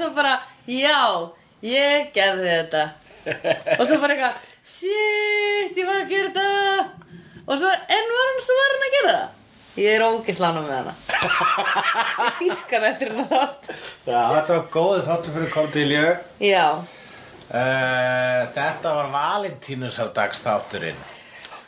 svo 0.00 0.10
bara, 0.16 0.36
já, 0.68 1.00
ég 1.66 2.08
gerði 2.16 2.48
þetta. 2.54 2.84
Og 3.78 3.84
svo 3.86 3.98
bara 4.02 4.16
eitthvað 4.16 4.40
shit, 4.64 5.76
ég 5.76 5.86
var 5.88 6.00
að 6.02 6.14
gera 6.14 6.32
þetta. 6.32 7.12
Og 7.46 7.58
svo, 7.60 7.70
en 7.98 8.10
var 8.14 8.30
hann 8.30 8.42
svo 8.46 8.56
var 8.60 8.74
hann 8.74 8.86
að 8.88 8.96
gera 8.96 9.12
það? 9.18 9.36
Ég 9.80 9.94
er 9.94 10.02
ógislána 10.02 10.62
með 10.64 10.72
hana. 10.80 10.94
Ég 12.20 12.40
dýrkar 12.40 12.88
eftir 12.88 13.12
hennar 13.12 13.28
þátt. 13.30 13.68
Þetta 14.08 14.50
var 14.56 14.64
góðið 14.74 15.06
þáttu 15.06 15.34
fyrir 15.36 15.52
Cordelia. 15.54 16.08
Já, 16.42 16.64
uh, 16.80 18.40
Þetta 18.56 18.94
var 18.98 19.12
Valentínusardags 19.14 20.42
þátturinn 20.44 20.98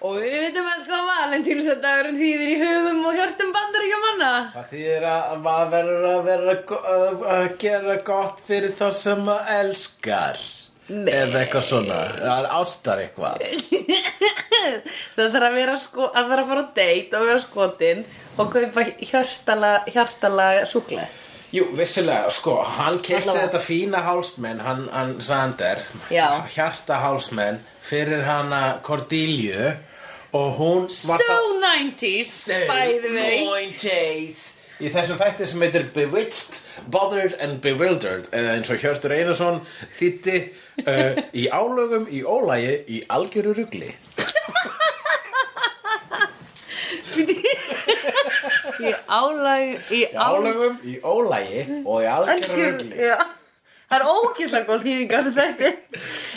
og 0.02 0.16
við 0.18 0.32
veitum 0.42 0.66
alls 0.72 0.88
hvað 0.88 1.04
valentínusardagurinn 1.10 2.16
þýðir 2.18 2.48
í 2.52 2.56
hugum 2.62 3.04
og 3.06 3.18
hjörtum 3.18 3.52
bandaríkja 3.54 4.00
manna 4.06 4.30
Það 4.56 4.72
þýðir 4.72 5.06
að 5.12 5.36
maður 5.44 5.70
verður 5.76 6.08
að 6.12 6.24
vera 6.30 6.56
að 6.96 7.22
að 7.36 7.46
gera 7.62 7.96
gott 8.08 8.42
fyrir 8.48 8.74
þá 8.80 8.86
sem 8.98 9.22
maður 9.28 9.54
elskar. 9.60 10.42
Nei. 10.92 11.12
Eða 11.14 11.38
eitthvað 11.44 11.64
svona, 11.68 11.98
það 12.18 12.40
er 12.42 12.48
ástar 12.58 13.02
eitthvað. 13.04 13.44
Það 15.16 15.28
þarf 15.34 15.46
að 15.46 15.56
vera 15.56 15.74
sko, 15.80 16.06
að 16.10 16.28
þarf 16.32 16.42
að 16.42 16.50
fara 16.50 16.62
á 16.62 16.72
date 16.76 17.18
og 17.18 17.26
vera 17.28 17.42
skotin 17.42 18.02
og 18.38 18.50
kaupa 18.52 18.84
hjartala, 19.02 19.70
hjartala 19.90 20.46
súkla 20.70 21.06
Jú, 21.52 21.66
vissilega, 21.76 22.30
sko, 22.32 22.54
hann 22.64 22.96
Allavega. 22.96 23.34
þetta 23.42 23.58
fína 23.60 24.00
hálsmenn, 24.06 24.60
hann, 24.64 24.86
hann 24.88 25.10
Sander. 25.20 25.82
Hjarta 26.08 26.96
hálsmenn 27.02 27.58
fyrir 27.84 28.22
hana 28.24 28.78
Cordelia 28.86 29.74
Og 30.32 30.52
hún 30.56 30.82
var 30.88 31.20
so 31.20 31.38
90s 31.60 32.46
by 32.68 32.98
the 33.04 33.12
way. 33.14 33.68
90s 33.68 34.48
Í 34.82 34.88
þessum 34.90 35.18
þætti 35.20 35.46
sem 35.46 35.62
heitir 35.62 35.84
Bewitched, 35.94 36.56
Bothered 36.90 37.36
and 37.38 37.60
Bewildered 37.62 38.24
eða 38.34 38.54
eins 38.56 38.70
og 38.72 38.80
Hjörtur 38.82 39.12
Einarsson 39.14 39.60
þýtti 39.98 40.38
uh, 40.88 41.20
í 41.42 41.44
álögum, 41.54 42.08
í 42.10 42.24
ólægi, 42.26 42.72
í 42.96 43.02
algjöru 43.12 43.52
rugli. 43.60 43.92
Í 48.82 48.90
álag 49.06 49.92
í 49.94 50.00
ál- 50.16 50.40
Álögum, 50.40 50.78
í 50.82 50.96
ólægi 51.06 51.62
og 51.84 52.02
í 52.02 52.08
algjöru 52.10 52.88
já. 52.98 53.18
Það 53.92 53.98
er 53.98 54.06
ókíslega 54.08 54.68
góð 54.68 54.84
þýðing 54.86 55.12
á 55.12 55.16
þessu 55.18 55.32
þætti. 55.36 55.72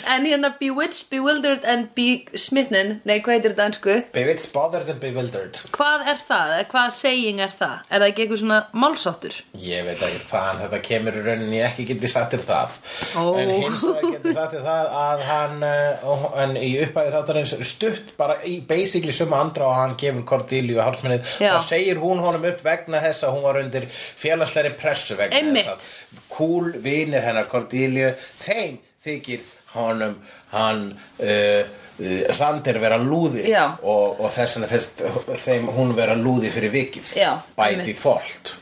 En 0.06 0.26
hérna 0.28 0.50
Bewitched, 0.60 1.08
Bewildered 1.10 1.64
and 1.66 1.88
Be 1.96 2.06
Smitten 2.38 3.00
nei 3.08 3.16
hvað 3.24 3.38
heitir 3.38 3.54
þetta 3.54 3.64
ansku 3.70 3.94
Bewitched, 4.14 4.52
Bothered 4.54 4.90
and 4.92 5.00
Bewildered. 5.02 5.60
Hvað 5.74 6.04
er 6.12 6.20
það, 6.28 6.52
hvað 6.70 6.92
saying 6.94 7.40
er 7.42 7.54
það? 7.56 7.80
Er 7.88 8.02
það 8.02 8.06
ekki 8.10 8.24
eitthvað 8.26 8.42
svona 8.42 8.60
málsáttur 8.84 9.38
Ég 9.62 9.86
veit 9.88 10.04
ekki 10.06 10.22
hvaðan 10.30 10.60
þetta 10.62 10.80
kemur 10.86 11.18
í 11.18 11.24
rauninni 11.24 11.58
ég 11.58 11.70
ekki 11.70 11.88
geti 11.90 12.10
sagt 12.12 12.36
þér 12.36 12.44
það. 12.46 12.76
Ó. 13.16 13.24
En 13.40 13.52
hins 13.56 13.86
vegar 13.88 14.06
geti 14.18 14.36
sagt 14.36 14.56
þér 14.56 14.66
það 14.68 14.92
að 15.02 15.24
hann 15.30 15.66
uh, 15.66 16.28
En 16.44 16.56
í 16.60 16.70
upphæði 16.84 17.14
þáttarins 17.16 17.56
stutt 17.66 18.12
bara 18.20 18.38
í 18.46 18.58
basically 18.68 19.14
suma 19.16 19.40
andra 19.42 19.70
og 19.70 19.78
hann 19.80 19.96
gefur 20.00 20.26
Cordelia 20.28 20.86
hálsmennið 20.86 21.26
þá 21.40 21.58
segir 21.66 22.00
hún 22.02 22.22
honum 22.22 22.46
upp 22.50 22.62
vegna 22.64 23.00
þess 23.02 23.26
að 23.26 23.34
hún 23.36 23.46
var 23.46 23.60
undir 23.62 23.88
félagslegri 24.20 24.74
pressu 24.78 25.16
vegna 25.18 25.56
þess 25.56 25.72
að 25.72 26.22
cool 26.36 26.72
vinir 26.84 27.24
hennar 27.24 27.45
Cordelia 27.50 28.12
þeim 28.42 28.78
þykir 29.06 29.42
honum 29.76 30.14
hann 30.52 30.84
uh, 30.92 31.62
uh, 32.00 32.32
Sander 32.34 32.78
vera 32.82 32.96
lúði 33.02 33.44
Já. 33.50 33.64
og, 33.82 34.20
og 34.20 34.30
þess 34.34 34.56
vegna 34.58 34.70
finnst 34.70 35.02
þeim 35.44 35.68
hún 35.76 35.92
vera 35.98 36.16
lúði 36.18 36.50
fyrir 36.54 36.72
vikið 36.74 37.12
Já, 37.18 37.32
by 37.58 37.72
einmitt. 37.74 37.90
default 37.92 38.54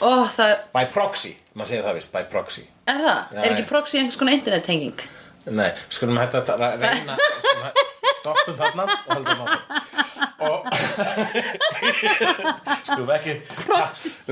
ó 0.00 0.26
það, 0.28 0.54
By 0.76 0.84
proxy, 0.92 1.34
maður 1.56 1.72
segir 1.72 1.86
það 1.88 1.98
vist, 2.00 2.12
by 2.14 2.24
proxy 2.32 2.66
er 2.86 3.00
það, 3.02 3.20
Já, 3.32 3.40
er 3.42 3.50
ekki 3.54 3.64
já. 3.64 3.68
proxy 3.70 3.98
einhvers 4.02 4.18
konar 4.20 4.36
internettenging 4.38 5.06
Nei, 5.46 5.68
skulum 5.94 6.18
hætta 6.18 6.40
að 6.42 6.56
ra- 6.60 6.72
reyna 6.80 7.14
skulum 7.46 7.68
hæ- 7.68 7.85
Stoppum 8.26 8.58
þarna 8.58 8.84
og 8.90 9.10
höldum 9.14 9.38
á 9.40 9.46
það 9.46 9.60
Og 10.46 10.58
Skulum 12.86 13.10
ekki 13.16 13.34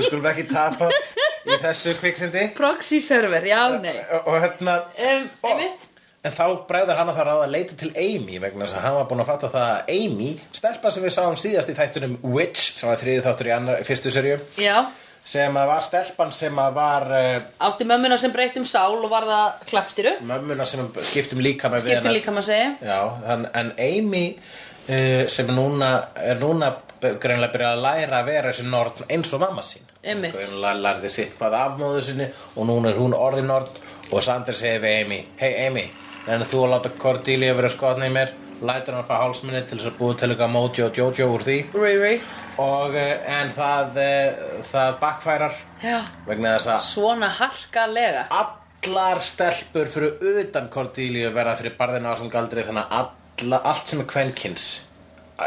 skulum 0.05 0.27
ekki 0.29 0.45
tapast 0.51 1.17
í 1.45 1.57
þessu 1.61 1.93
kviksindi 2.01 2.43
proxy 2.57 2.99
server, 3.05 3.43
já 3.47 3.61
nei. 3.81 3.97
Og, 4.11 4.21
og 4.33 4.39
hérna 4.43 4.73
um, 5.09 5.27
og- 5.49 5.91
En 6.25 6.33
þá 6.33 6.45
bregður 6.65 6.97
hann 6.97 7.09
að 7.11 7.17
það 7.19 7.27
ráða 7.27 7.41
að 7.45 7.51
leita 7.53 7.75
til 7.77 7.91
Amy 8.01 8.39
vegna 8.41 8.65
þess 8.65 8.77
að 8.79 8.85
hann 8.87 8.95
var 8.97 9.03
búinn 9.11 9.21
að 9.21 9.27
fatta 9.29 9.49
það 9.53 9.65
að 9.75 9.91
Amy, 9.93 10.29
stelpa 10.57 10.89
sem 10.95 11.03
við 11.05 11.13
sáum 11.13 11.35
síðast 11.37 11.69
í 11.69 11.75
þættunum 11.77 12.15
Witch, 12.33 12.63
sem 12.79 12.89
var 12.89 12.97
þriði 12.97 13.21
þáttur 13.27 13.49
í 13.51 13.53
annar, 13.53 13.83
fyrstu 13.85 14.09
serju, 14.15 14.39
já, 14.57 14.79
sem 15.25 15.57
að 15.57 15.69
var 15.71 15.81
stelpan 15.85 16.33
sem 16.35 16.59
að 16.61 16.75
var 16.77 17.07
uh, 17.09 17.47
átti 17.67 17.87
mömmuna 17.89 18.17
sem 18.21 18.33
breytt 18.33 18.59
um 18.61 18.67
sál 18.67 18.99
og 18.99 19.09
var 19.09 19.25
það 19.29 19.65
klappstýru. 19.71 20.13
mömmuna 20.21 20.67
sem 20.69 20.85
skiptum 21.09 21.41
líka 21.41 21.71
með 21.73 21.87
skiptir 21.87 22.13
líka 22.13 22.33
maður 22.35 22.51
segja 22.51 22.69
Já, 22.85 22.99
en, 23.33 23.47
en 23.57 23.73
Amy 23.81 24.25
uh, 24.35 25.25
sem 25.31 25.49
núna 25.49 25.91
er 26.21 26.41
núna 26.41 26.75
greinlega 27.01 27.51
byrjað 27.53 27.73
að 27.75 27.83
læra 27.83 28.21
að 28.21 28.29
vera 28.31 28.53
þessi 28.53 28.69
norn 28.69 29.09
eins 29.09 29.33
og 29.35 29.41
mamma 29.43 29.65
sín. 29.65 29.83
Greinlega 30.05 30.77
lærði 30.79 31.11
sitt 31.13 31.35
hvað 31.39 31.57
af 31.59 31.75
móðu 31.81 32.01
sinni 32.05 32.29
og 32.55 32.69
núna 32.69 32.91
er 32.91 33.01
hún 33.01 33.17
orðin 33.17 33.49
norn. 33.51 33.69
Og 34.13 34.23
Sander 34.23 34.57
segir 34.57 34.83
við 34.83 35.03
Amy 35.03 35.19
Hey 35.39 35.67
Amy, 35.67 35.85
en 36.29 36.45
þú 36.45 36.65
að 36.65 36.73
láta 36.75 36.93
Cordelia 37.01 37.57
vera 37.57 37.71
skotna 37.73 38.09
í 38.09 38.13
mér 38.13 38.33
lætur 38.61 38.95
hann 38.95 39.03
að 39.03 39.09
fá 39.09 39.15
hálsminni 39.23 39.61
til 39.67 39.79
þess 39.79 39.91
að 39.91 39.99
búið 39.99 40.17
til 40.21 40.29
eitthvað 40.31 40.53
Mojo 40.55 40.89
Jojo 40.95 41.29
úr 41.35 41.45
því. 41.45 41.57
Riri 41.75 42.15
og 42.61 42.95
uh, 42.95 43.39
en 43.39 43.51
það 43.55 43.99
uh, 43.99 44.45
það 44.69 44.93
backfærar 45.01 45.57
já, 45.83 45.97
vegna 46.27 46.55
þess 46.55 46.71
að 46.71 46.87
svona 46.87 47.29
harkalega. 47.35 48.25
allar 48.31 49.21
stelpur 49.25 49.91
fyrir 49.91 50.41
utan 50.45 50.69
Cordelia 50.71 51.33
verða 51.35 51.57
fyrir 51.59 51.75
barðina 51.79 52.15
á 52.15 52.19
sem 52.19 52.31
galdri 52.31 52.63
þannig 52.63 52.87
að 52.87 53.13
alla, 53.43 53.61
allt 53.73 53.91
sem 53.91 54.03
er 54.03 54.09
kvenkins 54.11 54.67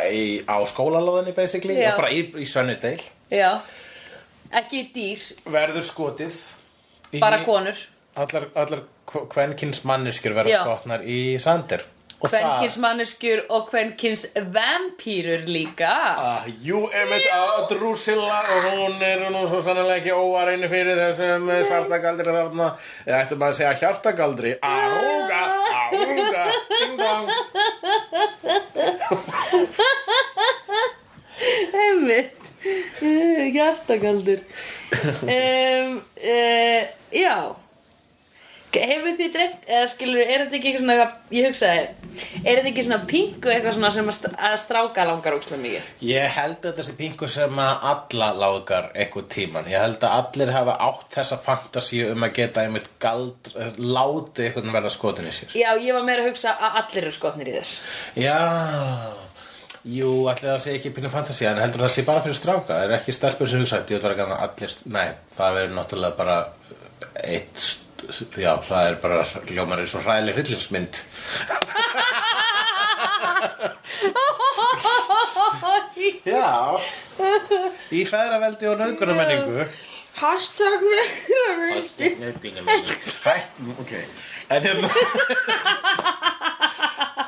í, 0.04 0.44
á 0.44 0.56
skólalóðinni 0.68 1.34
basically 1.36 1.78
Já. 1.78 1.94
og 1.94 2.02
bara 2.02 2.12
í, 2.12 2.26
í 2.36 2.46
já, 3.32 3.60
ekki 4.52 4.84
dýr. 4.94 5.24
Verður 5.48 5.86
skotið 5.88 6.36
í, 7.12 7.20
bara 7.20 7.40
konur. 7.44 7.76
allar, 8.16 8.50
allar 8.54 8.84
kvenkins 9.08 9.84
manneskjur 9.88 10.36
verða 10.36 10.52
Já. 10.52 10.60
skotnar 10.66 11.04
í 11.08 11.38
Sander 11.40 11.86
og 12.18 12.32
kvenkins 12.32 12.76
manneskjur 12.82 13.44
og 13.54 13.68
kvenkins 13.70 14.22
vampýrur 14.54 15.42
líka. 15.46 15.94
Ah, 16.18 16.42
jú, 16.62 16.78
emitt 16.90 17.26
að 17.34 17.68
Drusilla 17.72 18.38
og 18.54 18.62
hún 18.72 19.02
er 19.06 19.18
nú 19.30 19.42
svo 19.46 19.60
sannlega 19.62 19.96
ekki 20.00 20.12
óareinu 20.16 20.68
fyrir 20.70 20.96
þessum 20.98 21.50
eh, 21.54 21.66
svartagaldri 21.68 22.30
þarna. 22.34 22.66
Ég 23.06 23.14
ættum 23.22 23.42
að 23.46 23.56
segja 23.60 23.74
hjartagaldri? 23.84 24.52
Arúga, 24.66 25.42
arúga, 25.84 26.44
ding 26.74 26.94
dong. 26.98 27.26
Einmitt. 31.84 32.38
Eh, 33.00 33.54
hjartagaldur 33.54 34.40
um, 35.22 36.02
uh, 36.16 36.82
já 37.10 37.54
hefur 38.74 39.14
þið 39.18 39.30
dreymt 39.34 39.68
eða 39.68 39.86
skilur, 39.88 40.20
er 40.22 40.42
þetta 40.44 40.56
ekki 40.58 40.70
eitthvað 40.70 40.82
svona 40.84 41.06
ég 41.32 41.46
hugsaði, 41.48 41.84
er 42.42 42.58
þetta 42.58 42.70
ekki 42.70 42.84
svona 42.84 42.98
pingu 43.08 43.52
eitthvað 43.52 43.76
svona 43.78 43.90
sem 43.94 44.10
að, 44.10 44.16
st 44.18 44.32
að 44.48 44.56
stráka 44.62 45.06
langar 45.08 45.36
ókslega 45.38 45.62
mikið 45.62 46.08
Ég 46.08 46.34
held 46.36 46.68
að 46.68 46.80
þessi 46.80 46.96
pingu 46.98 47.30
sem 47.32 47.62
að 47.64 47.86
alla 47.92 48.28
lágar 48.42 48.90
eitthvað 48.94 49.28
tíman. 49.34 49.70
Ég 49.72 49.80
held 49.86 50.04
að 50.04 50.16
allir 50.18 50.52
hafa 50.56 50.76
átt 50.88 51.08
þessa 51.16 51.40
fantasíu 51.48 52.10
um 52.12 52.26
að 52.28 52.34
geta 52.40 52.66
einmitt 52.66 52.90
gald, 53.02 53.52
láti 53.78 54.48
eitthvað 54.48 54.74
verða 54.76 54.92
skotin 54.92 55.30
í 55.30 55.34
sér. 55.38 55.56
já, 55.56 55.70
ég 55.80 55.96
var 55.96 56.04
meira 56.06 56.26
að 56.26 56.30
hugsa 56.32 56.52
að 56.58 56.78
allir 56.82 57.08
eru 57.08 57.16
skotnir 57.16 57.48
í 57.48 57.56
þess 57.56 57.80
Já, 58.18 58.38
jú, 59.88 60.12
allir 60.28 60.50
það 60.52 60.62
sé 60.66 60.76
ekki 60.76 60.92
pínu 60.96 61.10
fantasía, 61.12 61.52
en 61.54 61.62
heldur 61.62 61.86
það 61.86 61.92
sé 61.96 62.04
bara 62.06 62.22
fyrir 62.24 62.36
stráka. 62.38 62.74
Það 62.74 62.84
er 62.86 62.96
ekki 62.98 63.14
stelpur 63.16 63.48
sem 63.50 63.62
hugsa, 63.64 63.82
ég 63.88 64.02
var 64.04 64.14
að 64.14 64.22
ganga 64.22 64.40
allir, 64.44 64.74
nei, 64.92 65.06
það 65.38 65.58
verður 65.58 65.76
náttúrulega 65.78 66.18
bara 66.18 66.38
eitt, 67.24 67.66
já, 68.38 68.52
það 68.68 68.88
er 68.90 68.98
bara 69.02 69.20
hljómar 69.48 69.82
eins 69.82 69.94
og 69.98 70.04
hræðileg 70.06 70.38
hryllingsmynd. 70.38 71.02
Já, 76.28 76.78
í 77.92 78.02
hræðraveldi 78.06 78.68
og 78.70 78.76
nöðgunarmenningu. 78.82 79.64
hashtag 80.18 80.82
veldi 80.82 82.08
Hætt, 83.24 83.60
ok. 83.78 83.92
En 84.50 84.62
hérna 84.66 84.88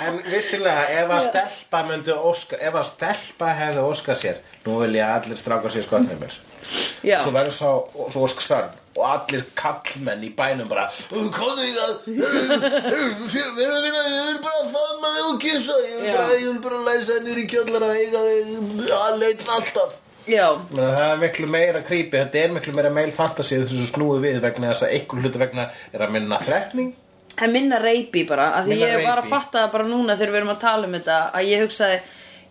En 0.01 0.17
vissilega 0.25 0.87
ef 1.03 1.11
að 1.13 1.27
stelpa 1.29 1.83
myndi 1.87 2.15
óska 2.17 2.57
Ef 2.57 2.79
að 2.81 2.87
stelpa 2.89 3.51
hefði 3.59 3.83
óskað 3.85 4.21
sér 4.23 4.39
Nú 4.65 4.79
vil 4.81 4.97
ég 4.97 5.05
allir 5.19 5.39
stráka 5.39 5.71
sér 5.73 5.85
skotnið 5.87 6.25
mér 6.25 6.39
Já. 7.07 7.19
svo 7.25 7.33
verður 7.33 7.55
svo, 7.57 7.73
svo 8.13 8.27
sksann 8.29 8.69
og 8.99 9.05
allir 9.07 9.45
kallmenn 9.57 10.25
í 10.27 10.33
bænum 10.37 10.69
bara 10.69 10.89
Kóðu 11.09 11.63
í 11.65 11.73
það 11.77 11.93
að 12.77 14.13
ég 14.13 14.27
vil 14.29 14.41
bara 14.45 14.63
faðma 14.75 15.11
þig 15.15 15.27
og 15.29 15.41
kissa 15.43 15.77
Ég 15.81 16.47
vil 16.47 16.61
bara, 16.65 16.81
læsa 16.89 17.19
þér 17.25 17.41
í 17.43 17.47
kjöllara 17.51 17.91
eiga 17.97 18.23
þig 18.27 18.95
alveg 18.97 19.45
alltaf. 19.57 19.99
Já, 20.31 20.47
Menna, 20.71 20.91
það 20.95 21.07
er 21.11 21.21
miklu 21.23 21.47
meira 21.51 21.81
creepy, 21.83 22.19
þetta 22.19 22.39
er 22.43 22.53
miklu 22.55 22.75
meira 22.77 22.91
meil 22.93 23.13
fantasy 23.15 23.57
þessu 23.63 23.87
snúið 23.89 24.21
við 24.27 24.41
vegna 24.45 24.69
þess 24.71 24.85
að 24.87 24.93
einhver 24.99 25.23
hlutu 25.25 25.41
vegna 25.41 25.65
er 25.97 26.05
að 26.05 26.13
minna 26.15 26.39
þrekning. 26.45 26.91
En 27.41 27.55
minna 27.55 27.79
reypi 27.81 28.27
bara 28.29 28.51
af 28.59 28.67
því 28.67 28.75
Minna 28.75 28.91
ég 28.91 29.05
var 29.07 29.23
að 29.23 29.25
reipi. 29.25 29.33
fatta 29.33 29.63
það 29.65 29.73
bara 29.73 29.89
núna 29.89 30.17
þegar 30.19 30.35
við 30.35 30.41
erum 30.43 30.53
að 30.53 30.61
tala 30.67 30.87
um 30.91 30.97
þetta 30.99 31.17
að 31.39 31.49
ég 31.49 31.65
hugsaði, 31.65 31.97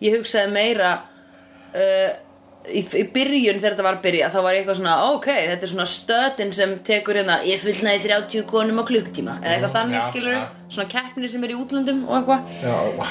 ég 0.02 0.16
hugsaði 0.18 0.52
meira 0.56 0.90
uh, 0.98 2.10
í, 2.68 2.82
í 2.84 3.04
byrjun 3.14 3.60
þegar 3.60 3.74
þetta 3.74 3.84
var 3.86 3.96
að 3.96 4.04
byrja 4.04 4.28
þá 4.32 4.38
var 4.44 4.54
ég 4.54 4.60
eitthvað 4.62 4.78
svona, 4.80 4.94
ok, 5.14 5.28
þetta 5.48 5.66
er 5.66 5.72
svona 5.72 5.86
stöðin 5.88 6.52
sem 6.54 6.70
tekur 6.86 7.18
hérna, 7.20 7.36
ég 7.48 7.62
fullnaði 7.62 8.02
30 8.04 8.46
konum 8.50 8.82
á 8.82 8.84
klukktíma, 8.90 9.34
eða 9.40 9.52
eitthvað 9.54 9.76
þannig 9.76 9.98
já, 9.98 10.02
skilur 10.10 10.34
já. 10.36 10.42
svona 10.76 10.92
keppnir 10.94 11.30
sem 11.32 11.46
er 11.46 11.54
í 11.54 11.58
útlöndum 11.58 12.00
og 12.06 12.14
eitthvað 12.20 12.40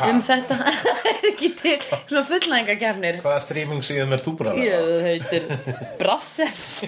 um 0.09 0.19
þetta. 0.29 0.55
Er 1.09 1.15
ekki 1.33 1.49
til 1.57 1.77
svona 1.81 2.25
fullnæðingakeppnir 2.29 3.15
Hvaða 3.23 3.41
streaming 3.43 3.81
síðan 3.85 4.15
er 4.15 4.21
þú 4.23 4.31
bara 4.39 4.51
Ég 4.55 5.03
heitir 5.03 5.43
Brassels 5.99 6.67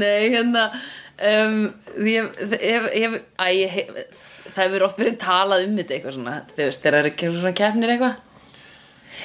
Nei, 0.00 0.22
hérna 0.34 0.62
um, 1.20 1.60
ég, 2.02 2.22
ég, 2.58 2.88
ég, 2.98 3.10
æ, 3.38 3.40
Það 4.56 4.64
hefur 4.64 4.86
oft 4.88 5.00
verið 5.00 5.16
talað 5.22 5.64
um 5.68 5.78
þetta 5.78 5.96
eitthvað 5.96 6.16
svona 6.16 6.34
þegar 6.56 6.72
það 6.80 6.98
eru 7.02 7.12
svona 7.36 7.58
keppnir 7.60 7.92
eitthvað 7.94 8.14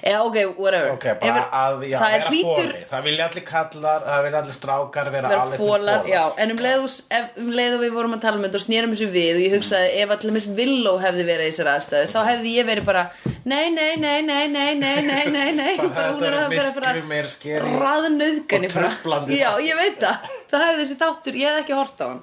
Eða, 0.01 0.21
ok, 0.27 0.37
whatever. 0.57 0.89
Ok, 0.95 1.05
bara 1.21 1.43
að, 1.61 1.83
já, 1.89 1.97
Það 2.01 2.15
er 2.15 2.25
fóli 2.27 2.83
Það 2.91 3.03
vilja 3.07 3.27
allir 3.27 3.45
kallar, 3.51 4.05
það 4.07 4.23
vilja 4.25 4.41
allir 4.41 4.57
strákar 4.57 5.11
vera, 5.11 5.31
vera 5.33 5.41
alveg 5.45 5.61
fólar, 5.61 6.07
já, 6.09 6.21
en 6.37 6.55
um 6.55 6.61
leið, 6.65 6.85
og- 6.85 7.17
ef, 7.19 7.29
um 7.43 7.51
leið 7.59 7.77
við 7.85 7.93
vorum 7.97 8.15
að 8.17 8.21
tala 8.25 8.39
um 8.41 8.45
þetta 8.47 8.61
og 8.61 8.65
snérum 8.65 8.95
þessu 8.95 9.09
við 9.11 9.35
og 9.35 9.43
ég 9.45 9.55
hugsaði 9.57 9.91
ef 10.03 10.15
allir 10.17 10.35
mis 10.37 10.47
Villó 10.61 10.95
hefði 11.01 11.27
verið 11.27 11.47
í 11.47 11.51
þessari 11.51 11.73
aðstæðu 11.75 12.11
þá 12.11 12.19
hefði 12.31 12.55
ég 12.57 12.69
verið 12.71 12.85
bara 12.85 13.03
nei, 13.45 13.69
nei, 13.73 13.95
nei, 13.97 14.21
nei, 14.21 14.47
nei, 14.47 14.73
nei, 14.75 15.01
nei, 15.01 15.25
nei, 15.31 15.51
nei. 15.57 15.71
Það 15.81 15.95
bara 15.95 16.11
hún 16.11 16.23
er 16.27 16.37
að 16.37 16.49
vera 16.55 17.71
raðnauðgani 17.81 18.69
Og 18.69 18.75
truflandi. 18.75 19.37
Já, 19.39 19.49
ég 19.63 19.77
veit 19.79 19.99
það. 20.01 20.29
Það 20.51 20.63
hefði 20.65 20.81
þessi 20.83 20.97
þáttur, 20.99 21.37
ég 21.39 21.47
hef 21.51 21.59
ekki 21.63 21.75
hort 21.77 22.01
á 22.01 22.05
hann. 22.05 22.21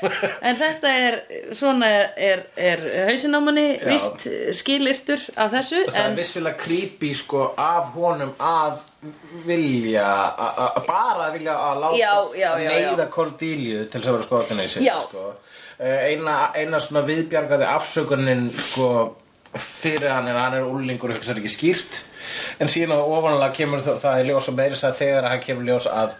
En 0.50 0.58
þetta 0.60 0.92
er, 1.06 1.16
svona 1.56 1.88
er, 1.90 2.12
er, 2.20 2.42
er 2.60 2.84
hausinn 3.08 3.36
á 3.36 3.40
manni 3.42 3.66
Já. 3.72 3.86
Vist 3.88 4.26
skilirtur 4.60 5.22
af 5.36 5.52
þessu 5.54 5.82
Það 5.88 6.00
er 6.00 6.10
En 6.10 6.18
creepy 7.10 7.14
sko 7.14 7.54
af 7.58 7.92
honum 7.94 8.32
að 8.38 8.78
vilja 9.46 10.04
a- 10.06 10.54
a- 10.76 10.80
bara 10.86 11.28
að 11.30 11.32
vilja 11.38 11.54
að 11.54 11.80
láta 11.80 11.96
Já, 11.96 12.14
já, 12.34 12.58
já, 12.58 12.70
já. 12.70 12.90
neyða 12.96 13.10
Cordelia 13.10 13.84
til 13.90 14.00
þess 14.00 14.08
að 14.08 14.12
vera 14.12 14.26
skotin 14.26 14.60
í 14.60 14.68
sig 14.68 14.82
Já. 14.82 15.00
sko. 15.02 15.32
Eh, 15.78 16.12
eina, 16.12 16.50
eina 16.54 16.78
svona 16.80 17.02
viðbjargaði 17.06 17.66
afsökunin 17.66 18.50
sko 18.58 19.16
fyrir 19.54 20.10
hann 20.10 20.28
er 20.28 20.34
að 20.34 20.40
hann 20.40 20.54
er 20.54 20.62
úlingur 20.68 21.10
og 21.10 21.16
hugsa 21.16 21.34
ekki 21.34 21.48
skýrt 21.50 22.02
en 22.60 22.68
síðan 22.68 22.92
á 22.94 23.00
ofanlega 23.02 23.52
kemur 23.54 23.80
það, 23.80 23.98
það 24.00 24.20
í 24.20 24.26
ljós 24.28 24.48
og 24.48 24.54
meiri 24.54 24.74
að 24.74 24.94
þegar 25.00 25.28
hann 25.28 25.40
kemur 25.40 25.64
ljós 25.64 25.86
að 25.90 26.10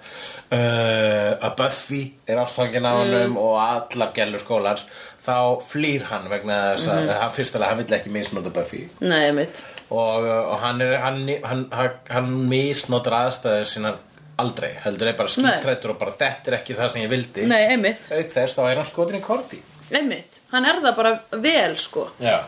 uh, 0.50 1.36
að 1.46 1.56
Buffy 1.56 2.12
er 2.26 2.36
ástfangin 2.42 2.86
á 2.88 2.92
honum 2.96 3.36
og 3.38 3.60
allar 3.60 4.10
gælur 4.16 4.40
skólans 4.42 4.82
þá 5.24 5.60
flýr 5.70 6.02
hann 6.10 6.28
vegna 6.30 6.74
þess 6.74 6.88
að 6.88 7.00
Mhm. 7.04 7.20
hann 7.20 7.32
fyrst 7.32 7.54
alveg 7.54 7.68
hann 7.68 7.78
vill 7.84 7.98
ekki 7.98 8.10
misnota 8.10 8.50
Buffy 8.50 8.88
Nei, 9.00 9.30
mitt 9.32 9.62
og, 9.90 10.22
uh, 10.22 10.52
og 10.52 10.60
hann, 10.62 10.80
er, 10.84 10.96
hann, 11.02 11.24
hann, 11.44 11.64
hann, 11.74 11.98
hann 12.10 12.30
misnotar 12.50 13.16
aðstæður 13.24 13.66
sínar 13.70 13.98
aldrei 14.40 14.70
heldur 14.84 15.10
er 15.10 15.16
bara 15.18 15.28
skýttrættur 15.32 15.92
og 15.94 15.98
bara 16.00 16.14
þetta 16.16 16.52
er 16.52 16.58
ekki 16.60 16.76
það 16.78 16.92
sem 16.94 17.02
ég 17.04 17.10
vildi. 17.12 17.44
Nei, 17.50 17.60
einmitt, 17.74 18.06
auk 18.14 18.30
þess 18.32 18.56
þá 18.56 18.62
er 18.70 18.80
hann 18.80 18.88
skotin 18.88 19.18
í 19.18 19.24
korti. 19.24 19.58
Einmitt. 19.90 20.40
Hann 20.52 20.68
er 20.70 20.78
það 20.84 20.96
bara 21.00 21.12
vel, 21.42 21.74
sko. 21.80 22.06
Já, 22.22 22.38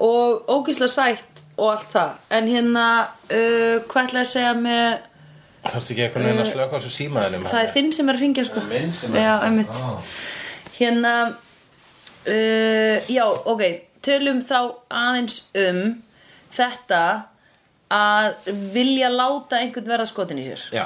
Og 0.00 0.46
ógislega 0.48 0.88
sætt 0.88 1.42
og 1.60 1.74
allt 1.74 1.90
það. 1.92 2.12
En 2.32 2.46
hérna, 2.48 2.84
uh, 3.28 3.76
hvað 3.84 4.06
ætla 4.06 4.22
ég 4.22 4.26
að 4.26 4.30
segja 4.32 4.54
með 4.56 5.06
þarfst 5.60 5.90
ekki 5.92 6.04
eitthvað 6.06 6.24
neina 6.24 6.44
að 6.46 6.52
slöka 6.54 6.78
þessu 6.78 6.90
símaðinum 6.94 7.42
Það 7.50 7.62
er 7.66 7.72
þinn 7.74 7.90
sem 7.92 8.08
er 8.08 8.16
að 8.16 8.22
ringja, 8.24 8.44
sko. 8.48 8.62
Já, 9.12 9.32
einmitt. 9.44 9.74
Á. 9.76 9.90
Hérna 10.78 11.14
uh, 12.24 13.10
Já, 13.12 13.24
ok. 13.28 13.64
Tölum 14.00 14.40
þá 14.48 14.56
aðeins 14.88 15.42
um 15.60 15.82
Þetta 16.56 17.02
Að 17.90 18.50
vilja 18.74 19.08
láta 19.10 19.58
einhvern 19.58 19.88
verða 19.90 20.06
skotin 20.06 20.38
í 20.38 20.46
sér 20.46 20.66
já 20.70 20.84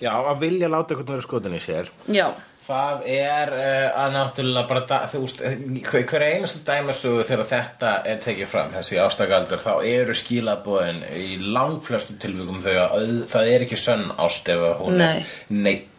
já, 0.00 0.12
að 0.12 0.44
vilja 0.44 0.70
láta 0.70 0.94
eitthvað 0.94 1.16
vera 1.16 1.24
skotin 1.24 1.56
í 1.56 1.62
sér 1.62 1.90
Já, 2.12 2.28
Það 2.66 3.04
er 3.14 3.52
uh, 3.54 3.98
að 4.02 4.14
náttúrulega 4.16 4.66
bara, 4.66 4.96
þú 5.12 5.20
veist, 5.22 5.42
hver, 5.86 6.06
hver 6.10 6.24
einasta 6.26 6.62
dæmasögu 6.66 7.22
þegar 7.28 7.48
þetta 7.52 7.92
er 8.10 8.18
tekið 8.24 8.48
fram, 8.50 8.72
þessi 8.74 8.98
ástakaldur, 8.98 9.62
þá 9.62 9.86
eru 9.86 10.16
skilabóðin 10.18 10.98
í 11.14 11.36
langflestum 11.44 12.18
tilvíkum 12.22 12.58
þau 12.64 12.72
að 12.88 13.12
það 13.30 13.50
er 13.52 13.66
ekki 13.68 13.78
sönn 13.78 14.08
ást 14.18 14.50
ef 14.50 14.64
hún 14.80 14.98
Nei. 14.98 15.06
er 15.20 15.54
neitt. 15.54 15.95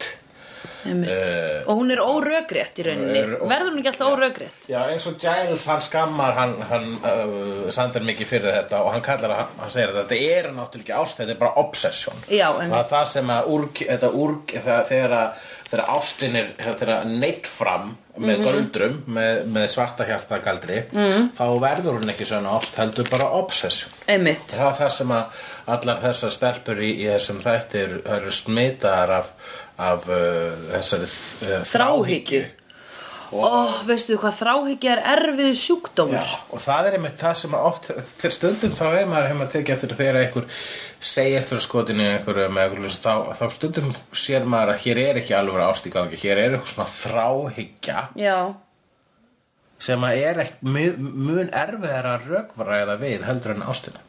Eh, 0.88 1.62
Og 1.68 1.76
hún 1.82 1.90
er 1.92 2.00
órökrétt 2.02 2.78
í 2.80 2.86
rauninni 2.86 3.18
er 3.20 3.34
Verður 3.42 3.70
hún 3.72 3.78
ekki 3.82 3.90
alltaf 3.92 4.12
órökrétt? 4.14 4.68
Já, 4.70 4.78
eins 4.92 5.06
og 5.10 5.18
Giles, 5.20 5.66
hann 5.68 5.82
skammar 5.84 6.34
hann, 6.38 6.56
hann 6.70 6.88
uh, 7.02 7.70
Sander 7.74 8.04
mikið 8.08 8.30
fyrir 8.32 8.56
þetta 8.62 8.82
og 8.84 8.92
hann 8.94 9.04
kallar 9.04 9.34
að, 9.36 9.54
hann 9.60 9.70
segir 9.74 9.92
að 9.94 10.00
þetta 10.02 10.20
er 10.38 10.50
náttúrulega 10.56 10.84
ekki 10.88 10.96
ást, 11.02 11.20
þetta 11.20 11.34
er 11.36 11.40
bara 11.44 11.54
obsession. 11.62 12.24
Já, 12.32 12.48
Það 12.58 12.76
er 12.80 12.90
það 12.94 13.06
sem 13.14 13.32
að 13.36 13.52
úrk, 13.58 13.84
þetta 13.92 14.12
það, 14.66 14.82
þegar, 14.88 15.16
að- 15.18 15.46
þegar 15.68 15.88
ástin 15.98 16.36
er 16.40 16.52
þegar 16.78 17.04
neitt 17.12 17.46
fram 17.46 17.96
með 18.18 18.38
Mhm. 18.38 18.44
göldrum, 18.48 18.94
með, 19.14 19.44
með 19.54 19.66
svarta 19.70 20.04
hjarta 20.08 20.38
galdri, 20.42 20.80
mm. 20.90 21.28
þá 21.36 21.44
verður 21.62 21.98
hún 22.00 22.10
ekki 22.10 22.26
svona 22.26 22.56
ást, 22.58 22.74
heldur 22.80 23.06
bara 23.10 23.28
obsession. 23.38 23.92
Einmitt 24.10 24.56
Það 24.56 24.72
er 24.72 24.78
það 24.80 24.90
sem 24.96 25.12
að 25.14 25.24
allar 25.76 26.00
þessar 26.02 26.32
stelpur 26.34 26.80
í, 26.82 26.90
í 27.04 27.06
þessum 27.12 27.38
þættir 27.44 27.94
eru 28.16 28.32
smitaðar 28.34 29.12
af, 29.20 29.30
af 29.78 30.08
uh, 30.10 30.54
þessari 30.74 31.08
uh, 31.08 31.60
Þráhyggju. 31.68 32.46
Ó, 33.28 33.84
veistu 33.84 34.16
hvað 34.16 34.38
þráhyggja 34.38 34.92
er 34.94 35.00
erfið 35.12 35.50
sjúkdómur. 35.60 36.16
Já, 36.16 36.38
og 36.48 36.62
það 36.64 36.86
er 36.88 36.94
einmitt 36.96 37.18
það 37.20 37.34
sem 37.42 37.56
oft 37.58 37.88
þegar 37.90 38.34
stundum 38.34 38.76
þá 38.78 38.84
er 38.86 39.10
maður 39.10 39.26
hefur 39.28 39.40
maður 39.42 39.50
tekið 39.52 39.74
eftir 39.74 39.92
þegar 39.98 40.18
einhver 40.22 40.46
segist 41.10 41.52
fyrir 41.52 41.66
skotinu 41.66 42.06
einhverju 42.06 42.46
með 42.54 42.64
einhverju 42.64 42.94
þá, 42.94 43.12
þá 43.36 43.44
stundum 43.58 43.92
sér 44.16 44.48
maður 44.48 44.72
að 44.72 44.80
hér 44.86 45.02
er 45.02 45.20
ekki 45.20 45.36
alveg 45.36 45.66
ást 45.66 45.90
í 45.90 45.92
gangi 45.92 46.22
hér 46.22 46.40
er 46.40 46.56
eitthvað 46.56 46.72
svona 46.72 46.88
þráhyggja 46.94 48.06
Já, 48.16 48.38
sem 49.88 50.08
að 50.08 50.24
er 50.24 50.44
mun, 50.64 51.50
erfiðar 51.52 52.12
að 52.14 52.28
rökvaræða 52.32 53.00
við 53.04 53.28
heldur 53.28 53.58
en 53.58 53.66
ástina 53.68 54.07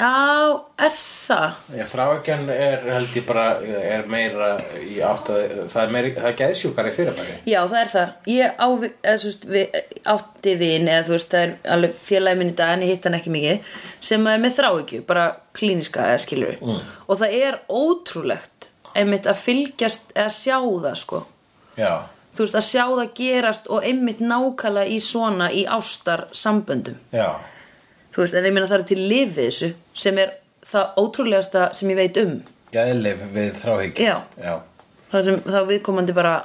Já, 0.00 0.62
er 0.82 0.94
það? 0.96 1.58
Já, 1.76 1.84
þráhyggjan 1.90 2.48
er 2.50 2.86
held 2.88 3.16
ég 3.16 3.26
bara 3.28 3.44
er 3.62 4.06
meira 4.10 4.48
í 4.82 4.96
átt 5.04 5.28
að 5.30 5.42
það 5.70 5.82
er, 5.82 5.92
meira, 5.94 6.12
það 6.16 6.28
er 6.30 6.38
geðsjúkari 6.40 6.94
fyrirbæri 6.96 7.36
Já, 7.46 7.58
það 7.60 7.76
er 7.80 7.92
það. 7.92 8.14
Ég 8.32 8.56
á, 8.58 8.68
eða, 8.88 9.16
veist, 9.24 9.46
við, 9.52 9.76
átti 10.14 10.56
vin, 10.62 10.88
eða 10.88 11.04
þú 11.06 11.14
veist, 11.14 11.28
það 11.34 11.44
er 11.44 11.54
alveg 11.76 12.00
félagi 12.08 12.40
minn 12.40 12.50
í 12.50 12.56
dag, 12.62 12.72
en 12.74 12.86
ég 12.86 12.94
hitt 12.94 13.06
hann 13.06 13.18
ekki 13.20 13.34
mikið, 13.36 13.76
sem 14.10 14.26
er 14.32 14.42
með 14.42 14.56
þráhyggju, 14.58 15.04
bara 15.12 15.28
klíniska, 15.58 16.08
eða 16.14 16.24
skilur 16.24 16.58
mm. 16.58 16.82
Og 17.06 17.22
það 17.22 17.38
er 17.38 17.60
ótrúlegt, 17.70 18.72
einmitt 18.98 19.30
að 19.30 19.40
fylgjast, 19.44 20.10
eða 20.16 20.34
sjá 20.34 20.58
það, 20.58 20.98
sko. 21.04 21.22
Já, 21.78 21.94
Þú 22.32 22.46
veist, 22.46 22.54
að 22.56 22.64
sjá 22.64 22.84
það 22.88 23.08
gerast 23.18 23.66
og 23.68 23.84
einmitt 23.84 24.22
nákvæmlega 24.24 24.88
í 24.88 25.00
svona, 25.04 25.50
í 25.52 25.66
ástar 25.68 26.30
samböndum. 26.32 26.96
já 27.12 27.28
Þú 28.12 28.24
veist, 28.24 28.36
en 28.36 28.46
ég 28.48 28.52
meina 28.54 28.68
það 28.68 28.82
er 28.82 28.88
til 28.90 29.02
lifið 29.08 29.46
þessu, 29.46 29.68
sem 30.04 30.18
er 30.20 30.34
það 30.68 30.98
ótrúlegasta 31.00 31.68
sem 31.76 31.92
ég 31.92 32.00
veit 32.02 32.18
um. 32.22 32.34
Geðleif 32.72 33.22
við 33.32 33.54
þráhyggju 33.62 34.04
Já. 34.04 34.16
Já. 34.40 34.54
Sem 35.12 35.40
þá 35.44 35.58
viðkomandi 35.68 36.14
bara, 36.16 36.36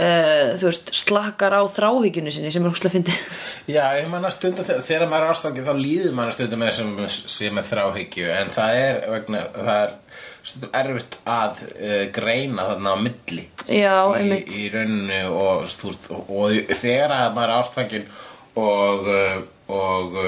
uh, 0.00 0.52
þú 0.60 0.68
veist, 0.70 0.92
slakkar 0.96 1.56
á 1.56 1.62
þráhyggjunni 1.68 2.32
sinni, 2.32 2.52
sem 2.52 2.64
er 2.64 2.72
húslega 2.72 2.94
fyndið. 2.94 3.18
Já, 3.76 3.82
ég 3.98 4.08
manna 4.12 4.30
stundum 4.32 4.64
þegar, 4.64 4.86
þegar 4.88 5.10
maður 5.10 5.26
er 5.26 5.34
ástangið 5.34 5.68
þá 5.68 5.82
líður 5.82 6.16
maður 6.16 6.36
stundum 6.38 6.64
með 6.64 6.72
sem, 6.78 6.94
sem 7.36 7.56
með 7.56 7.68
þráhyggju 7.74 8.30
en 8.36 8.54
það 8.56 8.78
er, 8.84 9.02
vegna, 9.16 9.42
það 9.56 9.82
er 9.82 9.92
stundum 10.40 10.78
erfitt 10.80 11.20
að 11.28 11.60
uh, 11.68 12.00
greina 12.16 12.70
þarna 12.70 12.96
á 12.96 12.98
milli 13.04 13.44
Já, 13.68 13.96
í, 14.20 14.40
í 14.56 14.72
rauninu 14.72 15.20
og, 15.34 15.66
veist, 15.66 15.84
og, 16.12 16.32
og 16.32 16.74
þegar 16.80 17.16
að 17.18 17.36
maður 17.36 17.52
er 17.52 17.60
ástfangin 17.60 18.10
og, 18.60 19.12
uh, 19.12 19.38
og, 19.76 20.20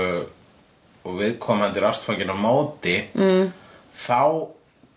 og 1.02 1.16
viðkomandi 1.18 1.80
er 1.80 1.88
ástfangin 1.90 2.30
á 2.30 2.36
móti 2.38 2.96
mm. 3.14 3.48
þá 4.04 4.20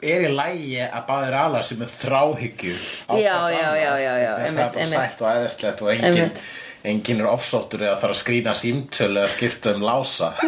er 0.05 0.27
í 0.27 0.33
lægi 0.35 0.83
að 0.85 1.07
báðir 1.07 1.37
ala 1.39 1.63
sem 1.65 1.81
er 1.81 1.91
þráhyggju 1.91 2.75
á 3.09 3.13
Já, 3.17 3.37
já, 3.53 3.69
já, 3.79 3.91
já, 4.01 4.13
já, 4.21 4.31
það 4.35 4.45
er 4.45 4.59
bara 4.59 4.85
sætt 4.91 5.23
og 5.23 5.29
eðislegt 5.31 5.79
og 5.81 5.87
engin, 5.93 6.09
Einmitt. 6.11 6.37
engin 6.85 7.23
er 7.23 7.31
offsóttur 7.31 7.81
eða 7.87 7.97
þarf 8.03 8.13
að 8.17 8.21
skrýna 8.21 8.53
símtölu 8.59 9.17
eða 9.23 9.33
skipta 9.33 9.67
um 9.73 9.85
lása 9.85 10.29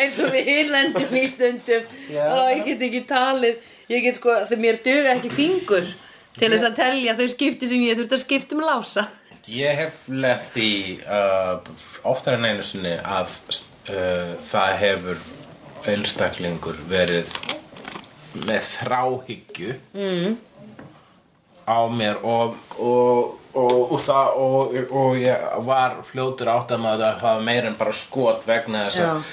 eins 0.00 0.18
og 0.24 0.28
við 0.34 0.44
hinlendum 0.50 1.12
í 1.16 1.24
stundum 1.30 1.84
Já. 2.10 2.24
og 2.24 2.50
ég 2.54 2.64
get 2.72 2.80
ekki 2.88 3.02
talið 3.08 3.54
ég 3.92 3.98
get 4.08 4.18
sko, 4.18 4.30
þegar 4.48 4.62
mér 4.64 4.76
duga 4.84 5.14
ekki 5.14 5.30
fingur 5.36 5.86
til 6.36 6.50
þess 6.50 6.66
að 6.68 6.78
telja 6.80 7.14
þau 7.16 7.28
skipti 7.32 7.64
sem 7.70 7.80
ég 7.86 7.96
þurfti 7.98 8.16
að 8.18 8.24
skipta 8.24 8.52
um 8.56 8.64
lása 8.66 9.02
Ég 9.46 9.78
hef 9.78 10.06
lent 10.10 10.56
í 10.58 10.98
uh, 11.06 11.60
oftar 12.02 12.34
en 12.34 12.48
einu 12.48 12.64
sinni 12.66 12.96
að 12.98 13.30
uh, 13.86 14.32
það 14.42 14.72
hefur 14.80 15.20
einstaklingur 15.86 16.80
verið 16.90 17.30
með 18.42 18.64
þráhyggju 18.72 19.76
mm. 19.94 20.34
á 21.70 21.78
mér 21.94 22.18
og, 22.26 22.56
og, 22.74 23.36
og, 23.54 23.76
og 23.94 24.00
það 24.02 24.40
og, 24.42 25.20
ég 25.22 25.46
var 25.68 26.00
fljótur 26.10 26.50
átt 26.52 26.74
að 26.74 26.82
maður 26.82 27.06
að 27.12 27.20
það 27.22 27.38
var 27.38 27.46
meira 27.50 27.70
en 27.70 27.78
bara 27.78 27.94
skot 27.96 28.48
vegna 28.50 28.88
þess 28.88 29.04
að 29.04 29.30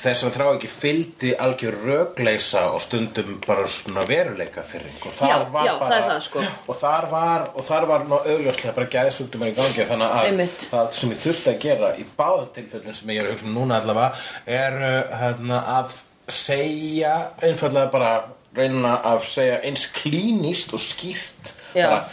þess 0.00 0.24
að 0.24 0.36
þrá 0.36 0.44
ekki 0.54 0.70
fylgdi 0.72 1.30
algjör 1.44 1.76
rögleisa 1.84 2.62
og 2.74 2.80
stundum 2.84 3.34
bara 3.44 3.66
svona 3.70 4.04
veruleika 4.08 4.64
fyrir 4.66 4.94
og 5.04 5.12
þar 5.16 5.32
Já, 5.32 5.36
var 5.52 5.66
já, 5.68 5.72
bara, 5.80 5.90
það 5.90 5.96
er 5.98 6.06
það, 6.08 6.22
sko. 6.26 6.44
og 6.66 6.78
þar 6.80 7.08
var, 7.10 7.46
og 7.54 7.66
þar 7.68 7.88
var 7.90 8.06
ná 8.08 8.16
augljóslega 8.20 8.76
bara 8.78 8.90
gæðsugdumar 8.94 9.52
í 9.52 9.56
gangi 9.58 9.88
þannig 9.90 10.14
að 10.16 10.30
Einmitt. 10.30 10.66
það 10.72 10.92
sem 10.96 11.12
ég 11.14 11.22
þurfti 11.26 11.52
að 11.52 11.60
gera 11.66 11.92
í 12.00 12.06
báðum 12.16 12.48
tilfellin 12.56 12.98
sem 13.00 13.12
ég 13.14 13.20
er 13.20 13.28
að 13.28 13.34
hugsa 13.36 13.50
um 13.50 13.58
núna 13.58 13.80
allavega 13.80 14.56
er 14.60 14.80
uh, 14.80 15.20
hérna, 15.20 15.60
að 15.76 15.98
segja 16.30 17.14
einfallega 17.44 17.92
bara 17.92 18.14
reyna 18.56 18.96
að 19.12 19.22
segja 19.30 19.60
eins 19.66 19.86
klínist 19.94 20.72
og 20.74 20.82
skýrt 20.82 21.54
bara, 21.74 22.04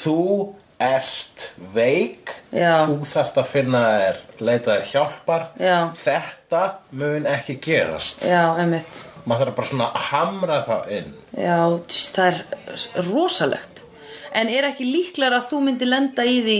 þú 0.00 0.20
ert 0.82 1.48
veik 1.74 2.32
Já. 2.50 2.86
þú 2.88 3.02
þarft 3.06 3.36
að 3.38 3.50
finna 3.52 3.82
þér 3.86 4.22
leita 4.42 4.76
þér 4.76 4.88
hjálpar 4.92 5.44
Já. 5.60 5.76
Þetta 6.52 6.98
mun 7.00 7.26
ekki 7.32 7.56
gerast. 7.64 8.22
Já, 8.28 8.44
einmitt. 8.60 9.00
Maður 9.24 9.48
þarf 9.50 9.56
bara 9.58 9.70
svona 9.72 9.88
að 9.94 10.06
hamra 10.10 10.60
það 10.66 10.88
inn. 10.98 11.10
Já, 11.38 11.58
tss, 11.88 12.08
það 12.16 12.28
er 12.32 13.06
rosalegt. 13.08 13.82
En 14.32 14.48
er 14.52 14.66
ekki 14.70 14.86
líklar 14.88 15.36
að 15.36 15.48
þú 15.50 15.60
myndi 15.66 15.86
lenda 15.88 16.24
í 16.26 16.38
því 16.46 16.58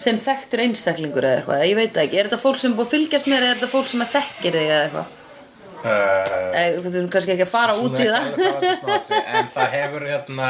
sem 0.00 0.16
þekktur 0.16 0.62
einstaklingur 0.64 1.26
eða 1.28 1.38
eitthvað, 1.42 1.64
ég 1.68 1.76
veit 1.76 1.90
það 1.92 2.04
ekki. 2.06 2.18
Er 2.22 2.28
þetta 2.30 2.40
fólk 2.40 2.60
sem 2.62 2.72
er 2.72 2.76
búið 2.78 2.86
að 2.86 2.94
fylgjast 2.94 3.26
með 3.28 3.36
þér 3.36 3.42
eða 3.44 3.50
er 3.50 3.58
þetta 3.60 3.72
fólk 3.74 3.90
sem 3.90 4.04
að 4.04 4.14
þekkir 4.14 4.56
þig 4.56 4.70
eða 4.70 4.84
eitthvað? 4.86 5.16
Uh, 5.80 5.88
Eða, 6.60 6.80
Þú 6.80 6.90
þurfum 6.94 7.10
kannski 7.12 7.34
ekki 7.34 7.44
að 7.46 7.52
fara 7.52 7.74
út 7.80 7.94
í 8.00 8.08
það. 8.08 8.24
en 9.20 9.50
það 9.54 9.70
hefur 9.76 10.06
hérna 10.08 10.48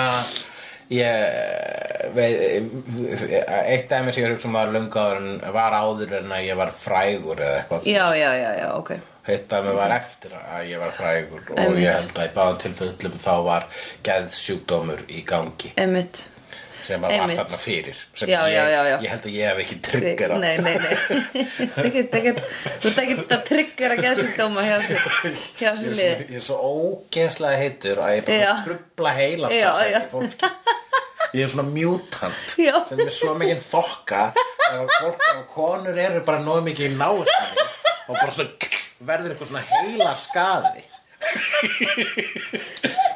ég 0.90 1.79
eitt 2.18 3.86
dæmi 3.90 4.12
sem 4.14 4.24
ég 4.24 4.32
hugsa 4.34 4.48
um 4.50 4.58
að 4.60 4.72
löngu 4.76 5.00
áður 5.04 5.20
en 5.20 5.54
var 5.54 5.76
áður 5.78 6.16
en 6.20 6.34
að 6.36 6.46
ég 6.48 6.58
var 6.60 6.72
frægur 6.74 7.38
eða 7.44 7.60
eitthvað 7.62 7.86
Já, 7.90 8.04
já, 8.18 8.30
já, 8.40 8.50
já, 8.62 8.68
ok. 8.78 8.90
Hitt 9.28 9.46
dæmi 9.52 9.76
var 9.76 9.94
eftir 10.00 10.34
að 10.40 10.66
ég 10.72 10.80
var 10.82 10.92
frægur 10.96 11.46
og 11.52 11.58
Einmitt. 11.60 11.84
ég 11.84 11.96
held 12.00 12.18
að 12.18 12.28
í 12.30 12.34
báðum 12.40 12.60
tilfellum 12.64 13.16
þá 13.20 13.32
var 13.46 13.66
geðsjúkdómur 14.06 15.02
í 15.12 15.24
gangi. 15.28 15.72
Einmitt. 15.76 16.26
Sem 16.80 17.02
að 17.04 17.12
var 17.20 17.30
þarna 17.36 17.58
fyrir 17.60 17.98
sem 18.16 18.30
Já, 18.32 18.38
ég, 18.48 18.70
já, 18.72 18.78
ég 19.04 19.10
held 19.12 19.26
að 19.28 19.34
ég 19.36 19.50
hef 19.50 19.58
ekki 19.62 19.76
tryggjara 19.84 20.38
Nei, 20.40 20.54
nei, 20.64 20.76
nei. 20.80 20.94
Þú 21.76 21.82
ert 22.00 23.00
ekki- 23.02 23.26
að 23.36 23.42
tryggjara 23.50 23.98
geðsjúkdóma 24.00 24.64
hjá 24.64 24.78
sér 24.88 26.00
Ég 26.00 26.32
er 26.40 26.46
svo 26.46 26.56
ógeðslega 26.70 27.60
heitur 27.60 28.00
að 28.00 28.14
ég 28.16 28.24
bara 28.30 28.48
að 28.54 28.64
trubla 28.70 29.12
heila 29.20 29.52
Já, 29.52 29.68
já. 29.92 30.00
fólki 30.08 30.50
Ég 31.30 31.44
er 31.46 31.50
svona 31.52 31.66
mutant. 31.70 32.54
Já. 32.58 32.75
sem 32.90 33.00
er 33.04 33.12
svo 33.14 33.34
mikið 33.38 33.60
þokka 33.62 34.22
ef 34.34 34.94
fólk 35.00 35.26
ef 35.30 35.42
konur 35.54 35.99
eru 35.99 36.22
bara 36.26 36.40
nóg 36.42 36.64
mikið 36.66 36.88
í 36.88 36.96
náustæmi 36.99 37.66
og 38.10 38.14
bara 38.16 38.32
svona 38.34 38.50
verður 39.10 39.34
eitthvað 39.34 39.50
svona 39.52 39.66
heila 39.70 40.14
skaði. 40.18 40.82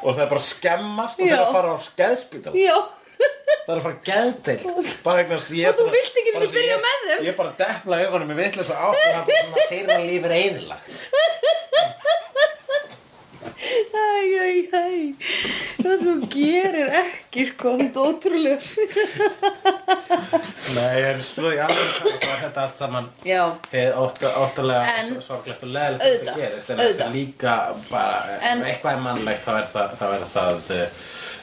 Og 0.05 0.13
það 0.13 0.23
er 0.23 0.29
bara 0.31 0.41
að 0.41 0.47
skemmast 0.47 1.19
og 1.19 1.25
það 1.25 1.35
er 1.35 1.43
að 1.43 1.55
fara 1.57 1.73
á 1.75 1.77
skeðspítal 1.89 2.53
það 2.55 3.71
er 3.73 3.79
að 3.79 3.85
fara 3.87 3.99
geðdeild. 4.05 4.63
Bara 5.03 5.39
sem 5.41 5.57
ég 5.59 5.65
Og 5.71 5.75
þú 5.79 5.85
vilt 5.95 6.19
ekki 6.21 6.31
bara 6.35 6.47
sinni 6.47 6.59
byrja 6.61 6.77
með 6.85 6.97
þeim. 7.05 7.19
Ég 7.25 7.31
er 7.31 7.37
bara 7.39 7.51
að 7.51 7.59
depla 7.63 7.93
augunum 8.05 8.31
í 8.31 8.37
vitlega 8.39 8.67
svo 8.69 8.75
átt 8.79 8.95
og 8.95 9.01
það 9.03 9.21
er 9.25 9.43
svona 9.49 9.65
þeirra 9.73 9.97
líf 10.05 10.23
er 10.29 10.33
eðilagt 13.45 13.95
æ, 13.95 14.41
æ, 14.41 14.73
æ. 14.73 15.13
Það 15.85 15.95
sem 16.01 16.21
gerir 16.33 16.89
ekki, 17.01 17.45
sko, 17.51 17.73
hún 17.77 17.89
er 17.89 17.99
ótrúlegur. 18.01 18.65
Nei, 20.75 20.93
ég 20.99 21.09
er 21.11 21.19
svo 21.25 21.51
í 21.53 21.59
alveg 21.61 22.23
þetta 22.41 22.63
allt 22.65 22.79
saman. 22.81 23.09
Óttalega 23.25 24.95
En- 25.01 25.21
sorglegt 25.23 25.63
og 25.63 25.69
leðilegt 25.75 26.05
Auðvitað, 26.05 26.25
þetta 26.25 26.39
gerist 26.39 26.69
en 26.73 26.81
þetta 26.81 27.05
er 27.05 27.13
líka 27.13 27.55
bara 27.89 28.39
En- 28.51 28.63
eitthvað 28.65 28.97
er 28.97 29.03
mannlegt 29.05 29.45
þá 29.45 29.51
er 29.59 29.69
það, 29.73 29.93
þá 29.99 30.05
er 30.15 30.25
það 30.33 30.71
uh, 30.71 30.87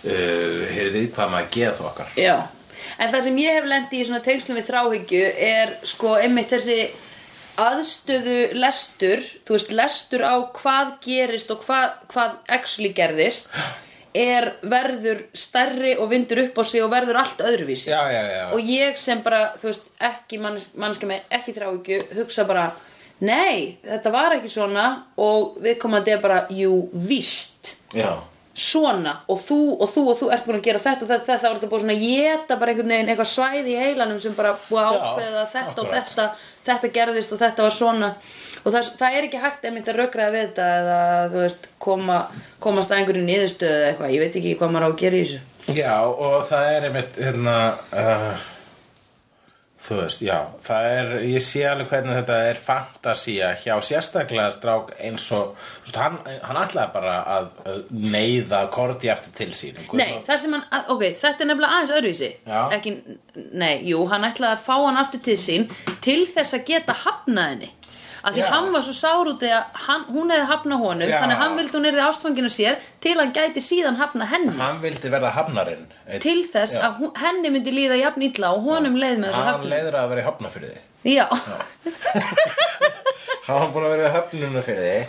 uh, 0.03 0.59
hefur 0.73 0.93
viðkvæma 0.99 1.41
að 1.45 1.51
geða 1.57 1.87
okkar. 1.91 2.13
Já. 2.19 2.37
En 2.99 3.13
það 3.13 3.23
sem 3.29 3.37
ég 3.39 3.57
hef 3.57 3.65
lendi 3.71 4.01
í 4.03 4.05
svona 4.09 4.23
tengslum 4.25 4.59
við 4.59 4.69
þráhyggju 4.69 5.25
er 5.49 5.77
sko 5.87 6.17
einmitt 6.19 6.51
þessi 6.53 6.79
aðstöðu 7.63 8.37
lestur, 8.59 9.23
þú 9.47 9.57
veist, 9.57 9.73
lestur 9.77 10.25
á 10.27 10.35
hvað 10.57 10.93
gerist 11.05 11.51
og 11.55 11.65
hvað, 11.67 11.97
hvað 12.13 12.37
actually 12.59 12.93
gerðist 12.97 13.59
er 14.13 14.51
verður 14.69 15.23
stærri 15.37 15.95
og 15.97 16.11
vindur 16.11 16.43
upp 16.45 16.59
á 16.61 16.65
sig 16.69 16.85
og 16.85 16.91
verður 16.93 17.23
allt 17.23 17.41
öðruvísi 17.41 17.93
Já, 17.93 18.03
já, 18.13 18.23
já 18.29 18.43
og 18.53 18.73
ég 18.73 18.99
sem 19.01 19.23
bara, 19.25 19.55
þú 19.61 19.71
veist, 19.71 19.87
ekki 20.13 20.41
manns, 20.43 20.69
mannska 20.77 21.09
með, 21.09 21.23
ekki 21.33 21.55
þráhyggju, 21.57 22.01
hugsa 22.19 22.45
bara 22.49 22.67
nei, 23.25 23.79
þetta 23.87 24.13
var 24.13 24.37
ekki 24.37 24.53
svona 24.53 24.87
og 25.23 25.57
viðkomandi 25.65 26.13
er 26.13 26.21
bara, 26.25 26.45
jú, 26.53 26.85
víst 26.93 27.77
Já, 27.97 28.19
svona 28.53 29.15
og 29.33 29.41
þú 29.41 29.61
og 29.81 29.89
þú 29.89 30.03
og 30.13 30.19
þú 30.21 30.31
ert 30.35 30.45
búin 30.45 30.59
að 30.59 30.67
gera 30.67 30.81
þetta 30.85 31.07
og 31.07 31.11
þetta, 31.13 31.27
þetta 31.31 31.49
var 31.49 31.59
þetta 31.59 31.71
búið 31.71 31.85
svona 31.87 31.95
að 31.97 32.03
geta 32.05 32.57
bara 32.61 32.73
einhvern 32.73 32.93
veginn 32.93 33.13
eitthvað 33.13 33.31
svæði 33.33 33.73
í 33.73 33.79
heilanum 33.81 34.19
sem 34.21 34.35
bara 34.37 34.53
búið 34.67 34.83
að 34.83 34.99
ákveða 34.99 35.45
þetta 35.55 35.73
og 35.73 35.87
akkurat. 35.87 36.11
þetta 36.11 36.27
þetta 36.67 36.93
gerðist 36.97 37.35
og 37.35 37.43
þetta 37.43 37.67
var 37.67 37.77
svona. 37.77 38.11
Og 38.63 38.71
það, 38.71 38.91
það 39.01 39.17
er 39.19 39.27
ekki 39.27 39.43
hægt 39.43 39.65
einmitt 39.67 39.89
að 39.91 39.99
rökraða 39.99 40.35
við 40.35 40.45
þetta 40.47 40.67
eða 40.79 40.99
þú 41.33 41.41
veist 41.43 41.69
koma, 41.83 42.19
komast 42.63 42.93
að 42.93 43.01
einhverju 43.01 43.25
niðurstöðu 43.27 43.79
eða 43.79 43.89
eitthvað, 43.91 44.15
ég 44.15 44.23
veit 44.23 44.39
ekki 44.41 44.55
hvað 44.61 44.75
maður 44.77 44.87
á 44.87 44.91
að 44.93 45.01
gera 45.03 45.19
í 45.19 45.25
þessu. 45.25 45.41
Já 45.79 45.97
og 46.03 46.37
það 46.51 46.69
er 46.77 46.87
einmitt 46.89 47.19
hérna 47.23 47.57
uh, 47.95 48.47
þú 49.83 49.97
veist, 49.99 50.21
já 50.23 50.37
það 50.63 50.85
er, 50.97 51.09
ég 51.27 51.43
sé 51.43 51.63
alveg 51.67 51.89
hvernig 51.91 52.15
þetta 52.21 52.37
er 52.53 52.61
fantasía 52.63 53.49
hjá 53.65 53.73
sérstaklega 53.83 54.53
strák 54.55 54.93
eins 55.03 55.25
og, 55.35 55.57
þú 55.83 55.89
veist, 55.89 55.99
hann, 55.99 56.19
hann 56.47 56.61
ætlaði 56.63 56.93
bara 56.95 57.17
að 57.37 57.49
uh, 57.67 57.81
neyða 57.91 58.61
korti 58.75 59.11
aftur 59.11 59.35
til 59.41 59.51
sín. 59.59 59.81
Nei, 59.99 60.21
það 60.27 60.41
sem 60.45 60.55
hann, 60.57 60.65
að- 60.71 60.93
ok, 60.95 61.05
þetta 61.25 61.43
er 61.47 61.51
nefnilega 61.51 61.79
aðeins 61.81 61.95
öðruvísi. 61.99 62.31
Já. 62.47 62.63
ekki, 62.79 62.95
Nei, 63.57 63.75
jú, 63.89 64.03
hann 64.13 64.27
ætlaði 64.29 64.59
að 64.59 64.65
fá 64.67 64.75
hann 64.87 64.99
aftur 65.01 65.23
til 65.25 65.39
sín 65.41 65.63
til 66.05 66.21
þess 66.29 66.53
að 66.59 66.67
geta 66.69 66.93
hafnað 67.03 67.49
henni 67.55 67.71
að 68.23 68.37
því 68.37 68.43
Já. 68.43 68.49
hann 68.55 68.69
var 68.73 68.83
svo 68.87 68.95
sár 68.95 69.31
út 69.33 69.43
hann, 69.87 70.05
hún 70.15 70.31
hefði 70.31 70.47
hafnað 70.53 70.85
honum 70.87 71.09
Já. 71.11 71.19
þannig 71.23 71.37
að 71.37 71.43
hann 71.43 71.57
vildi 71.59 71.77
hún 71.79 71.89
erði 71.91 72.05
ástfanginu 72.07 72.51
sér 72.57 72.77
til 73.03 73.17
hann 73.19 73.33
gæti 73.35 73.61
síðan 73.67 73.99
hafnað 73.99 74.31
henni 74.35 74.55
hann 74.61 74.81
vildi 74.85 75.11
verða 75.11 75.33
hafnarinn 75.39 75.87
Einn- 76.07 76.23
til 76.23 76.39
þess 76.53 76.77
Já. 76.79 76.87
að 76.89 77.01
hún, 77.03 77.13
henni 77.25 77.51
myndi 77.51 77.75
líða 77.75 77.99
jafn 78.03 78.23
illa 78.29 78.53
og 78.55 78.63
honum 78.71 78.97
leið 78.97 79.19
með 79.19 79.29
þess 79.33 79.39
að 79.39 79.45
hann 79.45 79.55
hafna 79.59 79.75
leiður 79.75 79.99
að 80.03 80.09
vera 80.15 80.23
í 80.23 80.27
hafnafyrði 80.31 80.75
Já, 81.03 81.27
hann 83.47 83.59
var 83.59 83.71
búin 83.75 83.87
að 83.89 83.95
vera 83.97 84.09
í 84.09 84.13
höfnunum 84.15 84.63
fyrir 84.63 84.85
því 84.87 85.01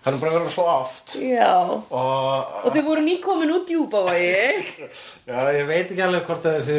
hann 0.00 0.14
er 0.14 0.18
búin 0.20 0.30
að 0.30 0.34
vera 0.38 0.50
svo 0.52 0.64
oft. 0.68 1.14
Já. 1.20 1.48
Og 1.76 2.60
Og 2.64 2.68
þið 2.74 2.84
voru 2.86 3.02
nýkomin 3.04 3.50
út 3.52 3.64
djúpavagi 3.68 4.28
já, 5.28 5.38
ég 5.56 5.64
veit 5.68 5.90
ekki 5.92 6.04
alveg 6.04 6.24
hvort 6.28 6.46
að 6.48 6.56
þessi 6.58 6.76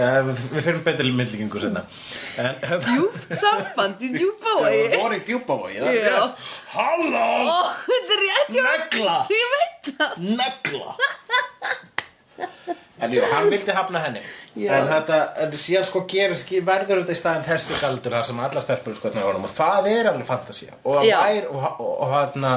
uh, 0.00 0.20
við, 0.28 0.38
fyrir 0.64 0.80
betri 0.86 1.12
myndlíkingu 1.12 1.60
senna 1.62 1.82
en 2.40 2.56
Djúpt 2.86 3.34
samband 3.40 4.00
í 4.00 4.10
það 4.12 4.18
djúpavagi 4.20 5.00
voru 5.02 5.18
í 5.18 5.24
djúpavogi 5.28 5.80
það 5.80 5.90
er 5.92 6.08
Já. 6.08 6.20
halló, 6.74 7.26
Ó, 7.44 7.58
þetta 7.88 8.16
er 8.16 8.24
rétt 8.24 8.52
negla! 8.68 9.16
Ég 9.32 9.46
veit 9.56 9.92
það. 10.00 10.12
Negla! 10.40 10.88
En 13.04 13.12
jú, 13.12 13.20
hann 13.28 13.50
vildi 13.52 13.72
hafna 13.76 14.00
henni 14.06 14.20
Já. 14.54 14.70
en 14.76 14.86
þetta, 14.86 15.18
en 15.42 15.58
síðan 15.58 15.86
sko 15.88 16.04
gerist 16.10 16.50
verður 16.62 17.02
þetta 17.02 17.16
í 17.16 17.18
staðin 17.18 17.46
þessi 17.48 17.78
galdur 17.80 18.14
þar 18.14 18.28
sem 18.28 18.42
alla 18.46 18.62
stelpur 18.62 18.96
sko 18.98 19.10
honum, 19.10 19.48
og 19.48 19.50
það 19.50 19.88
er 19.90 20.10
alveg 20.12 20.28
fantasía 20.28 20.76
og 20.84 21.00
hann 21.02 21.48
og, 21.50 21.80
og 21.80 22.12
hann 22.12 22.48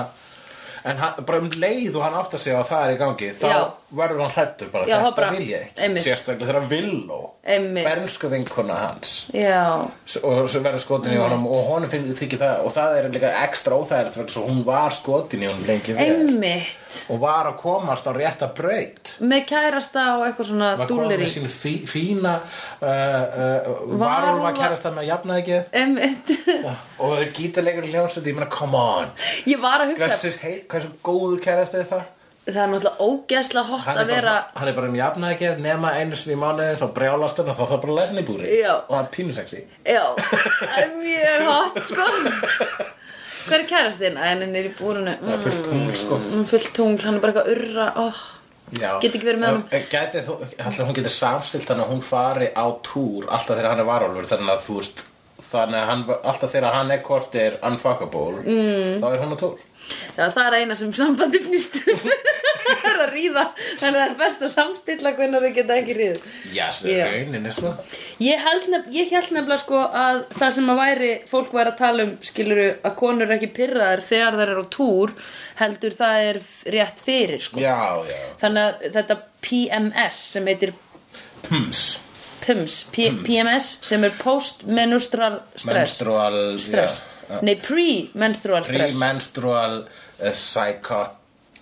en 0.87 1.01
hann, 1.01 1.23
bara 1.25 1.41
um 1.41 1.49
leið 1.51 1.97
og 1.97 2.05
hann 2.05 2.17
átt 2.19 2.35
að 2.37 2.43
segja 2.43 2.59
að 2.61 2.69
það 2.69 2.85
er 2.85 2.93
í 2.93 2.99
gangi 3.01 3.31
þá, 3.39 3.47
Já. 3.49 3.59
Verður 3.95 4.25
hann 4.25 4.33
hrættur 4.35 4.69
bara 4.71 4.87
Já, 4.87 4.97
þetta 4.99 5.15
bara- 5.15 5.31
vil 5.31 5.47
ég 5.47 5.61
ekki. 5.61 5.79
einmitt. 5.79 6.03
sérstaklega 6.03 6.47
þegar 6.49 6.65
Villó 6.67 7.19
bernsku 7.47 8.29
vinkona 8.29 8.75
hans. 8.75 9.27
Já, 9.33 9.87
og 10.23 10.49
svo 10.49 10.59
verður 10.59 10.81
skotin 10.83 11.13
í 11.15 11.19
honum 11.21 11.45
og 11.47 11.69
honum 11.69 11.89
finnir 11.89 12.17
þykir 12.19 12.41
það 12.41 12.65
og 12.65 12.73
það 12.75 12.97
er 12.97 13.09
líka 13.13 13.31
ekstra 13.45 13.77
óþægilegt 13.79 14.17
vegna 14.17 14.33
svo 14.33 14.43
hún 14.47 14.63
var 14.65 14.91
skotin 14.91 15.43
í 15.45 15.47
honum 15.47 15.63
lengi 15.65 15.95
einmitt. 15.95 16.75
Og 17.09 17.19
var 17.19 17.47
að 17.47 17.57
komast 17.61 18.07
á 18.07 18.11
rétta 18.11 18.49
braut. 18.53 19.13
Með 19.21 19.45
kærasta 19.47 20.03
og 20.17 20.25
eitthvað 20.27 20.49
svona 20.51 20.73
var 20.77 20.87
komið 20.87 21.07
dúlir 21.07 21.23
í 21.23 21.31
sín 21.31 21.47
fí, 21.47 21.73
fína 21.87 22.35
uh, 22.81 22.87
uh, 22.87 23.95
varúlfa 23.95 24.53
kærasta 24.57 24.91
með 24.91 25.63
Einmitt. 25.71 26.35
Og 26.99 27.11
það 27.13 27.21
er 27.21 27.31
gítarleikur 27.39 27.87
í 27.87 27.95
hljómsveit 27.95 28.27
ég 28.27 28.35
meina 28.35 28.51
come 28.51 28.75
on. 28.75 29.09
Ég 29.47 29.59
var 29.61 29.83
að 29.85 29.93
hugsa 29.93 30.07
hversu, 30.11 30.37
hei, 30.43 30.55
hversu 30.67 30.91
góður 31.03 31.39
kærasta 31.43 31.79
er 31.79 31.89
það 31.91 32.05
Það 32.47 32.59
er 32.63 32.69
náttúrulega 32.71 33.07
ógeðslega 33.07 33.67
hot 33.67 33.87
að 33.91 33.97
er, 34.01 34.07
vera 34.07 34.33
svona- 34.33 34.59
hann 34.59 34.69
er 34.71 34.75
bara 34.77 34.87
um 34.87 35.25
ekki 35.27 35.49
nema 35.59 35.89
einu 35.99 36.15
sinni 36.15 36.37
í 36.37 36.39
mánuði 36.39 36.77
þá 36.79 36.87
brjálast 36.95 37.41
hann 37.41 37.49
og 37.51 37.57
þá 37.57 37.65
þarf 37.65 37.81
bara 37.81 37.91
að 37.91 37.99
lesa 37.99 38.13
hann 38.13 38.21
í 38.21 38.27
búri 38.29 38.53
Já. 38.61 38.73
og 38.77 38.93
það 38.93 39.01
er 39.01 39.09
pínusexy 39.17 39.63
Já, 39.83 40.05
það 40.61 40.79
er 40.83 40.95
mjög 41.01 41.49
hot 41.51 41.83
sko 41.89 42.07
Hver 43.47 43.61
er 43.61 43.67
kærastinn? 43.67 44.17
Æ, 44.19 44.25
hann 44.31 44.55
er 44.55 44.69
í 44.69 44.73
búrunu 44.79 45.17
það 45.19 45.35
er 45.35 45.43
fullt 45.43 45.67
tungl 45.67 45.99
sko 45.99 46.21
mm, 46.23 46.47
Fullt 46.53 46.71
tungl, 46.75 47.03
hann 47.03 47.19
er 47.19 47.25
bara 47.25 47.35
eitthvað 47.35 47.53
urra 47.55 47.91
oh. 48.05 48.23
Já. 48.75 48.97
Get 48.99 49.13
ekki 49.15 49.23
verið 49.23 49.39
með 49.39 49.53
honum. 49.53 49.83
Gæti 49.91 50.21
þú, 50.27 50.33
alltaf 50.59 50.81
hún 50.89 50.95
getur 50.97 51.13
samstilt 51.15 51.69
þannig 51.69 51.85
að 51.85 51.91
hún 51.93 52.01
fari 52.03 52.49
á 52.51 52.65
túr 52.83 53.29
alltaf 53.31 53.55
þegar 53.55 53.69
hann 53.71 53.83
er 53.83 53.87
varálfur 53.87 54.27
þannig 54.27 54.51
að 54.51 54.65
þú 54.65 54.75
veist 54.81 55.03
þannig 55.47 55.79
að 55.79 55.87
hann, 55.91 56.03
alltaf 56.17 56.51
þegar 56.51 56.75
hann 56.75 56.91
er 56.91 57.01
hvort 57.05 57.37
er 57.39 57.57
unfuckable 57.69 58.43
mm. 58.43 58.97
þá 58.99 59.07
er 59.07 59.23
hún 59.23 59.35
á 59.35 59.37
túr 59.39 59.61
Já, 60.17 60.23
það 60.33 60.43
er 60.45 60.55
eina 60.61 60.77
sem 60.79 60.93
sambandi 60.95 61.41
snýstum 61.43 62.01
Það 62.67 62.87
er 62.89 62.97
að 62.99 63.11
ríða. 63.13 63.43
Þannig 63.79 63.85
að 63.87 63.93
það 63.97 64.01
er 64.03 64.15
best 64.19 64.41
að 64.43 64.49
samstilla 64.51 65.11
hvernig 65.15 65.43
þau 65.43 65.53
geta 65.55 65.75
ekki 65.79 65.93
ríð 65.95 66.17
Já, 66.51 66.65
svo 66.75 66.89
er 66.91 67.13
raunin 67.13 67.47
er 67.47 67.55
svo. 67.55 67.71
Ég 68.23 68.41
held, 68.43 68.67
nefnilega 68.73 69.59
sko 69.61 69.83
að 69.85 70.23
það 70.35 70.55
sem 70.57 70.73
að 70.73 70.81
væri, 70.81 71.11
fólk 71.29 71.53
væri 71.55 71.71
að 71.71 71.77
tala 71.79 72.07
um 72.07 72.11
skiluru 72.27 72.67
að 72.75 72.97
konur 72.99 73.27
eru 73.27 73.37
ekki 73.37 73.51
pyrraðar 73.55 74.03
þegar 74.09 74.39
þær 74.41 74.51
eru 74.55 74.65
á 74.67 74.73
túr 74.75 75.13
heldur 75.61 75.95
það 76.01 76.25
er 76.31 76.41
rétt 76.75 77.05
fyrir 77.07 77.45
sko. 77.47 77.63
Já, 77.63 77.77
já. 78.09 78.19
Þannig 78.43 78.67
að 78.67 78.91
þetta 78.97 79.19
PMS 79.47 80.25
sem 80.33 80.51
heitir 80.51 80.75
Pums 81.47 81.85
PIMS, 82.47 82.79
P 82.95 83.11
PMS 83.27 83.69
sem 83.85 84.03
er 84.07 84.15
post-menstrual 84.21 85.41
stress 85.53 85.75
Menstrual 85.75 86.39
stress, 86.63 87.01
já. 87.27 87.41
nei 87.43 87.57
pre-menstrual 87.59 88.65
stress 88.67 88.95
Pre-menstrual 88.95 89.79
uh, 89.83 90.31
psychot 90.31 91.15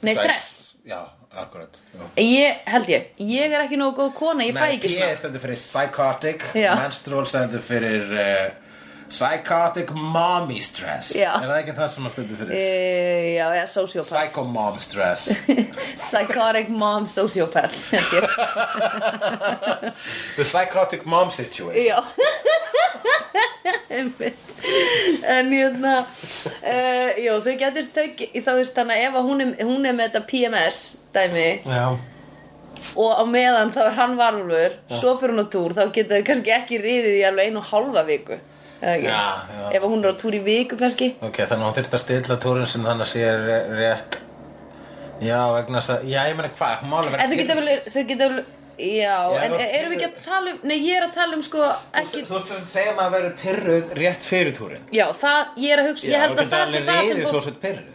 Nei, 0.05 0.13
stress. 0.13 0.75
Já, 0.85 0.99
akkurat 1.33 1.79
já. 1.95 2.03
Ég 2.21 2.59
held 2.69 2.91
ég, 2.91 3.07
ég 3.17 3.55
er 3.55 3.63
ekki 3.63 3.79
nógu 3.79 3.97
góð 4.03 4.11
kona, 4.19 4.45
ég 4.45 4.53
fæ 4.53 4.61
Nei, 4.67 4.75
ekki 4.77 4.91
P 4.91 4.99
svona 4.99 5.15
stendur 5.17 5.41
fyrir 5.41 5.57
psychotic. 5.61 6.45
Menstrual 6.53 7.25
stendur 7.31 7.63
fyrir 7.65 8.13
uh, 8.13 8.64
Psychotic 9.09 9.91
mommy 9.93 10.59
stress 10.61 11.11
Já. 11.15 11.35
Er 11.37 11.45
það 11.49 11.59
ekki 11.59 11.73
það 11.77 11.89
sem 11.93 12.07
það 12.07 12.13
stendur 12.15 12.39
fyrir? 12.39 12.53
e, 12.57 13.35
Já, 13.35 13.47
já, 13.59 13.65
sociopath 13.69 14.09
Psycho 14.13 14.43
mom 14.49 14.79
stress 14.81 15.27
Psychotic 16.05 16.69
mom 16.73 17.05
sociopath. 17.07 17.75
The 20.35 20.43
psychotic 20.43 21.05
mom 21.05 21.31
situation 21.31 21.85
Já. 21.85 22.01
En 23.95 25.51
hérna 25.53 25.93
uh, 26.01 27.09
Jó, 27.21 27.37
þau 27.45 27.53
getur 27.61 27.85
stökk 27.85 28.25
Þá 28.35 28.51
veist 28.57 28.75
þannig 28.75 28.97
að 28.97 29.05
ef 29.07 29.15
að 29.21 29.29
hún 29.29 29.45
er, 29.45 29.53
hún 29.65 29.85
er 29.87 29.95
með 29.95 30.09
þetta 30.09 30.25
PMS 30.31 30.81
dæmi 31.15 31.47
Já 31.65 31.87
og 32.95 33.11
á 33.17 33.23
meðan 33.27 33.71
þá 33.73 33.79
er 33.81 33.95
hann 33.97 34.13
varulfur 34.19 34.75
svo 34.93 35.15
fyrir 35.19 35.33
hún 35.33 35.43
á 35.47 35.51
túr, 35.51 35.73
þá 35.75 35.89
getur 35.95 36.19
þau 36.19 36.27
kannski 36.27 36.51
ekki 36.53 36.77
riðið 36.83 37.15
í 37.17 37.23
alveg 37.27 37.49
einu 37.49 37.63
hálfa 37.65 38.03
viku? 38.07 38.37
Já, 38.81 38.97
já. 39.01 39.71
ef 39.77 39.83
hún 39.87 40.03
er 40.03 40.11
á 40.11 40.15
túr 40.19 40.35
í 40.35 40.41
viku 40.43 40.77
kannski? 40.77 41.13
Ok, 41.21 41.37
þannig 41.47 41.63
að 41.63 41.69
hún 41.69 41.77
þurfti 41.79 41.95
að 41.97 42.03
stilla 42.03 42.37
túrin 42.43 42.67
sem 42.67 42.83
þannig 42.85 43.05
að 43.07 43.11
sé 43.13 43.23
re- 43.45 43.63
rétt. 43.79 44.17
Já, 45.23 45.39
vegna 45.55 45.79
þess 45.79 45.93
að 45.95 46.05
Já, 46.11 46.19
ég 46.27 46.35
meina 46.35 46.51
hvað, 46.59 46.75
hún 46.83 46.91
máli 46.91 47.13
en 47.15 47.31
þau 47.31 47.37
geta 47.39 47.55
vel, 47.55 47.79
þau 47.87 48.03
geta 48.11 48.27
vel 48.29 48.43
já, 48.75 49.15
en 49.45 49.53
þú- 49.55 49.67
erum 49.79 49.91
við 49.93 49.95
ekki 49.95 50.07
að 50.09 50.15
tala 50.25 50.51
um 50.51 50.57
nei, 50.67 50.75
ég 50.83 50.97
er 50.99 51.05
að 51.07 51.13
tala 51.15 51.37
um 51.37 51.43
sko 51.47 51.61
ekki, 52.01 52.23
Þú 52.27 52.35
ert 52.41 52.51
að 52.57 52.65
segja 52.67 52.95
maður 52.97 53.05
að 53.07 53.15
vera 53.15 53.31
pyrruð 53.43 53.93
rétt 54.01 54.27
fyrir 54.27 54.55
túrin 54.57 54.83
já, 54.91 55.05
það, 55.23 55.53
ég 55.63 55.71
er 55.71 55.79
að 55.83 55.87
hugsa 55.93 56.09
ég 56.11 56.25
held 56.25 56.41
að 56.43 56.49
það 56.51 56.65
sé 56.73 56.81
það 56.89 57.03
sem 57.07 57.21
Þú 57.23 57.39
ert 57.39 57.61
pyrruð 57.63 57.94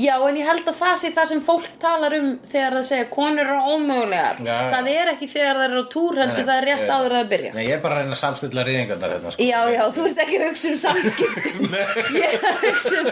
já, 0.00 0.14
en 0.28 0.38
ég 0.40 0.48
held 0.48 0.68
að 0.70 0.78
það 0.80 0.94
sé 1.02 1.10
það 1.14 1.28
sem 1.32 1.42
fólk 1.46 1.68
talar 1.82 2.16
um 2.18 2.30
þegar 2.52 2.76
það 2.78 2.86
segja 2.90 3.08
konur 3.12 3.44
eru 3.44 3.74
ómögulegar. 3.74 4.40
Já. 4.44 4.56
það 4.74 4.90
er 4.94 5.12
ekki 5.14 5.28
þegar 5.34 5.60
það 5.60 5.66
eru 5.68 5.82
á 5.82 5.86
túr 5.94 6.20
heldur 6.22 6.48
það 6.48 6.56
er 6.60 6.68
rétt 6.70 6.88
áður 6.90 7.14
að 7.14 7.18
það 7.20 7.30
byrja. 7.34 7.52
Nei, 7.54 7.64
ég 7.68 7.76
er 7.76 7.82
bara 7.84 7.98
að 7.98 8.04
reyna 8.04 8.16
að 8.18 8.22
samstilla 8.24 8.66
reyðingarnar 8.68 9.14
hérna 9.14 9.34
sko. 9.34 9.48
Já, 9.50 9.60
já, 9.74 9.82
þú 9.94 10.06
ert 10.10 10.24
ekki 10.24 10.40
að 10.40 10.46
hugsa 10.48 10.72
um 10.74 10.80
samskiptin 10.84 11.78
Ég 12.22 12.34
er 12.38 12.48
að 12.50 12.64
hugsa 12.64 12.96
um 13.04 13.08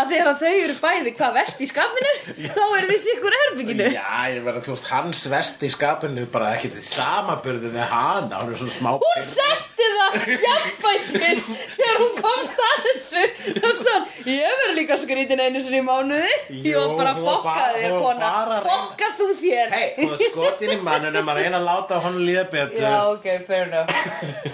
að 0.00 0.12
þegar 0.14 0.38
þau 0.40 0.52
eru 0.64 0.76
bæði 0.82 1.14
hvað 1.18 1.36
vest 1.40 1.60
í 1.64 1.70
skapinu 1.70 2.12
þá 2.50 2.62
eru 2.78 2.90
þið 2.90 3.00
sikkur 3.06 3.38
herbygginu 3.40 3.88
Já, 3.94 4.06
ég 4.34 4.44
verða, 4.46 4.64
þú 4.66 4.74
veist, 4.76 4.88
hans 4.94 5.24
vest 5.32 5.66
í 5.66 5.72
skapinu 5.74 6.26
bara 6.32 6.54
ekki 6.56 6.72
til 6.74 6.84
samaburði 6.84 7.72
með 7.74 7.86
hana 7.94 8.42
Hún 8.44 8.54
er 8.54 8.60
svona 8.62 8.76
smá 8.76 8.90
Hún 9.00 9.24
setti 9.30 9.90
það 9.96 10.16
jafnbætis 10.44 11.44
þegar 11.76 11.98
hún 12.00 12.14
komst 12.18 12.58
að 12.64 12.78
þessu. 12.86 13.22
Þá 13.60 13.68
hann, 13.86 14.06
ég 14.26 14.54
verður 14.60 14.74
líka 14.76 14.96
skrítin 15.00 15.42
einu 15.44 15.62
sinni 15.62 15.80
í 15.80 15.84
mánuði. 15.86 16.32
Ég 16.50 16.66
Jú, 16.72 16.80
var 16.80 16.96
bara 16.98 17.12
hún 17.16 17.26
fokka 17.28 17.66
þér 17.76 17.94
hún 17.94 18.02
kona. 18.04 18.30
að 18.40 18.66
fokka 18.66 19.10
þú 19.20 19.28
þér. 19.40 19.74
Hei, 19.74 19.86
hún 20.00 20.14
er 20.16 20.24
skotin 20.32 20.74
í 20.74 20.78
mannunum 20.88 21.30
að 21.32 21.40
reyna 21.40 21.60
að 21.60 21.68
láta 21.70 22.00
honum 22.04 22.24
líða 22.26 22.44
betur. 22.52 22.82
Já, 22.82 22.96
ok, 23.14 23.26
fair 23.46 23.64
enough. 23.68 23.90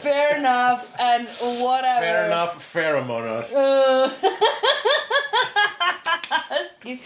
Fair 0.04 0.36
enough 0.36 0.82
and 1.08 1.24
whatever. 1.62 2.04
Fair 2.04 2.20
enough, 2.26 2.54
pheromonar 2.72 3.44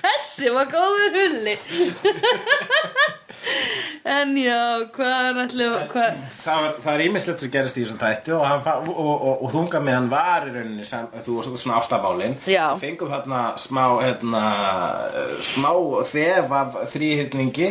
Þessi 0.00 0.52
var 0.54 0.66
góður 0.72 1.18
hulli. 1.22 1.56
En 4.10 4.32
já, 4.36 4.86
hvað 4.94 5.26
er 5.28 5.38
allir 5.44 5.74
hvað... 5.90 6.20
Það, 6.40 6.62
var, 6.64 6.72
það 6.84 6.92
er 6.92 7.02
ímislegt 7.04 7.44
sem 7.44 7.52
gerist 7.52 7.78
í 7.78 7.84
þessum 7.84 8.00
þætti 8.00 8.34
og, 8.36 8.42
og, 8.80 9.00
og, 9.04 9.34
og, 9.34 9.48
þunga 9.52 9.82
með 9.84 9.96
hann 9.96 10.10
var 10.12 10.48
í 10.48 10.54
rauninni 10.54 10.86
sem, 10.88 11.08
þú 11.26 11.36
varst 11.36 11.62
svona 11.62 11.80
ástafálin 11.80 12.36
fengum 12.80 13.12
þarna 13.12 13.40
smá 13.60 13.84
hérna, 14.00 14.44
smá 15.52 15.70
þef 16.10 16.54
af 16.60 16.78
þrýhyrningi 16.94 17.68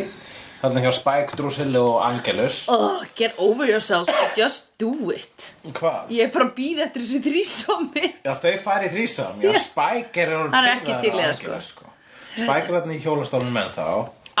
þarna 0.60 0.84
hjá 0.84 0.92
Spike, 0.96 1.36
Drusilla 1.38 1.82
og 1.82 1.98
Angelus 2.04 2.62
oh, 2.72 3.02
Get 3.18 3.38
over 3.40 3.68
yourself, 3.68 4.10
just 4.36 4.72
do 4.80 4.92
it 5.14 5.50
Hvað? 5.64 6.12
Ég 6.14 6.28
er 6.28 6.34
bara 6.34 6.48
að 6.48 6.54
býða 6.58 6.86
eftir 6.88 7.06
þessu 7.06 7.22
þrísomi 7.26 8.06
Já, 8.26 8.34
þau 8.44 8.54
farið 8.66 8.96
þrísam 8.98 9.44
Já. 9.44 9.52
Spike 9.64 10.24
er 10.24 10.34
orðinn 10.36 10.56
Hann 10.58 10.70
er 10.70 10.78
ekki 10.78 10.96
til 11.00 11.12
í 11.12 11.18
það, 11.18 11.34
Angelus, 11.34 11.70
sko. 11.74 11.92
Spike 12.36 12.66
er 12.66 12.74
þarna 12.76 12.96
í 12.96 13.02
hjólastólnum 13.04 13.56
menn 13.56 13.72
þá 13.74 13.86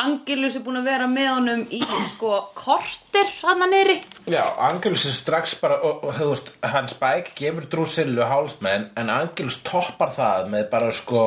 Angelus 0.00 0.54
er 0.56 0.62
búin 0.64 0.78
að 0.80 0.86
vera 0.88 1.06
með 1.10 1.26
honum 1.28 1.62
í 1.76 1.80
sko 2.08 2.30
korter 2.56 3.28
hann 3.42 3.64
að 3.66 3.74
neyri 3.74 3.96
Já, 4.32 4.42
Angelus 4.70 5.04
er 5.10 5.16
strax 5.16 5.56
bara 5.60 5.76
og, 5.84 6.06
og 6.06 6.16
þú 6.16 6.28
veist, 6.30 6.52
hann 6.72 6.88
Spike 6.88 7.34
gefur 7.36 7.66
Drusillu 7.72 8.24
hálsmenn 8.30 8.88
en 9.00 9.12
Angelus 9.12 9.58
toppar 9.66 10.14
það 10.16 10.48
með 10.54 10.66
bara 10.72 10.90
sko 10.96 11.24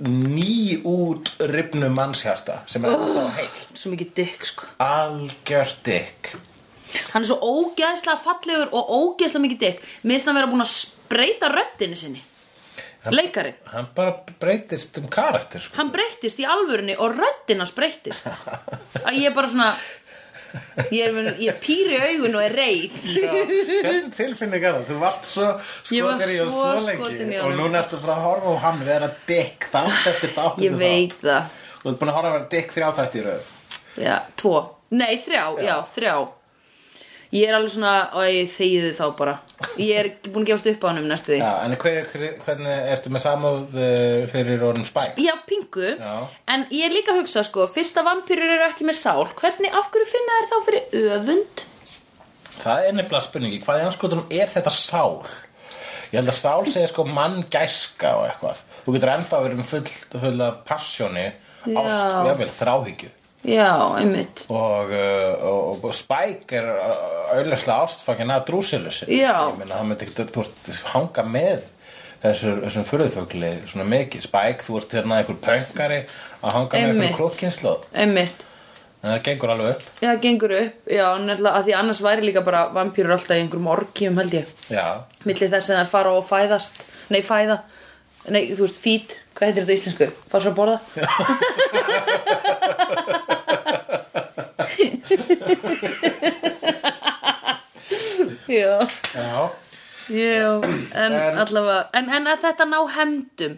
ný 0.00 0.80
út 0.88 1.34
ribnu 1.52 1.90
mannshjarta 1.92 2.62
sem 2.70 2.86
er 2.88 2.96
oh. 2.96 3.28
heilt 3.36 3.76
Svo 3.76 3.92
mikið 3.92 4.12
dick 4.16 4.48
sko. 4.48 4.70
Algjört 4.84 5.82
dick 5.84 6.34
Hann 7.12 7.24
er 7.24 7.28
svo 7.28 7.40
ógeðslega 7.42 8.20
fallegur 8.22 8.70
og 8.72 8.94
ógeðslega 9.00 9.48
mikið 9.48 9.64
dick 9.66 9.88
Mér 10.04 10.16
finnst 10.16 10.30
hann 10.30 10.38
vera 10.38 10.52
búin 10.52 10.64
að 10.64 10.72
spreita 10.78 11.52
röddinni 11.52 11.98
sinni 11.98 12.24
Leikarinn. 13.12 13.58
hann 13.72 13.88
bara 13.94 14.14
breytist 14.40 14.96
um 14.98 15.08
karakter 15.12 15.60
sko. 15.60 15.76
Hann 15.76 15.90
breyttist 15.92 16.40
í 16.40 16.46
alvörunni 16.48 16.96
og 16.96 17.12
röddinn 17.18 17.60
hans 17.60 17.74
breyttist. 17.76 18.30
Að 19.06 19.18
ég 19.18 19.28
er 19.30 19.36
bara 19.36 19.50
svona 19.52 19.74
Ég 20.94 21.08
er, 21.08 21.32
ég 21.42 21.56
píri 21.58 21.96
augun 21.98 22.36
og 22.38 22.44
er 22.44 22.52
reið. 22.54 22.92
Já, 23.10 23.26
hvernig 23.26 24.12
tilfinning 24.14 24.62
er 24.62 24.76
það? 24.76 24.84
Þú 24.86 24.98
varst 25.00 25.26
svo 25.26 25.48
skotin 25.82 26.30
í 26.30 26.36
og 26.44 26.52
svo 26.52 26.68
svo 26.78 27.08
lengi 27.08 27.40
og 27.42 27.56
núna 27.58 27.80
ertu 27.80 27.98
bara 28.04 28.14
að 28.14 28.26
horfa 28.28 28.54
á 28.54 28.62
hann 28.68 28.84
vera 28.86 29.08
dick 29.26 29.66
þátt 29.72 30.06
eftir 30.12 30.34
þátt 30.36 30.62
Ég 30.62 30.78
veit 30.78 31.16
það. 31.18 31.50
Þú 31.80 31.90
ert 31.90 32.00
búin 32.00 32.12
að 32.12 32.18
horfa 32.20 32.30
að 32.30 32.36
vera 32.38 32.48
dick 32.54 32.76
þrjá 32.76 32.88
þætti 33.00 33.20
í 33.20 33.26
röð. 33.26 33.50
Já, 34.04 34.14
tvo. 34.38 34.54
Nei, 34.94 35.12
þrjá, 35.26 35.44
já, 35.66 35.74
þrjá 35.96 36.14
Ég 37.34 37.48
er 37.50 37.56
alveg 37.56 37.72
svona, 37.74 37.92
og 38.14 38.28
ég 38.30 38.50
þegiði 38.52 38.90
þá 38.94 39.04
bara 39.18 39.32
Ég 39.80 39.96
er 39.98 40.08
búin 40.28 40.44
að 40.44 40.50
gefast 40.52 40.68
upp 40.70 40.84
á 40.84 40.86
hann 40.86 41.00
um 41.00 41.08
næstu 41.10 41.32
því 41.32 41.38
Já, 41.40 41.50
en 41.64 41.72
hver, 41.82 41.96
hver, 42.12 42.26
hvernig 42.44 42.90
ertu 42.94 43.10
með 43.10 43.24
samúð 43.24 43.74
uh, 43.74 44.26
fyrir 44.30 44.62
orðum 44.68 44.86
Spike? 44.86 45.24
Já, 45.24 45.32
pingu 45.48 45.88
Já. 45.96 46.12
En 46.54 46.66
ég 46.70 46.86
er 46.86 46.94
líka 46.94 47.14
að 47.14 47.24
hugsa, 47.24 47.42
sko 47.48 47.66
Fyrst 47.74 47.98
að 47.98 48.06
vampýrur 48.10 48.54
eru 48.58 48.68
ekki 48.68 48.86
með 48.86 49.00
sál 49.00 49.24
Hvernig, 49.32 49.74
af 49.74 49.90
hverju 49.90 50.10
finna 50.12 50.36
þær 50.38 50.52
þá 50.52 50.68
fyrir 50.68 51.10
öfund? 51.16 51.64
Það 52.54 52.86
er 52.86 52.96
nefnilega 53.00 53.26
spurningi, 53.26 53.60
hvað 53.64 53.82
í 53.82 53.88
anskotunum 53.88 54.30
er 54.38 54.54
þetta 54.54 54.74
sál? 54.78 55.18
Ég 56.12 56.20
held 56.20 56.30
að 56.30 56.38
sál 56.38 56.70
segja 56.70 56.92
sko 56.92 57.08
manngæska 57.10 58.14
og 58.20 58.28
eitthvað 58.28 58.62
Þú 58.84 58.94
getur 58.94 59.14
ennþá 59.16 59.42
verið 59.48 59.60
með 59.62 59.70
full, 59.72 59.84
full 60.12 60.40
af 60.44 60.56
passjóni. 60.68 61.28
Ást, 61.64 62.00
jafnvel, 62.28 62.50
þráhyggju 62.52 63.12
Já, 63.44 63.70
einmitt. 63.98 64.46
Og, 64.48 64.88
uh, 64.88 65.44
og, 65.44 65.84
og 65.84 65.94
Spike 65.96 66.56
er 66.56 66.68
auðvitað 67.34 67.74
ástfangin 67.76 68.32
að 68.32 68.46
drúsilusi 68.48 69.08
Já. 69.12 69.34
ég 69.50 69.58
meina 69.60 69.76
hann 69.80 69.90
myndi 69.90 70.06
ekki 70.08 70.78
hanga 70.94 71.24
með 71.28 71.66
þessum, 72.22 72.62
þessum 72.64 72.86
furðufugli 72.88 73.52
svona 73.68 73.84
mikið. 73.90 74.24
Spike, 74.24 74.64
þú 74.64 74.78
veist 74.78 74.96
hérna 74.96 75.20
einhver 75.20 75.36
pöngari 75.44 76.00
að 76.40 76.56
hanga 76.56 76.72
með 76.72 76.88
Einmitt. 76.88 77.04
einhver 77.10 77.18
klókkynslu 77.20 77.74
Einmitt. 77.92 78.46
En 79.04 79.10
það 79.12 79.22
gengur 79.26 79.50
alveg 79.52 79.74
upp. 79.74 79.88
Já, 80.00 80.06
það 80.08 80.20
gengur 80.22 80.52
upp, 80.56 80.76
já, 80.88 81.04
nefnilega 81.20 81.58
að 81.58 81.66
því 81.66 81.74
annars 81.76 81.98
væri 82.06 82.22
líka 82.24 82.40
bara 82.46 82.62
vampýrur 82.72 83.12
alltaf 83.18 83.36
í 83.36 83.42
einhverjum 83.42 83.66
orkjum 83.74 84.20
held 84.22 84.36
ég. 84.38 84.54
Já, 84.72 84.86
Milli 85.28 85.48
þess 85.52 85.68
að 85.74 85.82
þær 85.82 85.90
fara 85.92 86.14
og 86.16 86.24
fæðast. 86.24 86.80
Nei, 87.12 87.20
fæða. 87.20 87.58
Nei, 88.32 88.40
þú 88.56 88.64
veist, 88.64 88.80
fít, 88.80 89.18
hvað 89.34 89.46
heitir 89.48 89.64
þetta 89.66 89.76
íslensku? 89.78 90.10
Fá 90.30 90.38
svo 90.40 90.50
að 90.52 90.58
borða? 90.58 90.78
Já 98.48 98.86
já. 99.14 99.50
Já, 100.08 100.60
en, 100.94 101.12
En- 101.12 101.38
allavega 101.40 101.88
en, 101.96 102.10
en 102.12 102.26
að 102.28 102.42
þetta 102.44 102.66
ná 102.68 102.78
hemdum 102.98 103.54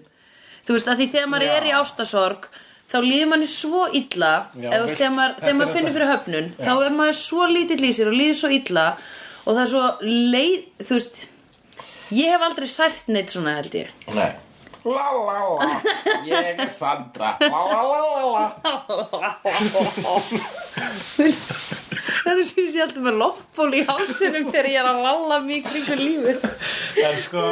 Þú 0.66 0.74
veist, 0.76 0.88
að 0.90 1.00
því 1.00 1.06
þegar 1.12 1.28
maður 1.32 1.46
Já. 1.50 1.56
er 1.58 1.66
í 1.66 1.72
ástasorg 1.74 2.46
þá 2.90 2.96
líður 3.02 3.28
manni 3.32 3.48
svo 3.50 3.82
illa 3.90 4.30
Já, 4.54 4.68
eða 4.70 4.78
þú 4.78 4.86
veist, 4.86 4.86
veist, 4.86 5.00
þegar 5.00 5.14
maður, 5.16 5.34
þetta 5.34 5.42
þegar 5.42 5.50
er 5.50 5.58
maður 5.60 5.74
finnur 5.74 5.90
þetta. 5.90 5.96
fyrir 5.96 6.12
höfnun 6.12 6.48
þá 6.62 6.72
er 6.86 6.96
maður 7.00 7.18
svo 7.20 7.48
lítill 7.50 7.82
í 7.82 7.92
sér 7.98 8.10
og 8.12 8.16
líður 8.20 8.38
svo 8.40 8.50
illa 8.60 8.86
og 9.46 9.50
það 9.56 9.62
er 9.64 9.70
svo 9.74 9.84
leið 10.06 10.56
þú 10.86 10.98
veist, 11.00 11.22
ég 12.20 12.30
hef 12.36 12.46
aldrei 12.48 12.68
sært 12.76 13.10
neitt 13.16 13.34
svona 13.34 13.56
held 13.58 13.78
ég 13.82 13.90
Nei 14.14 14.30
La 14.86 15.10
la 15.10 15.38
la, 15.58 15.66
ég 16.22 16.60
er 16.60 16.68
Sandra. 16.70 17.32
La 17.42 17.48
la 17.66 17.80
la 17.82 18.00
la 18.06 18.24
la. 18.30 19.30
Þú 21.16 21.24
veist, 21.24 21.50
það 22.26 22.42
er 22.42 22.48
sem 22.50 22.68
sé 22.74 22.82
alltaf 22.84 23.04
með 23.06 23.18
loftból 23.22 23.70
í 23.72 23.82
hálsinum 23.86 24.50
þegar 24.50 24.70
ég 24.72 24.80
er 24.82 24.90
að 24.90 25.02
lalla 25.06 25.40
mig 25.46 25.64
kringu 25.66 25.98
lífið 26.00 26.46
En 26.96 27.18
sko, 27.20 27.42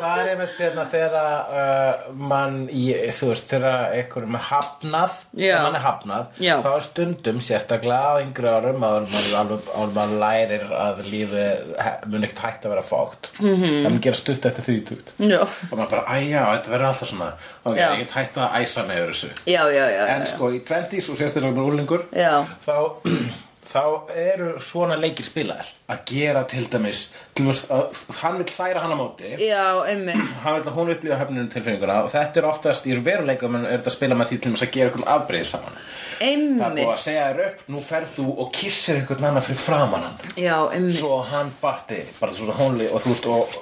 það 0.00 0.20
er 0.20 0.28
einmitt 0.34 0.56
þeirna 0.58 0.84
þegar 0.92 1.54
uh, 1.60 2.08
mann, 2.30 2.58
ég, 2.74 3.06
þú 3.16 3.30
veist, 3.30 3.46
þegar 3.50 3.94
einhverjum 3.96 4.36
er 4.36 4.44
hafnað, 4.50 5.14
þegar 5.32 5.64
mann 5.64 5.78
er 5.78 5.84
hafnað, 5.84 6.40
Já. 6.44 6.52
þá 6.64 6.68
er 6.72 6.84
stundum, 6.84 7.40
sérstaklega 7.44 8.12
á 8.12 8.20
yngri 8.20 8.50
árum, 8.52 8.84
en 8.84 9.94
maður 9.96 10.16
lærir 10.20 10.66
að 10.76 11.02
lífið 11.08 11.74
mun 12.12 12.28
ekkert 12.28 12.44
hægt 12.44 12.68
að 12.68 12.74
vera 12.74 12.86
fókt. 12.86 13.30
Mm. 13.40 13.54
-hmm. 13.54 13.76
Það 13.80 13.90
mun 13.90 14.04
gera 14.06 14.20
stutt 14.20 14.48
eftir 14.50 14.68
þrítugt. 14.68 15.14
Já, 15.18 15.40
Og 15.40 15.76
maður 15.78 15.90
bara, 15.96 16.18
æjá, 16.20 16.42
þetta 16.54 16.74
verður 16.74 16.88
alltaf 16.92 17.08
svona, 17.14 17.30
ok, 17.64 17.76
ég 17.76 17.98
get 18.04 18.16
hægt 18.18 18.36
að 18.36 18.58
æsa 18.60 18.86
mig 18.86 19.00
yfir 19.00 19.14
þessu. 19.14 19.30
já, 19.46 19.62
já, 19.72 20.06
En 20.16 20.26
sko, 20.26 20.50
í 20.52 20.60
20s 20.60 21.10
og 21.10 21.16
sérstaklega 21.16 21.56
með 21.56 21.70
úlingur, 21.72 22.04
Já. 22.12 22.44
þá, 22.66 22.76
þá 23.70 23.82
eru 24.18 24.48
svona 24.64 24.96
leikir 24.98 25.26
spilaðir. 25.28 25.68
Að 25.90 26.00
gera 26.10 26.42
til 26.50 26.64
dæmis, 26.70 27.04
til 27.34 27.44
dæmis 27.46 27.60
að 27.70 28.00
hann 28.20 28.38
vil 28.40 28.46
særa 28.54 28.82
hann 28.82 28.94
á 28.94 28.98
móti. 28.98 29.30
Já, 29.42 29.62
einmitt. 29.86 30.20
Hann 30.42 30.56
vil 30.58 30.66
að 30.70 30.76
hún 30.78 30.92
upplifa 30.94 31.18
höfnunum 31.20 31.48
tilfinninguna 31.52 31.96
og 32.04 32.10
þetta 32.12 32.40
er 32.42 32.48
oftast 32.50 32.86
í 32.90 32.96
veruleikum 32.98 33.56
en 33.60 33.66
er 33.68 33.78
þetta 33.78 33.92
að 33.92 33.96
spila 33.96 34.18
með 34.18 34.30
því 34.32 34.38
til 34.40 34.50
dæmis 34.50 34.64
að 34.66 34.72
gera 34.76 34.90
einhvern 34.90 35.08
afbreyð 35.14 35.46
saman. 35.52 35.80
Það 36.20 36.26
er 36.26 36.44
búið 36.44 36.60
að 36.60 36.68
Einmitt. 36.68 37.02
segja 37.06 37.24
þér 37.30 37.42
upp, 37.46 37.62
nú 37.72 37.80
ferð 37.86 38.10
þú 38.18 38.26
og 38.44 38.50
kissir 38.58 38.98
einhvern 39.00 39.26
annan 39.30 39.46
fyrir 39.46 39.62
framan 39.64 40.06
hann. 40.08 40.18
Já, 40.36 40.56
einmitt. 40.74 40.98
Svo 41.00 41.22
hann 41.30 41.54
fatti 41.62 42.02
bara 42.20 42.36
svona 42.36 42.58
hónli 42.58 42.90
og 42.92 43.00
þú 43.06 43.14
veist 43.14 43.30
og, 43.32 43.56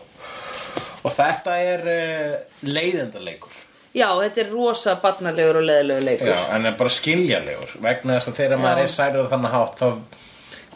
og 1.04 1.14
þetta 1.14 1.54
er 1.68 1.88
uh, 1.92 2.60
leiðendarleikur 2.66 3.54
Já, 3.96 4.08
þetta 4.20 4.40
er 4.44 4.50
rosa 4.52 4.94
barnalegur 5.02 5.56
og 5.62 5.64
leðilegur 5.68 6.04
leikur. 6.04 6.28
Já, 6.28 6.40
en 6.54 6.66
er 6.66 6.76
bara 6.78 6.92
skiljanlegur. 6.92 7.72
Vegna 7.82 8.18
þess 8.18 8.28
að 8.32 8.36
þegar 8.42 8.58
maður 8.62 8.82
er 8.84 8.92
særður 8.92 9.30
þannig 9.32 9.54
hátt 9.56 9.78
þá 9.80 9.88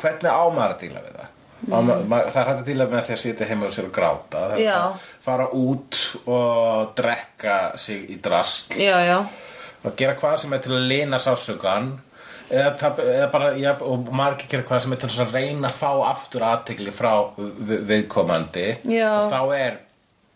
hvernig 0.03 0.33
á 0.33 0.43
maður 0.49 0.75
að 0.77 0.81
díla 0.87 1.03
við 1.05 1.17
það? 1.21 1.29
Mm. 1.63 1.91
ma 2.11 2.19
það 2.27 2.39
er 2.41 2.49
hægt 2.49 2.61
að 2.63 2.67
díla 2.73 2.87
með 2.91 3.05
því 3.07 3.13
að 3.15 3.21
sitja 3.23 3.47
heima 3.47 3.67
og 3.69 3.75
sér 3.77 3.85
og 3.87 3.93
gráta. 3.95 4.41
Það 4.51 4.63
er 4.65 4.71
að 4.75 5.05
fara 5.23 5.45
út 5.55 5.99
og 6.27 6.95
drekka 6.99 7.59
sig 7.79 8.09
í 8.11 8.17
drast. 8.25 8.75
Já, 8.81 8.97
já, 9.07 9.19
og 9.85 9.95
gera 10.01 10.17
hvað 10.19 10.41
sem 10.43 10.57
er 10.57 10.65
til 10.65 10.73
að 10.75 10.89
lina 10.91 11.21
sásugan 11.23 11.93
eða, 12.51 12.91
eða 13.05 13.29
bara, 13.31 13.53
já, 13.63 13.77
og 13.79 14.11
margir 14.11 14.51
gera 14.51 14.67
hvað 14.67 14.83
sem 14.89 14.97
er 14.97 15.03
til 15.05 15.13
að 15.23 15.37
reyna 15.39 15.71
að 15.71 15.79
fá 15.85 15.93
aftur 16.11 16.43
aðtegli 16.49 16.91
frá 16.99 17.13
vi- 17.39 17.79
viðkomandi. 17.93 18.67
Og 18.83 19.31
þá 19.31 19.41
er 19.61 19.79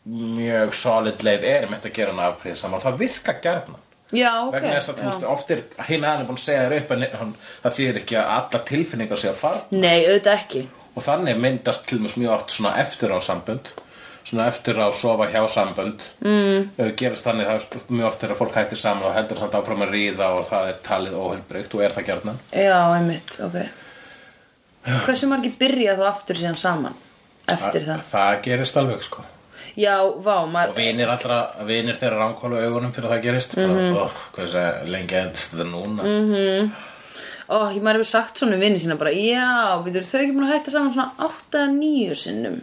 mjög 0.06 0.74
solid 0.78 1.24
leið 1.26 1.48
er 1.50 1.66
með 1.70 1.88
að 1.88 1.96
gera 1.98 2.14
hann 2.14 2.24
afprýð 2.28 2.58
saman. 2.60 2.82
Það 2.84 3.00
virka 3.02 3.34
gjarnan. 3.42 3.82
Já, 4.14 4.30
ok. 4.44 4.52
Vegna 4.54 4.74
þess 4.76 4.92
að 4.92 5.00
þú 5.00 5.06
veist, 5.08 5.24
oft 5.32 5.48
er 5.50 5.62
hinn 5.88 6.04
aðeins 6.06 6.28
búin 6.28 6.38
að 6.38 6.44
segja 6.44 6.66
þér 6.66 6.76
upp 6.76 6.92
en 6.94 7.06
hann, 7.20 7.32
það 7.64 7.74
þýðir 7.78 7.98
ekki 8.02 8.18
að 8.20 8.30
alla 8.36 8.60
tilfinningar 8.68 9.20
sé 9.22 9.32
að 9.32 9.40
fara. 9.40 9.64
Nei, 9.74 9.96
auðvitað 10.04 10.36
ekki. 10.36 10.62
Og 10.96 11.04
þannig 11.04 11.42
myndast 11.42 11.88
til 11.90 11.98
mjög 12.04 12.14
mjög 12.22 12.36
oft 12.36 12.54
svona 12.54 12.76
eftir 12.84 13.12
á 13.12 13.18
sambönd 13.24 13.72
svona 14.26 14.48
eftir 14.50 14.78
á 14.82 14.90
sofa 14.90 15.28
hjá 15.30 15.44
sambönd. 15.50 16.02
Mm. 16.24 16.70
gerast 16.98 17.26
þannig 17.26 17.46
það 17.46 17.60
er 17.60 17.92
mjög 17.94 18.08
oft 18.08 18.22
þegar 18.24 18.38
fólk 18.40 18.56
hættir 18.58 18.80
saman 18.80 19.06
og 19.06 19.14
heldur 19.14 19.38
samt 19.38 19.54
áfram 19.54 19.84
að 19.86 19.92
ríða 19.94 20.32
og 20.34 20.48
það 20.48 20.70
er 20.72 20.80
talið 20.86 21.14
óheilbreykt 21.20 21.76
og 21.78 21.84
er 21.86 21.94
það 21.94 22.08
gjarnan. 22.08 22.40
Já, 22.50 22.80
einmitt, 22.96 23.38
ok. 23.46 23.60
Hversu 25.06 25.30
margir 25.30 25.54
byrja 25.60 25.94
þá 25.98 26.04
aftur 26.10 26.42
síðan 26.42 26.58
saman? 26.58 26.98
Eftir 27.46 27.86
það? 27.86 28.02
það 28.10 28.36
gerist 28.42 28.78
alveg 28.80 29.06
sko 29.06 29.22
Já, 29.76 29.96
vá, 30.24 30.34
og 30.40 30.50
maður 30.52 30.76
vinir 30.78 31.10
allra, 31.12 31.40
vinir 31.68 31.98
þeirra 32.00 32.22
ránkólu 32.22 32.60
augunum 32.64 32.94
fyrir 32.96 33.12
það 33.12 33.24
gerist 33.26 33.56
mm 33.56 33.64
-hmm. 33.64 33.90
bara, 33.94 34.04
oh, 34.04 34.20
hvað 34.36 34.46
sé, 34.54 34.62
lengi 34.88 35.18
endist 35.20 35.52
þetta 35.52 35.66
núna 35.68 36.02
mm. 36.02 36.70
Ó, 37.46 37.56
ég 37.70 37.82
maður 37.82 38.00
hefur 38.00 38.10
sagt 38.10 38.38
svona 38.38 38.56
vinni 38.56 38.78
sína 38.78 38.96
bara 38.96 39.12
Já, 39.12 39.82
við 39.84 40.00
þau 40.02 40.20
ekki 40.20 40.32
búin 40.32 40.48
að 40.48 40.54
hætta 40.54 40.70
saman 40.70 40.92
svona 40.92 41.12
8-9 41.52 42.14
sinnum 42.14 42.62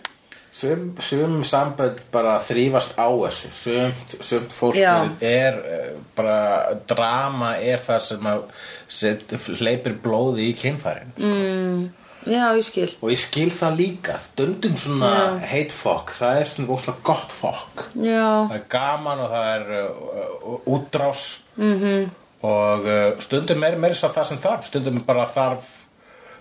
Sum, 0.53 0.91
sum 1.01 1.39
sambönd 1.43 2.01
bara 2.13 2.35
þrýfast 2.37 2.93
á 2.93 3.09
þessu 3.09 3.49
sumt, 3.57 4.11
sumt 4.21 4.51
fólk 4.53 4.75
Já. 4.77 5.09
er, 5.21 5.23
er 5.25 5.55
eh, 5.65 5.95
bara 6.15 6.75
drama 6.85 7.55
er 7.57 7.81
það 7.81 8.03
sem 8.05 8.27
að 8.29 8.43
set, 8.87 9.33
hleypir 9.57 9.95
blóði 10.03 10.51
í 10.51 10.53
kynfærin 10.53 11.15
mm. 11.17 12.02
Já, 12.29 12.43
ég 12.55 12.65
skil. 12.67 12.89
Og 13.01 13.11
ég 13.13 13.21
skil 13.21 13.51
það 13.53 13.77
líka. 13.79 14.17
Stundum 14.23 14.75
svona 14.79 15.13
hate 15.43 15.75
fuck 15.75 16.13
það 16.15 16.41
er 16.41 16.51
svona 16.51 16.75
óslega 16.75 17.05
gott 17.09 17.35
fuck. 17.35 17.85
Já, 17.99 18.25
það 18.49 18.57
er 18.57 18.67
gaman 18.73 19.23
og 19.23 19.31
það 19.33 19.47
er 19.53 19.71
uh, 19.77 20.03
uh, 20.23 20.59
útrás. 20.77 21.23
-hmm. 21.57 22.09
og 22.41 22.85
uh, 22.85 23.19
stundum 23.19 23.63
er 23.63 23.77
meira 23.77 23.95
það 23.95 24.23
sem 24.23 24.37
þarf. 24.37 24.67
Stundum 24.67 25.03
bara 25.05 25.27
þarf 25.27 25.79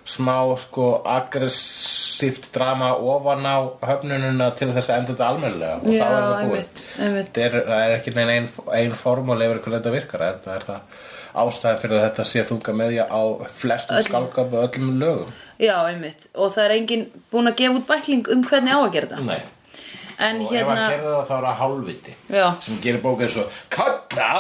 smá 0.04 0.56
sko 0.58 1.02
aggressíft 1.06 2.50
drama 2.54 2.94
ofan 2.96 3.46
á 3.46 3.58
höfnununa 3.86 4.50
til 4.58 4.72
þess 4.74 4.90
að 4.90 4.98
enda 4.98 5.12
þetta 5.12 5.28
almennilega. 5.28 5.76
Og 5.76 5.86
Já, 5.86 6.02
þá 6.02 6.06
er 6.06 6.22
það 6.22 6.32
búið. 6.32 6.42
einmitt, 6.42 6.84
einmitt. 6.98 7.32
Það 7.34 7.44
er, 7.44 7.66
það 7.66 7.84
er 7.86 7.96
ekki 7.98 8.14
neinn 8.16 8.30
ein, 8.30 8.48
ein 8.72 8.94
formúli 8.98 9.46
yfir 9.46 9.62
hvernig 9.62 9.78
þetta 9.82 9.94
virkar. 9.96 10.26
Það 10.44 10.56
er 10.56 10.66
það 10.70 10.80
ástæðan 11.34 11.80
fyrir 11.82 11.96
að 11.98 12.04
þetta 12.06 12.24
sé 12.28 12.44
þunga 12.48 12.74
meðja 12.76 13.04
á 13.08 13.22
flestum 13.62 13.96
Öllum. 13.96 14.08
skálkap 14.08 14.52
og 14.52 14.64
öllum 14.68 14.94
lögum. 15.00 15.32
Já, 15.62 15.76
einmitt. 15.88 16.28
Og 16.34 16.52
það 16.54 16.64
er 16.64 16.74
enginn 16.76 17.04
búin 17.32 17.50
að 17.50 17.58
gefa 17.62 17.78
út 17.80 17.86
bækling 17.88 18.32
um 18.34 18.42
hvernig 18.48 18.74
á 18.76 18.80
að 18.82 18.92
gera 18.96 19.12
það. 19.12 19.22
Nei. 19.30 19.42
En 20.22 20.42
og 20.42 20.50
ef 20.50 20.50
hérna 20.52 20.74
hann 20.76 20.92
gerði 20.92 21.12
það 21.12 21.28
þá 21.28 21.34
er 21.36 21.46
það 21.46 21.60
hálfviti 21.62 22.12
Já. 22.30 22.46
sem 22.62 22.82
gerir 22.82 23.02
bók 23.02 23.22
eins 23.24 23.38
og 23.40 23.56
kalla 23.72 24.32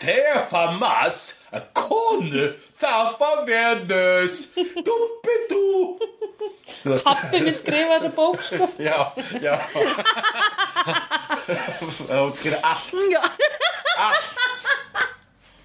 tefa 0.00 0.62
mas 0.78 1.18
að 1.52 1.66
konu 1.76 2.46
þafa 2.78 3.30
venus. 3.48 4.46
Dúbidú 4.86 5.66
Pappi 6.86 7.40
minn 7.42 7.54
skrifa 7.56 7.96
þessa 7.96 8.12
bók 8.14 8.42
sko. 8.44 8.68
Já, 8.88 8.98
já. 9.42 9.56
Það 11.46 12.22
útskýri 12.28 12.58
allt. 12.62 12.94
Já. 13.10 13.22
Allt 14.06 15.14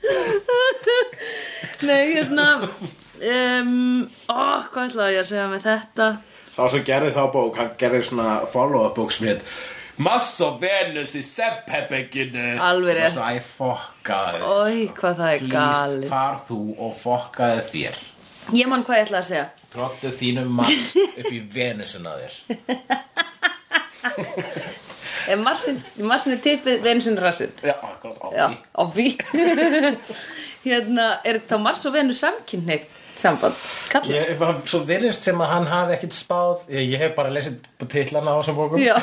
Nei, 1.87 2.03
hérna 2.15 2.45
um, 2.61 4.09
Ó, 4.29 4.31
hvað 4.71 4.85
ætlaði 4.89 5.13
ég 5.17 5.21
að 5.23 5.29
segja 5.31 5.47
með 5.51 5.61
þetta? 5.67 6.07
Sá 6.51 6.63
sem 6.73 6.83
gerði 6.87 7.11
þá 7.15 7.23
bók, 7.33 7.53
hann 7.61 7.71
gerði 7.79 8.01
svona 8.09 8.29
follow-up 8.51 8.95
bók 8.97 9.11
sem 9.15 9.27
heit 9.31 9.43
Massa 10.01 10.47
Venus 10.61 11.11
í 11.15 11.21
Sepphebygginu 11.25 12.47
Alveg 12.63 12.95
rétt. 12.97 13.17
Æ, 13.21 13.23
fokkaði 13.57 14.39
Ói, 14.47 14.77
hvað 14.97 15.15
það 15.19 15.31
er 15.35 15.39
Please, 15.43 15.53
galið. 15.53 16.07
far 16.09 16.35
þú 16.47 16.59
og 16.87 16.93
fokkaði 16.97 17.61
þér. 17.73 17.95
Ég 18.57 18.65
man 18.71 18.83
hvað 18.87 18.97
ég 18.97 19.03
ætlaði 19.05 19.21
að 19.21 19.29
segja. 19.29 19.47
Trottu 19.71 20.09
þínum 20.17 20.49
mars 20.57 20.87
upp 20.97 21.31
í 21.31 21.39
Venusuna 21.53 22.11
þér 22.17 22.33
Er 25.31 25.39
Marsin, 25.39 25.77
Marsin 26.03 26.35
er 26.35 26.41
tippið 26.43 26.81
Venusin 26.83 27.19
rassin 27.21 27.53
Já, 27.63 27.75
akkurat 27.79 28.19
á 28.51 28.83
því. 28.91 29.05
Hérna, 30.65 31.05
er 31.25 31.39
þá 31.49 31.55
Mars 31.61 31.85
og 31.89 31.95
Venus 31.95 32.19
samkynneitt 32.21 32.89
samband? 33.17 33.55
Kalla 33.89 34.13
Ég, 34.13 34.33
var 34.39 34.59
svo 34.69 34.83
virðist 34.85 35.25
sem 35.25 35.39
að 35.41 35.49
hann 35.55 35.67
hafi 35.69 35.95
ekkit 35.95 36.15
spáð. 36.15 36.65
Ég, 36.69 36.91
ég 36.93 37.01
hef 37.01 37.15
bara 37.17 37.31
lesið 37.33 37.57
titlana 37.89 38.35
á 38.35 38.39
þessum 38.41 38.59
bókum. 38.59 38.81
Já, 38.81 38.93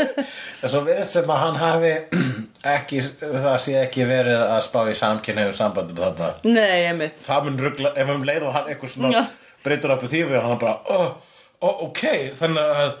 en 0.62 0.72
svo 0.72 0.82
virðist 0.86 1.16
sem 1.18 1.32
að 1.34 1.42
hann 1.42 1.58
hafi 1.60 1.92
ekki, 2.76 3.02
það 3.20 3.56
sé 3.66 3.76
ekki 3.82 4.08
verið 4.08 4.40
að 4.46 4.60
spá 4.68 4.80
í 4.88 4.96
samkynhefum 5.00 5.56
sambandum 5.58 6.00
þarna. 6.00 6.30
Nei, 6.48 6.84
einmitt. 6.88 7.24
Það 7.26 7.48
mun 7.50 7.62
ruggla, 7.66 7.94
ef 8.00 8.14
um 8.14 8.28
leið 8.30 8.48
og 8.48 8.56
hann 8.56 8.70
eitthvað 8.72 8.94
svona 8.96 9.12
Já. 9.18 9.24
breytur 9.66 9.96
upp 9.96 10.06
því 10.08 10.22
við 10.32 10.46
hann 10.46 10.62
bara, 10.62 10.78
oh, 10.94 11.34
oh, 11.60 11.84
ok. 11.90 12.06
Þannig 12.40 12.78
að 12.84 12.94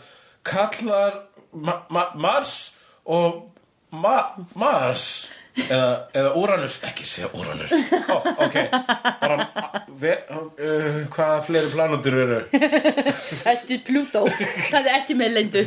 kallar 0.44 1.22
ma 1.54 1.78
ma 1.90 2.04
Mars 2.14 2.74
og 3.04 3.48
ma 3.94 4.18
Mars? 4.54 5.08
Eða, 5.54 5.90
eða 6.10 6.30
Uranus, 6.34 6.80
ekki 6.82 7.04
segja 7.06 7.28
Uranus. 7.38 7.70
Oh, 8.10 8.24
ok, 8.42 8.56
bara 9.20 9.36
uh, 9.38 11.04
hvaða 11.14 11.36
fleiri 11.46 11.70
planundur 11.70 12.16
eru? 12.24 12.40
Þetta 13.44 13.76
er 13.76 13.84
Plútó? 13.86 14.24
Það 14.72 14.80
er 14.80 14.96
ekki 14.98 15.14
með 15.18 15.30
lendu 15.36 15.62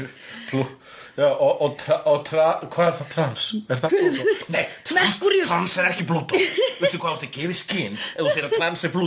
já, 0.51 1.29
og, 1.29 1.53
og, 1.63 1.71
tra, 1.79 2.01
og 2.11 2.19
tra, 2.27 2.49
hvað 2.67 2.89
er 2.89 2.99
það 2.99 3.09
trans? 3.15 3.47
Er 3.63 3.81
það 3.85 3.95
Plútó? 3.95 4.35
Nei, 4.57 4.65
trans, 4.91 5.23
trans 5.47 5.79
er 5.79 5.89
ekki 5.93 6.09
Plútó. 6.11 6.43
Veistu 6.81 6.99
hvað 6.99 7.15
átti 7.15 7.31
að 7.31 7.35
gefa 7.39 7.59
skinn 7.63 7.95
ef 7.95 8.19
þú 8.19 8.29
segir 8.35 8.49
að 8.51 8.57
trans 8.59 8.83
er 8.83 8.91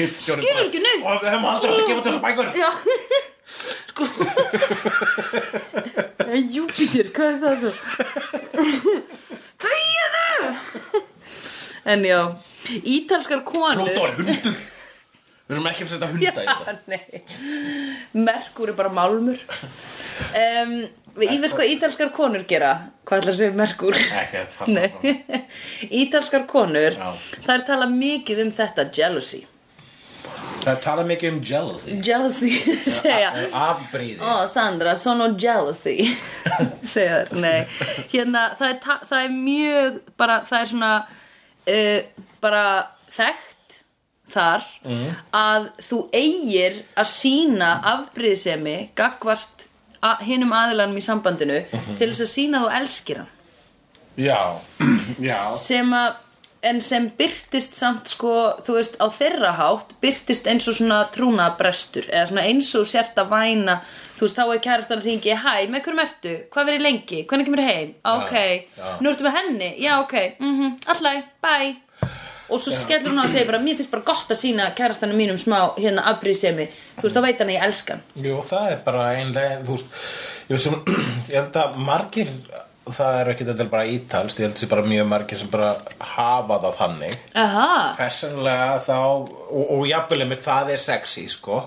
Ritstjórinn 0.00 0.44
Skilur 0.46 0.64
ekki 0.64 0.80
neitt. 0.80 1.04
Og 1.04 1.20
við 1.20 1.28
hefum 1.34 1.48
aldrei 1.52 1.70
átti 1.74 1.82
að 1.84 1.90
gefa 1.92 2.02
þessu 2.08 2.20
bækur. 2.24 2.48
Já 2.56 2.70
Sko. 4.06 4.24
Júpítur, 6.54 7.10
hvað 7.14 7.28
er 7.30 7.38
það? 7.42 7.74
Tvegið 9.60 10.16
þau! 10.16 11.00
En 11.90 12.04
já 12.06 12.20
Ítalskar 12.84 13.40
konur 13.46 13.88
Plútó 13.88 14.06
er 14.06 14.14
hundur. 14.20 14.58
Við 15.50 15.56
erum 15.56 15.66
ekki 15.66 15.82
að 15.82 15.90
setja 15.90 16.08
hunda 16.12 16.22
í 16.22 16.26
þetta. 16.30 16.42
Já, 16.46 17.00
Merkur 18.28 18.70
er 18.70 18.76
bara 18.78 18.92
málmur. 18.94 19.40
Um, 20.30 20.74
Við 21.18 21.40
veist 21.42 21.56
hvað 21.58 21.72
ítalskar 21.72 22.12
konur 22.14 22.44
gera. 22.46 22.68
Hvað 23.08 23.24
ætlar 23.24 23.32
að 23.34 23.38
segja 23.40 23.54
Merkur? 23.58 23.96
Ekkert, 24.20 24.52
það 24.54 24.68
Nei. 24.76 25.16
Ítalskar 26.04 26.44
konur 26.50 26.94
Já. 26.94 27.08
Þær 27.48 27.64
tala 27.66 27.88
mikið 27.90 28.44
um 28.44 28.52
þetta 28.54 28.86
jealousy 28.94 29.42
Það 30.60 30.80
tala 30.84 31.04
mikið 31.08 31.32
um 31.32 31.38
jealousy. 31.50 31.94
Jealousy 32.04 32.50
segja. 33.00 33.30
Afbríði 33.56 34.20
Ó, 34.20 34.44
Sandra, 34.52 34.96
sono 35.00 35.30
jealousy 35.40 35.96
segja 36.92 37.22
þær, 37.24 37.32
nei. 37.40 37.60
Hérna, 38.12 38.44
það 38.58 38.74
er, 38.74 38.98
það 39.08 39.24
er 39.24 39.38
mjög 39.38 40.00
bara, 40.20 40.40
það 40.48 40.60
er 40.60 40.70
svona 40.74 40.92
uh, 41.74 42.26
bara 42.44 42.66
þekkt 43.16 43.80
þar 44.30 44.66
að 45.34 45.64
þú 45.82 45.96
eigir 46.14 46.76
að 46.94 47.08
sína 47.10 47.70
afbrýðisemi 47.96 48.76
gagvart 48.94 49.66
hinnum 50.22 50.52
aðilanum 50.54 51.00
í 51.00 51.02
sambandinu 51.02 51.56
til 51.98 52.06
þess 52.12 52.22
að 52.22 52.30
sína 52.30 52.60
þú 52.62 52.68
elskir 52.78 53.18
hann. 53.24 53.32
Já, 54.20 54.38
já. 55.30 55.34
Sem 55.58 55.90
að 55.96 56.14
en 56.66 56.80
sem 56.84 57.06
byrtist 57.16 57.76
samt 57.78 58.10
sko 58.12 58.32
þú 58.66 58.76
veist 58.76 58.96
á 59.00 59.06
þeirra 59.12 59.52
hátt 59.56 59.94
byrtist 60.02 60.48
eins 60.50 60.68
og 60.68 60.76
svona 60.76 61.00
trúnaðabrestur 61.14 62.08
eða 62.10 62.26
svona 62.30 62.46
eins 62.48 62.70
og 62.76 62.88
sért 62.88 63.18
að 63.20 63.30
væna. 63.32 63.78
Þú 64.18 64.26
veist 64.26 64.36
þá 64.36 64.42
er 64.44 64.62
kærastan 64.66 65.00
að 65.00 65.06
ringi 65.08 65.36
hæ, 65.36 65.52
með 65.72 65.84
hverjum 65.86 66.02
ertu, 66.04 66.34
hvað 66.52 66.68
verið 66.68 66.84
lengi, 66.84 67.20
hvernig 67.28 67.48
kemur 67.48 67.62
heim? 67.64 67.94
Ok, 68.12 68.34
já. 68.76 68.90
nú 69.00 69.12
ertu 69.12 69.24
með 69.24 69.38
henni? 69.38 69.70
Já 69.80 69.94
ok, 70.02 70.16
mhm, 70.38 70.74
alltaf, 70.84 71.30
bye. 71.40 71.70
Og 72.50 72.58
svo 72.60 72.74
skellur 72.74 73.12
hún 73.12 73.22
á 73.22 73.24
að 73.24 73.36
segja 73.36 73.48
bara 73.48 73.62
mér 73.62 73.78
finnst 73.78 73.92
bara 73.92 74.04
gott 74.10 74.32
að 74.34 74.40
sína 74.42 74.72
kærastanum 74.76 75.16
mínum 75.16 75.38
smá 75.38 75.70
hérna 75.78 76.04
afbrýðsemi, 76.10 76.66
þú 76.98 77.06
veist 77.06 77.16
þá 77.16 77.22
veit 77.24 77.40
hann 77.40 77.52
að 77.52 77.56
ég 77.56 77.66
elska 77.68 77.96
hann. 77.96 78.26
Jú, 78.26 78.40
það 78.50 78.72
er 78.74 78.80
bara 78.88 79.04
einlega, 79.20 79.60
þú 79.68 79.76
veist, 79.76 79.94
ég, 80.50 80.62
sem, 80.64 80.80
ég 81.30 81.36
held 81.38 81.60
að 81.62 81.78
margir, 81.86 82.32
það 82.94 83.18
er 83.20 83.28
ekki 83.32 83.46
þetta 83.48 83.66
bara 83.72 83.86
ítalst, 83.90 84.38
ég 84.40 84.48
held 84.48 84.62
að 84.64 84.70
bara 84.70 84.82
mjög 84.90 85.06
margir 85.10 85.38
sem 85.40 85.50
bara 85.52 85.70
hafa 86.14 86.58
það 86.64 86.74
þannig. 86.80 87.14
aha, 87.34 87.68
Personlega 87.98 88.80
þá, 88.86 88.96
og, 89.50 89.70
og 89.76 89.86
jafnvel 89.90 90.26
með 90.30 90.42
það 90.46 90.70
er 90.76 90.82
sexy, 90.84 91.26
sko. 91.28 91.60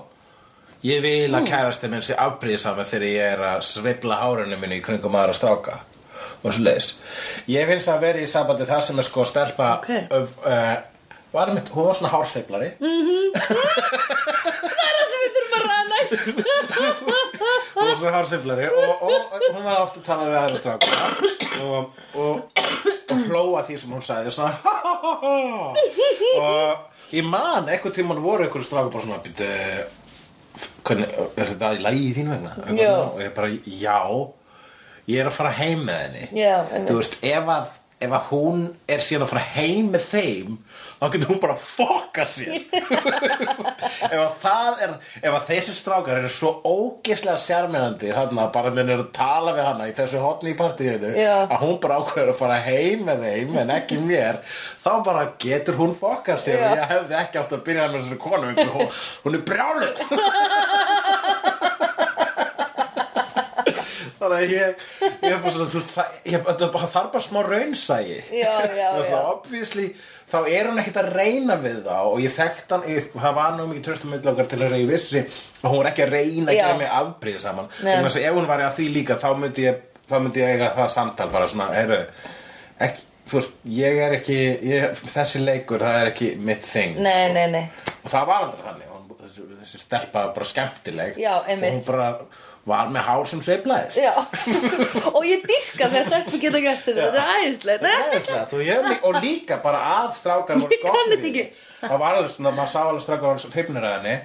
Ég 0.84 1.00
vil 1.00 1.32
að 1.32 1.46
kærasti 1.48 1.88
minn 1.88 2.02
sé 2.04 2.12
afbríðsama 2.20 2.84
þegar 2.84 3.06
ég 3.08 3.28
er 3.34 3.44
að 3.54 3.62
sveifla 3.64 4.18
hárinu 4.20 4.58
minni 4.60 4.82
í 4.82 4.84
kringum 4.84 5.14
aðra 5.16 5.32
stráka. 5.36 5.78
Og 6.44 6.52
svo 6.52 6.60
leis. 6.66 6.90
Ég 7.48 7.64
finnst 7.70 7.88
að 7.88 8.02
vera 8.04 8.20
í 8.20 8.26
sambandi 8.28 8.66
það 8.68 8.82
sem 8.84 8.98
er 9.00 9.06
sko 9.06 9.24
stelpa, 9.24 9.70
Ok. 9.78 9.88
öf, 10.12 10.34
uh, 10.44 10.74
var 11.34 11.50
mitt, 11.54 11.68
hún 11.74 11.88
var 11.88 11.96
svona 11.98 12.12
hársveiflari. 12.14 12.68
það 12.78 12.88
er 14.84 14.94
það 14.98 15.08
sem 15.10 15.20
við 15.24 15.32
þurfum 15.36 15.56
að 15.58 15.64
ræða. 15.70 15.98
Hún 17.74 17.88
var 17.88 17.96
svo 17.98 18.12
hársveiflari 18.14 18.68
og, 18.70 19.02
og, 19.08 19.18
og 19.34 19.48
hún 19.48 19.66
var 19.66 19.80
ofta 19.82 19.98
að 20.00 20.06
tala 20.06 20.28
við 20.28 20.38
aðra 20.40 20.60
stráka 20.62 20.86
og, 21.64 21.82
og, 22.14 22.34
hlóa 23.26 23.64
því 23.66 23.80
sem 23.80 23.92
hún 23.94 24.04
sagði 24.04 24.30
svona 24.34 24.54
ha, 24.62 24.74
ha, 24.84 24.94
ha, 25.02 25.34
og 26.38 27.14
ég 27.14 27.26
man 27.26 27.68
eitthvað 27.70 27.98
tímann 27.98 28.22
voru 28.22 28.46
einhverju 28.46 28.66
stráka 28.68 28.94
bara 28.94 29.04
svona 29.06 29.22
býttu 29.24 29.50
hvernig, 30.86 31.14
er 31.34 31.52
þetta 31.52 31.74
í 31.74 31.82
lagi 31.82 32.10
þín 32.14 32.34
vegna? 32.34 32.56
Og 33.10 33.22
ég 33.22 33.34
bara, 33.36 33.50
já 33.66 34.00
ég 35.10 35.20
er 35.20 35.28
að 35.28 35.36
fara 35.36 35.56
heim 35.58 35.82
með 35.88 36.04
henni. 36.04 36.28
Já, 36.38 36.54
einmitt. 36.62 36.90
þú 36.90 37.00
veist, 37.00 37.18
ef 37.26 37.50
að 37.58 37.80
ef 38.04 38.12
að 38.12 38.30
hún 38.32 38.64
er 38.90 39.04
síðan 39.04 39.24
að 39.26 39.32
fara 39.32 39.44
heim 39.54 39.90
með 39.94 40.06
þeim 40.10 40.56
þá 41.04 41.12
getur 41.14 41.32
hún 41.34 41.40
bara 41.42 41.54
að 41.54 41.64
fokka 41.68 42.24
sér. 42.28 42.64
Ef 44.14 44.18
að 44.18 44.36
það 44.42 44.84
er 44.86 44.94
ef 45.22 45.34
að 45.34 45.46
þessi 45.50 45.74
strákar 45.76 46.20
eru 46.20 46.30
svo 46.32 46.50
ógeðslega 46.64 47.40
sjarmirandi 47.40 48.12
þarna 48.14 48.46
bara 48.54 48.72
minn 48.74 48.90
er 48.92 49.02
að 49.04 49.10
tala 49.16 49.54
við 49.56 49.68
hana 49.68 49.88
í 49.90 49.94
þessu 49.96 50.22
hotni 50.22 50.54
í 50.54 50.58
partíinu 50.58 51.12
að 51.14 51.54
hún 51.62 51.76
bara 51.82 51.98
ákveður 52.00 52.32
að 52.32 52.40
fara 52.40 52.58
heim 52.64 53.04
með 53.08 53.24
þeim 53.28 53.58
en 53.62 53.74
ekki 53.76 54.00
mér 54.02 54.40
þá 54.84 54.90
bara 55.06 55.24
getur 55.44 55.78
hún 55.80 55.94
fokkað 55.98 56.42
sér 56.44 56.60
Já. 56.60 56.66
og 56.68 56.78
ég 56.78 56.92
hefði 56.94 57.18
ekki 57.20 57.42
átt 57.42 57.56
að 57.56 57.64
byrja 57.68 57.88
með 57.90 58.04
þessari 58.04 58.20
konu 58.24 58.52
hún, 58.74 58.92
hún 59.24 59.38
er 59.38 59.44
brjáluð 59.50 60.04
þannig 64.24 64.42
að 64.42 64.54
ég 64.54 64.82
ég 65.24 65.30
er 65.30 65.38
bara 65.44 65.52
svona, 65.54 65.68
þú 65.72 65.78
veist, 65.80 65.94
það, 65.94 66.18
ég, 66.32 66.42
það 66.48 66.64
það 66.74 66.90
þarf 66.96 67.12
bara 67.14 67.24
smá 67.28 67.40
raunsægi 67.46 68.18
Já, 68.40 68.52
já, 68.80 68.88
Þú 68.90 68.98
veist, 68.98 69.10
já. 69.10 69.16
og 69.20 69.30
obviously 69.34 69.86
þá 70.34 70.38
er 70.50 70.68
hún 70.70 70.80
ekkert 70.82 71.00
að 71.04 71.10
reyna 71.14 71.56
við 71.62 71.80
það 71.86 72.10
og 72.10 72.20
ég 72.24 72.34
þekkt 72.38 72.74
hann, 72.74 72.86
ég, 72.90 73.08
það 73.14 73.34
var 73.38 73.56
nú 73.58 73.66
mikið 73.70 73.84
tröstum 73.88 74.14
millokkar 74.16 74.48
til 74.50 74.60
þess 74.64 74.74
að 74.76 74.82
ég 74.84 74.90
vissi 74.90 75.24
að 75.24 75.68
hún 75.70 75.80
var 75.82 75.90
ekki 75.92 76.06
að 76.06 76.14
reyna 76.16 76.46
að 76.50 76.56
Já. 76.58 76.62
gera 76.64 76.78
mig 76.80 76.94
afbríð 77.00 77.40
saman 77.44 77.68
Nei. 77.84 77.92
þess 78.06 78.18
að 78.20 78.28
ef 78.30 78.38
hún 78.40 78.48
var 78.50 78.64
að 78.66 78.78
því 78.78 78.86
líka 78.98 79.18
þá 79.22 79.28
myndi 79.42 79.66
ég, 79.68 79.82
þá 80.10 80.16
myndi 80.24 80.42
ég 80.42 80.54
eiga 80.56 80.70
það 80.78 80.88
samtal 80.96 81.28
bara 81.34 81.50
svona, 81.52 81.68
heyrðu 81.76 82.00
ekki, 82.88 83.04
þú 83.30 83.38
veist, 83.38 83.54
ég 83.76 84.00
er 84.06 84.16
ekki 84.18 84.38
ég, 84.72 85.04
þessi 85.14 85.44
leikur, 85.44 85.84
það 85.84 86.00
er 86.02 86.10
ekki 86.14 86.32
mitt 86.50 86.66
thing 86.66 86.98
nei, 87.04 87.28
nei, 87.36 87.46
nei 87.52 87.64
og 88.04 88.10
það 88.12 88.26
var 88.32 88.48
aldrei 88.48 88.64
þannig 88.66 88.90
hún, 88.90 89.14
þessi, 89.62 89.80
stelpa 89.84 90.26
var 90.26 90.34
bara 90.40 90.48
skemmtileg 90.50 91.20
Já, 91.22 91.30
og 91.38 91.48
einmitt. 91.52 91.78
hún 91.78 91.86
bara 91.86 92.10
var 92.68 92.88
með 92.92 93.04
hár 93.08 93.26
sem 93.28 93.40
sveiflaðist. 93.44 93.98
Já, 94.00 94.12
og 95.16 95.26
ég 95.28 95.42
dyrka 95.44 95.88
þegar 95.92 96.06
stelpur 96.08 96.40
geta 96.44 96.62
gert 96.64 96.86
þetta, 96.86 97.08
þetta 97.10 97.24
er 97.24 97.42
Æðislegt, 98.14 98.54
og, 99.04 99.18
líka 99.24 99.58
bara 99.64 99.82
að 99.98 100.08
strákar 100.20 100.62
voru 100.62 101.18
ekki. 101.18 101.44
það 101.82 101.98
var 102.00 102.18
alveg 102.20 102.32
svona, 102.32 102.54
maður 102.56 102.72
sá 102.72 102.80
alveg 102.84 103.04
strákar 103.04 103.26
voru 103.28 103.52
hrifnir 103.56 103.88
að 103.88 103.96
henni. 103.98 104.16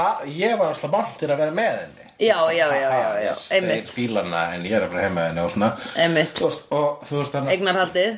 Það, 0.00 0.24
ég 0.40 0.56
var 0.60 0.72
alltaf 0.74 0.94
máttir 0.96 1.34
að 1.34 1.42
vera 1.44 1.56
með 1.60 1.74
henni. 1.82 2.08
Já, 2.16 2.38
já, 2.56 2.64
já, 2.72 2.88
já, 3.20 3.32
einmitt, 3.52 3.90
fílana 3.92 4.46
en 4.56 4.64
ég 4.64 4.78
er 4.78 4.86
að 4.86 4.94
fara 4.94 5.04
heim 5.04 5.18
með 5.20 5.28
henni 5.30 5.44
og 5.44 5.52
svona. 5.52 5.70
Einmitt. 6.00 6.40
Eignarhaldið, 7.52 8.16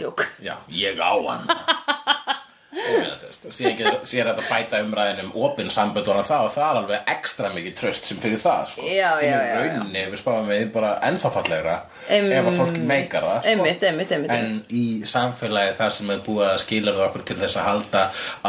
tjók. 0.00 0.24
Já, 0.40 0.56
ég 0.72 0.98
á 1.04 1.12
hann 1.12 1.44
og 2.76 3.60
ekki 3.70 3.86
sér 4.08 4.28
þetta 4.30 4.44
bæta 4.50 4.80
umræðin 4.84 5.22
um 5.24 5.32
opinn 5.46 5.70
sambönd 5.72 6.08
og 6.12 6.20
það 6.26 6.46
og 6.48 6.52
það 6.54 6.66
er 6.66 6.80
alveg 6.80 7.10
ekstra 7.14 7.50
mikið 7.54 7.76
tröst 7.78 8.08
sem 8.08 8.20
fyrir 8.22 8.42
það 8.42 8.66
sko, 8.72 8.84
Já, 8.90 9.08
sem 9.20 9.30
já, 9.30 9.36
er 9.38 9.46
já, 9.46 9.54
já. 9.54 9.70
rauninni, 9.76 10.04
við 10.12 10.20
spáum 10.22 10.50
við 10.50 10.66
bara 10.74 10.92
ennþá 11.08 11.32
fallegra 11.36 11.76
Einmitt. 12.08 12.36
ef 12.40 12.50
að 12.50 12.58
fólk 12.60 12.78
meikar 12.90 13.26
það 13.26 13.38
sko. 13.38 13.52
Einmitt, 13.52 13.86
einmitt, 13.90 14.12
einmitt, 14.16 14.36
En 14.36 14.60
í 14.70 14.84
samfélagi 15.08 15.74
það 15.80 15.96
sem 15.98 16.12
er 16.16 16.22
búið 16.26 16.46
að 16.50 16.60
skilja 16.66 16.96
okkur 17.06 17.26
til 17.30 17.38
þess 17.42 17.60
að 17.60 17.68
halda 17.70 18.04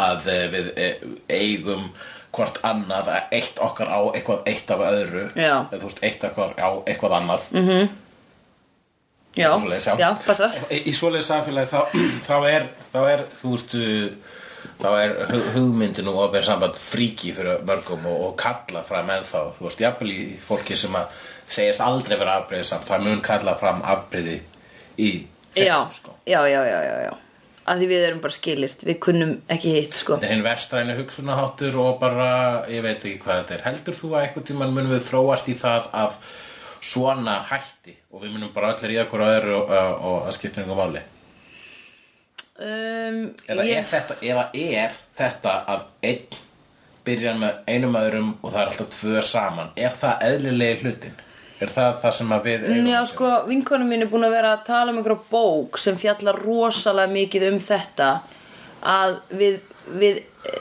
að 0.08 0.30
eh, 0.34 0.46
við 0.56 0.72
eh, 0.76 1.08
eigum 1.30 1.88
hvort 2.38 2.60
annað 2.68 3.08
að 3.14 3.38
eitt 3.40 3.62
okkar 3.64 3.90
á 3.90 4.00
eitthvað 4.14 4.50
eitt 4.52 4.74
af 4.76 4.84
öðru 4.86 5.24
eða 5.34 5.62
þú 5.72 5.88
veist 5.88 6.04
eitt 6.06 6.28
okkar 6.28 6.52
á 6.60 6.70
eitthvað 6.86 7.16
annað 7.22 7.48
Já, 9.38 9.52
Svoleiðis, 9.62 9.86
já. 9.92 9.96
já, 10.02 10.10
passar 10.26 10.58
í, 10.74 10.80
í 10.90 10.94
svoleiðis 10.98 11.30
samfélagi 11.32 11.72
þá, 11.72 11.80
þá, 12.30 12.36
er, 12.52 12.68
þá 12.94 12.98
er 13.12 13.24
þú 13.42 13.52
veist 13.54 13.76
uh, 13.78 14.34
þá 14.82 14.88
er 15.04 15.14
hu- 15.32 15.44
hugmyndin 15.56 16.10
og 16.12 16.20
opið 16.28 16.48
samband 16.50 16.80
fríki 16.82 17.32
fyrir 17.38 17.62
mörgum 17.68 18.06
og, 18.10 18.18
og 18.32 18.36
kalla 18.42 18.82
fram 18.88 19.14
ennþá 19.14 19.44
þú 19.60 19.68
veist, 19.70 19.84
jafnvel 19.86 20.12
í 20.16 20.26
fólki 20.48 20.78
sem 20.80 20.98
að 20.98 21.22
segist 21.48 21.84
aldrei 21.86 22.18
vera 22.20 22.40
afbreyðisamt 22.42 22.90
það 22.90 23.06
mun 23.08 23.22
kalla 23.26 23.54
fram 23.62 23.80
afbreyði 23.86 24.40
í 24.98 25.12
þeim, 25.54 25.64
Já, 25.70 25.78
sko. 25.96 26.18
já, 26.28 26.42
já, 26.50 26.60
já, 26.68 26.80
já, 26.90 26.98
já 27.08 27.14
að 27.68 27.82
því 27.82 27.88
við 27.92 28.04
erum 28.08 28.20
bara 28.24 28.32
skilyrt, 28.38 28.84
við 28.88 28.96
kunnum 29.04 29.32
ekki 29.52 29.72
hitt 29.74 29.98
sko. 30.00 30.16
Þetta 30.16 30.28
er 30.30 30.32
hinn 30.38 30.44
vestræni 30.46 30.94
hugsunaháttur 30.96 31.74
og 31.84 31.98
bara, 32.00 32.28
ég 32.72 32.80
veit 32.86 33.02
ekki 33.02 33.18
hvað 33.26 33.42
þetta 33.42 33.56
er. 33.58 33.64
Heldur 33.66 33.98
þú 34.00 34.12
að 34.14 34.22
einhvern 34.22 34.46
tímann 34.48 34.72
munum 34.78 34.94
við 34.96 35.02
þróast 35.10 35.50
í 35.52 35.56
það 35.60 35.90
að 36.00 36.16
svona 36.82 37.40
hætti? 37.50 37.96
Og 38.14 38.24
við 38.24 38.34
munum 38.36 38.52
bara 38.56 38.74
allir 38.74 38.96
í 38.96 39.00
okkur 39.04 39.24
öðru 39.28 39.56
og, 39.60 39.72
og, 39.72 40.02
og 40.10 40.18
það 40.28 40.36
skiptir 40.38 40.64
einhver 40.64 40.82
máli. 40.82 41.06
Um, 42.58 43.22
eða 43.46 43.66
ég, 43.68 43.78
er 43.78 43.86
þetta, 43.86 44.16
eða 44.26 44.44
er 44.58 44.94
þetta 45.20 45.56
að 45.70 45.88
einn 46.10 46.44
byrjar 47.08 47.38
með 47.40 47.60
einum 47.70 47.98
öðrum 48.00 48.32
og 48.42 48.50
það 48.52 48.62
er 48.62 48.72
alltaf 48.72 48.90
tvö 48.96 49.24
saman? 49.24 49.72
Er 49.78 49.94
það 49.96 50.24
eðlilegi 50.28 50.80
hlutin? 50.82 51.20
Er 51.58 51.72
það 51.74 52.00
það 52.04 52.16
sem 52.20 52.34
að 52.36 52.48
við 52.48 52.66
Já, 52.70 52.96
að 53.00 53.08
sko, 53.12 53.30
vinkonum 53.48 53.90
mín 53.90 54.06
er 54.06 54.10
búin 54.12 54.28
að 54.28 54.36
vera 54.36 54.54
að 54.56 54.66
tala 54.68 54.94
um 54.94 55.00
einhverja 55.00 55.30
bók 55.32 55.80
sem 55.82 55.98
fjallar 55.98 56.38
rosalega 56.44 57.14
mikið 57.14 57.46
um 57.52 57.60
þetta 57.68 58.10
að 58.88 59.16
við, 59.40 59.56
við 59.98 60.20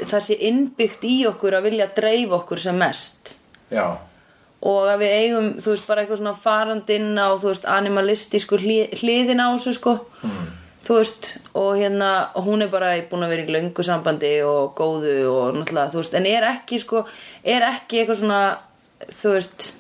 það 0.09 0.25
sé 0.29 0.39
innbyggt 0.49 1.05
í 1.09 1.17
okkur 1.29 1.59
að 1.59 1.69
vilja 1.71 1.89
dreifa 1.97 2.39
okkur 2.41 2.63
sem 2.63 2.79
mest? 2.81 3.35
Já, 3.73 3.99
og 4.67 4.91
að 4.91 5.03
við 5.05 5.17
eigum, 5.21 5.49
þú 5.63 5.73
veist, 5.73 5.89
bara 5.89 6.03
eitthvað 6.03 6.23
svona 6.23 6.37
farandinn 6.43 7.11
á, 7.15 7.29
þú 7.39 7.51
veist, 7.53 7.67
animalistísku 7.71 8.61
hli- 8.63 8.91
hliðin 9.01 9.43
á 9.43 9.49
þessu, 9.55 9.77
sko 9.79 9.97
mm. 10.23 10.45
þú 10.89 11.01
veist, 11.01 11.33
og 11.55 11.73
hérna 11.79 12.11
hún 12.47 12.67
er 12.67 12.71
bara 12.73 12.95
búin 13.11 13.27
að 13.27 13.35
vera 13.35 13.47
í 13.47 13.57
löngu 13.57 13.87
sambandi 13.87 14.37
og 14.47 14.77
góðu 14.79 15.19
og 15.31 15.59
náttúrulega, 15.59 15.93
þú 15.95 16.03
veist 16.03 16.17
en 16.19 16.31
er 16.31 16.49
ekki, 16.51 16.81
sko, 16.83 17.05
er 17.45 17.69
ekki 17.71 18.03
eitthvað 18.03 18.23
svona 18.23 18.45
þú 19.13 19.35
veist 19.37 19.73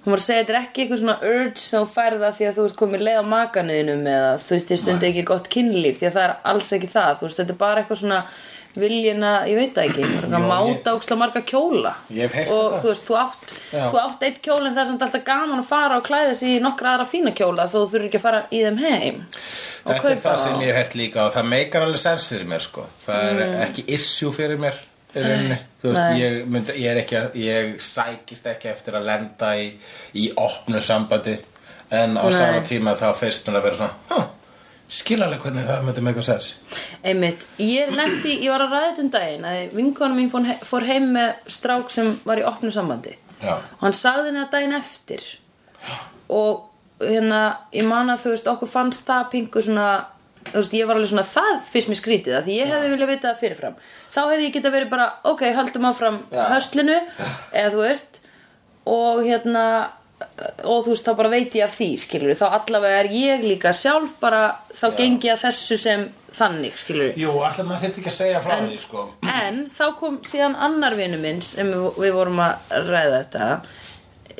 hún 0.00 0.14
var 0.14 0.22
að 0.22 0.24
segja, 0.24 0.44
þetta 0.44 0.54
er 0.54 0.60
ekki 0.62 0.82
eitthvað 0.82 1.00
svona 1.02 1.16
urge 1.28 1.60
sem 1.60 1.82
þú 1.82 1.94
færða 1.94 2.30
því 2.36 2.46
að 2.48 2.54
þú 2.56 2.66
ert 2.68 2.78
komið 2.78 3.02
leið 3.06 3.18
á 3.20 3.24
makanuðinum 3.34 4.06
eða 4.08 4.30
þú 4.40 4.54
veist, 4.54 4.70
þið 4.70 4.80
stundi 4.80 5.08
ekki 5.10 5.24
gott 5.28 5.50
kynlíf 5.52 5.98
því 6.00 6.08
að 6.08 6.14
það 6.16 6.24
er 6.24 6.34
alls 6.52 6.72
ekki 6.76 6.90
það, 6.94 7.10
þú 7.18 7.26
veist, 7.26 7.40
þetta 7.42 7.54
er 7.54 7.60
bara 7.60 7.82
eitthvað 7.82 8.00
svona 8.00 8.20
viljina, 8.80 9.30
ég 9.50 9.56
veit 9.60 9.74
það 9.76 9.88
ekki 9.90 10.42
máta 10.48 10.94
óksla 10.96 11.16
marga 11.20 11.42
kjóla 11.46 11.92
og 12.50 12.76
þú 12.82 12.88
veist, 12.90 13.06
þú 13.08 13.18
átt, 13.20 13.50
þú 13.72 14.00
átt 14.02 14.26
eitt 14.28 14.40
kjól 14.44 14.60
en 14.66 14.74
það 14.74 14.82
er 14.84 14.90
samt 14.90 15.04
alltaf 15.06 15.24
gaman 15.28 15.62
að 15.62 15.68
fara 15.70 15.98
og 16.00 16.06
klæða 16.08 16.34
sig 16.40 16.56
í 16.56 16.60
nokkra 16.64 16.94
aðra 16.96 17.08
fína 17.12 17.34
kjóla 17.36 17.68
þó 17.70 17.76
þú 17.78 17.86
þurfir 17.94 18.08
ekki 18.10 18.20
að 18.20 18.26
fara 18.28 18.42
í 18.50 18.62
þeim 18.66 18.78
heim 18.84 19.20
þetta 19.84 20.12
er 20.14 20.22
það 20.24 20.38
þá. 20.38 20.44
sem 20.44 20.60
ég 20.64 20.70
hef 20.74 20.80
hert 20.82 20.94
líka 21.00 21.24
og 21.26 21.34
það 21.36 21.50
meikar 21.54 21.86
alveg 21.86 22.02
sens 22.02 22.26
fyrir 22.30 22.48
mér 22.50 22.64
sko 22.66 22.86
það 23.06 23.28
er 23.46 23.54
ekki 23.68 23.86
issue 23.96 24.32
fyrir 24.36 24.60
mér 24.60 24.80
þú 25.10 25.88
veist, 25.90 26.00
Mm. 26.00 26.18
Ég, 26.20 26.34
myndi, 26.46 26.74
ég 26.78 26.90
er 26.92 26.98
ekki 27.00 27.16
að, 27.18 27.32
ég 27.40 27.70
sækist 27.82 28.44
ekki 28.46 28.68
eftir 28.70 28.94
að 28.94 29.08
lenda 29.08 29.48
í, 29.58 29.64
í 30.14 30.28
opnu 30.38 30.78
sambandi 30.84 31.32
en 31.90 32.14
á 32.14 32.22
Nei. 32.28 32.36
sama 32.36 32.60
tíma 32.68 32.92
þá 32.94 33.08
fyrst 33.18 33.48
mér 33.48 33.58
að 33.58 33.64
vera 33.66 33.78
svona, 33.80 33.94
huh, 34.12 34.28
skilaleg 34.90 35.40
hvernig 35.44 35.66
það 35.68 35.84
myndi 35.86 36.02
meika 36.02 36.22
sens 36.26 36.48
Einmitt, 37.06 37.44
ég 37.62 37.92
lendi, 37.94 38.36
ég 38.42 38.50
var 38.50 38.64
að 38.66 38.72
ræða 38.74 38.88
þetta 38.90 39.04
um 39.04 39.10
daginn 39.14 39.44
að 39.48 39.74
vinkona 39.78 40.16
mín 40.18 40.30
fór, 40.32 40.44
he- 40.50 40.58
fór 40.66 40.86
heim 40.88 41.10
með 41.14 41.34
strák 41.46 41.90
sem 41.94 42.10
var 42.26 42.40
í 42.42 42.46
opnu 42.48 42.72
sambandi. 42.74 43.14
Já. 43.40 43.54
og 43.56 43.84
hann 43.86 43.94
sagði 43.96 44.26
henni 44.32 44.42
að 44.44 44.50
daginn 44.52 44.74
eftir. 44.76 45.22
Og 46.28 46.66
hérna 47.00 47.42
ég 47.72 47.86
man 47.88 48.10
að 48.12 48.24
þú 48.26 48.32
veist, 48.34 48.48
okkur 48.52 48.68
fannst 48.68 49.06
það 49.08 49.30
pingu 49.32 49.62
svona, 49.64 49.86
þú 50.50 50.58
veist, 50.58 50.74
ég 50.76 50.86
var 50.90 50.98
alveg 50.98 51.08
svona 51.14 51.24
það 51.30 51.62
fyrst 51.70 51.88
mér 51.92 52.00
skrítið, 52.02 52.34
að 52.36 52.44
því 52.50 52.58
ég 52.58 52.72
hefði 52.74 52.90
viljað 52.92 53.12
vita 53.14 53.32
fyrirfram. 53.40 53.78
Þá 54.12 54.20
hefði 54.26 54.44
ég 54.48 54.52
geta 54.58 54.74
verið 54.74 54.90
bara, 54.92 55.06
ok, 55.30 55.46
höldum 55.56 55.88
áfram 55.88 56.18
Já. 56.34 56.42
höslinu, 56.52 56.98
eða 57.54 57.72
þú 57.72 57.80
veist. 57.86 58.20
Og 58.90 59.22
hérna 59.24 59.64
og 60.20 60.84
þú 60.84 60.92
veist, 60.92 61.06
þá 61.06 61.16
bara 61.16 61.32
veit 61.32 61.56
ég 61.56 61.66
af 61.66 61.76
því, 61.76 61.90
skilur 62.04 62.38
þá 62.38 62.46
allavega 62.58 63.02
er 63.02 63.10
ég 63.14 63.44
líka 63.44 63.72
sjálf 63.76 64.16
bara 64.20 64.42
þá 64.68 64.86
Já. 64.90 64.96
gengi 64.98 65.30
að 65.32 65.44
þessu 65.46 65.78
sem 65.80 66.06
þannig, 66.36 66.76
skilur 66.78 67.18
Jú, 67.18 67.36
allir 67.46 67.68
maður 67.68 67.86
þyrfti 67.86 68.02
ekki 68.02 68.12
að 68.12 68.18
segja 68.18 68.42
frá 68.44 68.56
því 68.62 68.80
sko. 68.82 69.06
En 69.26 69.62
þá 69.76 69.84
kom 69.98 70.18
síðan 70.28 70.58
annar 70.68 70.96
vinnu 70.98 71.20
minn 71.22 71.40
sem 71.44 71.72
við, 71.72 72.10
vorum 72.14 72.42
að 72.44 72.74
ræða 72.90 73.22
þetta 73.22 73.48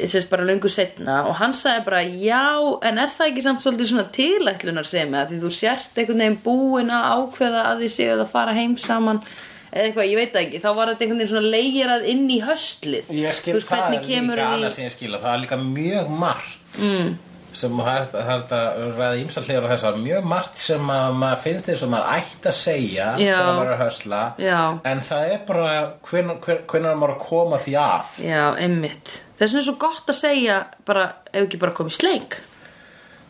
þess 0.00 0.28
bara 0.30 0.46
löngu 0.48 0.70
setna 0.72 1.18
og 1.28 1.34
hann 1.40 1.52
sagði 1.56 1.84
bara 1.88 2.00
já, 2.06 2.44
en 2.86 3.00
er 3.02 3.10
það 3.12 3.32
ekki 3.32 3.44
samt 3.44 3.64
svolítið 3.64 3.90
svona 3.90 4.06
tilætlunar 4.14 4.88
sem 4.88 5.12
að 5.16 5.34
því 5.34 5.40
þú 5.42 5.50
sért 5.58 5.98
einhvern 5.98 6.22
veginn 6.24 6.38
búin 6.44 6.92
að 6.94 7.08
ákveða 7.18 7.64
að 7.72 7.82
þið 7.84 7.94
séu 7.96 8.14
að 8.14 8.30
fara 8.32 8.56
heim 8.56 8.76
saman 8.80 9.20
eða 9.70 9.86
eitthvað, 9.86 10.10
ég 10.10 10.18
veit 10.18 10.34
það 10.34 10.44
ekki, 10.44 10.60
þá 10.62 10.70
var 10.76 10.90
þetta 10.90 11.04
einhvern 11.04 11.20
veginn 11.20 11.32
svona 11.32 11.54
leigirað 11.54 12.06
inn 12.10 12.28
í 12.30 12.38
höstlið 12.42 13.10
Ég 13.14 13.36
skil 13.36 13.56
veist, 13.56 13.70
það 13.70 13.82
hvernig 13.86 13.98
er 14.00 14.28
líka 14.28 14.46
annað 14.50 14.76
sem 14.76 14.86
ég 14.86 14.94
skil 14.96 15.10
og 15.14 15.22
það 15.22 15.34
er 15.34 15.42
líka 15.44 15.58
mjög 15.62 16.12
margt 16.20 16.80
mm. 16.80 17.12
sem 17.60 17.82
það 17.86 18.00
er 18.00 18.08
það 18.10 18.30
þetta 18.32 18.60
ræða 18.98 19.22
ímsal 19.22 19.44
hliður 19.46 19.66
á 19.66 19.72
þess 19.72 19.88
að 19.90 20.02
mjög 20.04 20.28
margt 20.34 20.62
sem 20.64 20.92
að 20.96 21.16
maður 21.22 21.42
finnst 21.46 21.70
þess 21.70 21.86
að 21.86 21.92
maður 21.94 22.12
ætti 22.18 22.50
að 22.50 22.58
segja 22.60 23.08
þegar 23.20 23.50
maður 23.50 23.64
er 23.70 23.74
að 23.76 23.82
hösla. 23.84 24.20
Já. 24.42 24.60
en 24.92 25.02
það 25.10 25.34
er 25.34 25.42
bara 25.50 25.72
hven 26.10 26.32
maður 26.34 27.16
að 27.16 27.18
koma 27.24 27.60
því 27.62 27.76
að. 27.86 28.14
Já, 28.26 28.44
einmitt. 28.58 29.16
Vegna 29.40 29.62
er 29.62 29.66
svo 29.70 29.76
gott 29.80 30.10
að 30.10 30.18
segja 30.18 30.62
bara, 30.86 31.10
ef 31.30 31.44
ekki 31.46 31.60
bara 31.62 31.76
komið 31.78 31.98
sleik. 32.00 32.40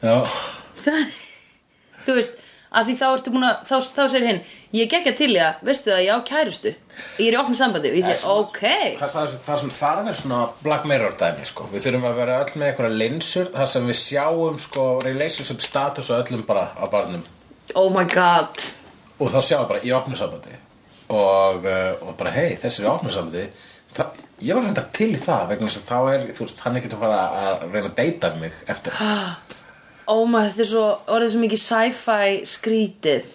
Já, 0.01 0.17
það, 0.81 1.03
þú 2.07 2.17
veist 2.17 2.47
að 2.71 2.87
því 2.89 2.95
þá 3.01 3.07
ertu 3.09 3.33
búin 3.35 3.47
að, 3.49 3.63
þá, 3.67 3.75
þá 3.97 4.03
segir 4.13 4.27
hinn 4.29 4.41
ég 4.77 4.91
gekk 4.91 5.11
til 5.19 5.31
í 5.35 5.41
að, 5.43 5.63
veistu 5.67 5.91
það, 5.91 6.03
ég 6.07 6.15
á 6.15 6.19
kærustu. 6.29 6.73
Ég 7.19 7.27
er 7.27 7.35
í 7.35 7.39
opnum 7.41 7.57
sambandi 7.59 7.91
og 7.91 7.99
ég 7.99 8.07
segi, 8.07 8.31
ok. 8.31 8.61
það, 9.01 9.13
það, 9.15 9.37
það 9.47 9.61
sem 9.63 9.73
þarf 9.81 10.11
er 10.13 10.19
svona 10.21 10.41
Black 10.63 10.87
Mirror 10.87 11.17
dæmi 11.19 11.47
sko. 11.49 11.67
við 11.73 11.87
þurfum 11.87 12.09
að 12.11 12.21
vera 12.21 12.39
öll 12.45 12.55
með 12.55 12.69
einhverja 12.69 13.01
linsur 13.03 13.53
þar 13.57 13.71
sem 13.75 13.91
við 13.91 13.99
sjáum 14.03 14.61
sko, 14.63 14.87
relationship 15.07 15.65
status 15.65 16.13
og 16.13 16.23
öllum 16.23 16.47
bara 16.47 16.69
á 16.77 16.85
barnum. 16.93 17.25
Oh 17.75 17.91
my 17.95 18.05
god. 18.11 18.63
Og 19.19 19.33
þá 19.33 19.41
sjáum 19.41 19.65
við 19.65 19.71
bara 19.75 19.85
í 19.87 19.95
opnusambandi 19.97 20.59
og, 21.11 21.67
uh, 21.67 21.93
og 22.07 22.17
bara 22.21 22.35
hei, 22.37 22.55
þessi 22.61 22.85
er 22.85 22.87
í 22.87 22.93
opnusambandi 22.93 23.47
það, 23.97 24.21
ég 24.47 24.57
var 24.57 24.67
reynda 24.69 24.85
til 24.95 25.11
í 25.15 25.23
það 25.25 25.49
vegna 25.55 25.71
þess 25.71 25.81
að 25.81 25.89
þá 25.89 26.13
er, 26.13 26.27
þú 26.37 26.47
veist, 26.47 26.61
hann 26.65 26.77
er 26.77 26.83
ekki 26.83 26.93
að 26.95 27.03
fara 27.03 27.23
að 27.41 27.65
reyna 27.73 27.89
að 27.89 27.97
deyta 27.99 28.31
mig 28.39 28.61
eftir. 28.71 29.01
oh 29.01 29.57
my, 30.27 30.43
þetta 30.49 30.65
er 30.65 30.71
svo, 30.73 30.87
orðið 31.15 31.31
svo 31.35 31.43
mikið 31.45 31.63
sci-fi 31.67 32.41
skrítið. 32.55 33.31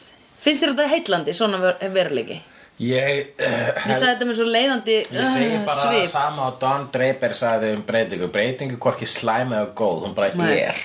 Finnst 0.45 0.61
þér 0.63 0.73
þetta 0.75 0.89
heitlandi, 0.91 1.33
svona 1.37 1.61
ver 1.63 1.79
veruleiki? 1.95 2.41
Ég, 2.83 3.29
uh, 3.39 3.69
ég 3.87 3.95
sagði 3.95 4.09
þetta 4.11 4.25
með 4.27 4.35
svo 4.41 4.45
leiðandi 4.51 4.95
ég 4.99 5.29
segi 5.31 5.53
uh, 5.55 5.61
bara 5.69 5.85
svip. 5.87 6.09
sama 6.11 6.49
og 6.49 6.57
Don 6.59 6.89
Draper 6.91 7.33
sagði 7.39 7.69
um 7.77 7.85
breytingu. 7.87 8.27
Breytingu 8.33 8.79
hvorki 8.83 9.07
slæm 9.07 9.53
eða 9.55 9.69
góð, 9.79 10.01
hún 10.09 10.15
bara 10.17 10.33
Nei. 10.35 10.51
er. 10.67 10.83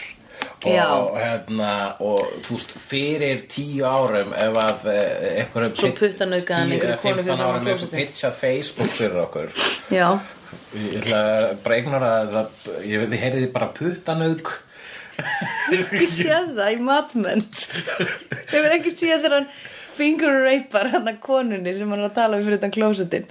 Já. 0.61 0.85
og 0.93 1.15
hérna 1.17 1.71
og 2.05 2.21
þú 2.45 2.55
veist, 2.59 2.73
fyrir 2.85 3.39
tíu 3.49 3.85
árum 3.89 4.35
ef 4.37 4.57
að 4.61 4.87
eh, 4.93 5.39
einhverjum 5.41 5.75
Svo 5.77 5.89
puttanauðgaði 5.97 6.61
hann 6.61 6.73
einhverju 6.75 6.97
konu 7.01 7.23
fyrir 7.23 7.25
15 7.25 7.27
framan 7.31 7.45
árum 7.47 7.57
einhver 7.61 7.79
klósettið. 7.79 8.01
pitchað 8.01 8.35
Facebook 8.41 8.91
fyrir 8.99 9.21
okkur. 9.25 9.55
Já, 9.93 10.07
Ég 10.77 10.97
ætla 11.01 11.21
bara 11.65 11.75
að 11.77 11.81
ignora 11.81 12.11
það 12.35 12.87
Ég 12.91 13.15
heyrði 13.23 13.47
bara 13.55 13.69
puttanauk 13.77 14.51
ég 15.77 16.07
séð 16.11 16.53
það 16.57 16.73
í 16.75 16.79
matmennt 16.85 17.65
hefur 18.51 18.77
ekki 18.77 18.95
séð 18.95 19.17
þegar 19.25 19.37
hann 19.39 19.51
finger 19.97 20.39
rapar 20.47 20.91
hann 20.95 21.11
að 21.11 21.19
konunni 21.25 21.75
sem 21.77 21.91
hann 21.91 22.01
er 22.03 22.11
að 22.11 22.17
tala 22.21 22.39
við 22.39 22.49
fyrir 22.49 22.63
utan 22.63 22.75
klósetin 22.77 23.27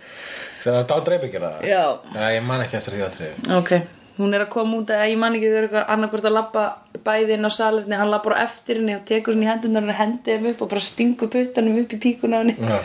Þegar 0.60 0.89
Dán 0.89 1.06
Dreip 1.08 1.23
ekki 1.30 1.39
það 1.39 1.63
Já. 1.69 1.84
Nei, 2.13 2.28
ég 2.36 2.43
man 2.45 2.62
ekki 2.65 2.78
eftir 2.80 2.97
því 2.97 3.04
að 3.06 3.13
treyfi 3.15 3.54
Ok, 3.56 3.71
hún 4.19 4.36
er 4.36 4.43
að 4.43 4.52
koma 4.54 4.82
út 4.82 4.91
að 4.91 5.06
ég 5.08 5.19
man 5.21 5.38
ekki 5.38 5.49
þau 5.49 5.58
eru 5.58 5.69
eitthvað 5.69 5.93
annarkvort 5.95 6.28
að 6.28 6.36
labba 6.36 6.65
bæði 7.06 7.38
inn 7.38 7.47
á 7.47 7.52
salerni, 7.56 7.95
hann 7.95 8.12
lappar 8.12 8.36
á 8.36 8.43
eftir 8.43 8.82
henni 8.82 8.97
og 8.97 9.06
tekur 9.08 9.38
svona 9.38 9.47
í 9.47 9.52
hendunar 9.54 9.88
og 9.88 9.99
hendi 10.02 10.36
þeim 10.36 10.49
upp 10.52 10.65
og 10.65 10.71
bara 10.73 10.84
stingur 10.84 11.32
puttanum 11.32 11.80
upp 11.80 11.95
í 11.95 12.02
píkuna 12.04 12.36
á 12.36 12.43
henni. 12.43 12.58
Já. 12.60 12.82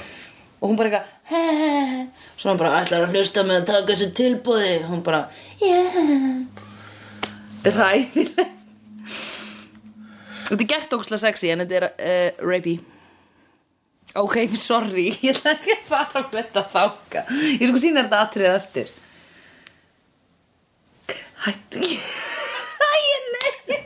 og 0.61 0.71
hún 0.71 0.79
bara 0.79 1.01
eitthvað 1.03 1.11
he 1.35 2.07
svona 2.41 2.61
bara 2.63 2.79
ætlar 2.81 3.09
að 3.09 3.19
hlusta 3.19 3.43
með 3.45 3.59
að 3.59 3.67
taka 3.73 3.91
þessu 3.91 4.11
tilbúði 4.21 4.75
hún 4.89 5.03
bara 5.05 5.25
yeah. 5.61 6.47
Ræðileg 7.75 8.54
Þetta 10.45 10.61
er 10.61 10.69
gert 10.75 10.93
ókslega 10.97 11.23
sexy 11.23 11.49
en 11.53 11.63
þetta 11.65 11.77
er 11.79 11.87
uh, 11.93 12.31
rapey. 12.45 12.77
Ok, 14.21 14.37
sorry, 14.61 15.09
ég 15.25 15.33
ætla 15.35 15.55
ekki 15.57 15.73
að 15.75 15.89
fara 15.89 16.21
með 16.29 16.35
þetta 16.37 16.63
þáka 16.71 17.21
Ég 17.59 17.67
sko 17.71 17.79
sína 17.83 18.05
þetta 18.05 18.19
atriðið 18.29 18.59
eftir. 18.61 18.89
Hættu 21.45 21.77
ekki. 21.81 21.97
Æ, 22.85 22.93
nei. 23.35 23.51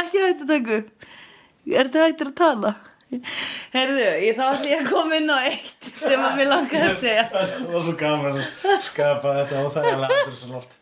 Ekki 0.00 0.18
hættu 0.22 0.44
að 0.44 0.52
taka 0.52 0.70
upp. 0.80 0.88
Er 1.70 1.84
þetta 1.88 2.06
hættur 2.06 2.30
að 2.30 2.38
tala? 2.40 2.72
Herðu, 3.74 4.04
ég 4.22 4.36
þá 4.38 4.42
ætlum 4.52 4.68
ég 4.70 4.82
að 4.84 4.90
koma 4.92 5.16
inn 5.18 5.30
á 5.34 5.38
eitt 5.48 5.88
sem 5.98 6.20
að 6.22 6.36
mér 6.38 6.48
langar 6.52 6.84
að 6.86 6.96
segja. 7.00 7.24
Það 7.32 7.64
var 7.72 7.82
svo 7.88 7.94
gaman 7.98 8.38
að 8.38 8.44
skapa 8.86 9.32
þetta 9.40 9.54
og 9.64 9.70
það 9.74 9.84
er 9.90 9.98
langur 10.04 10.34
svo 10.38 10.48
loft 10.54 10.72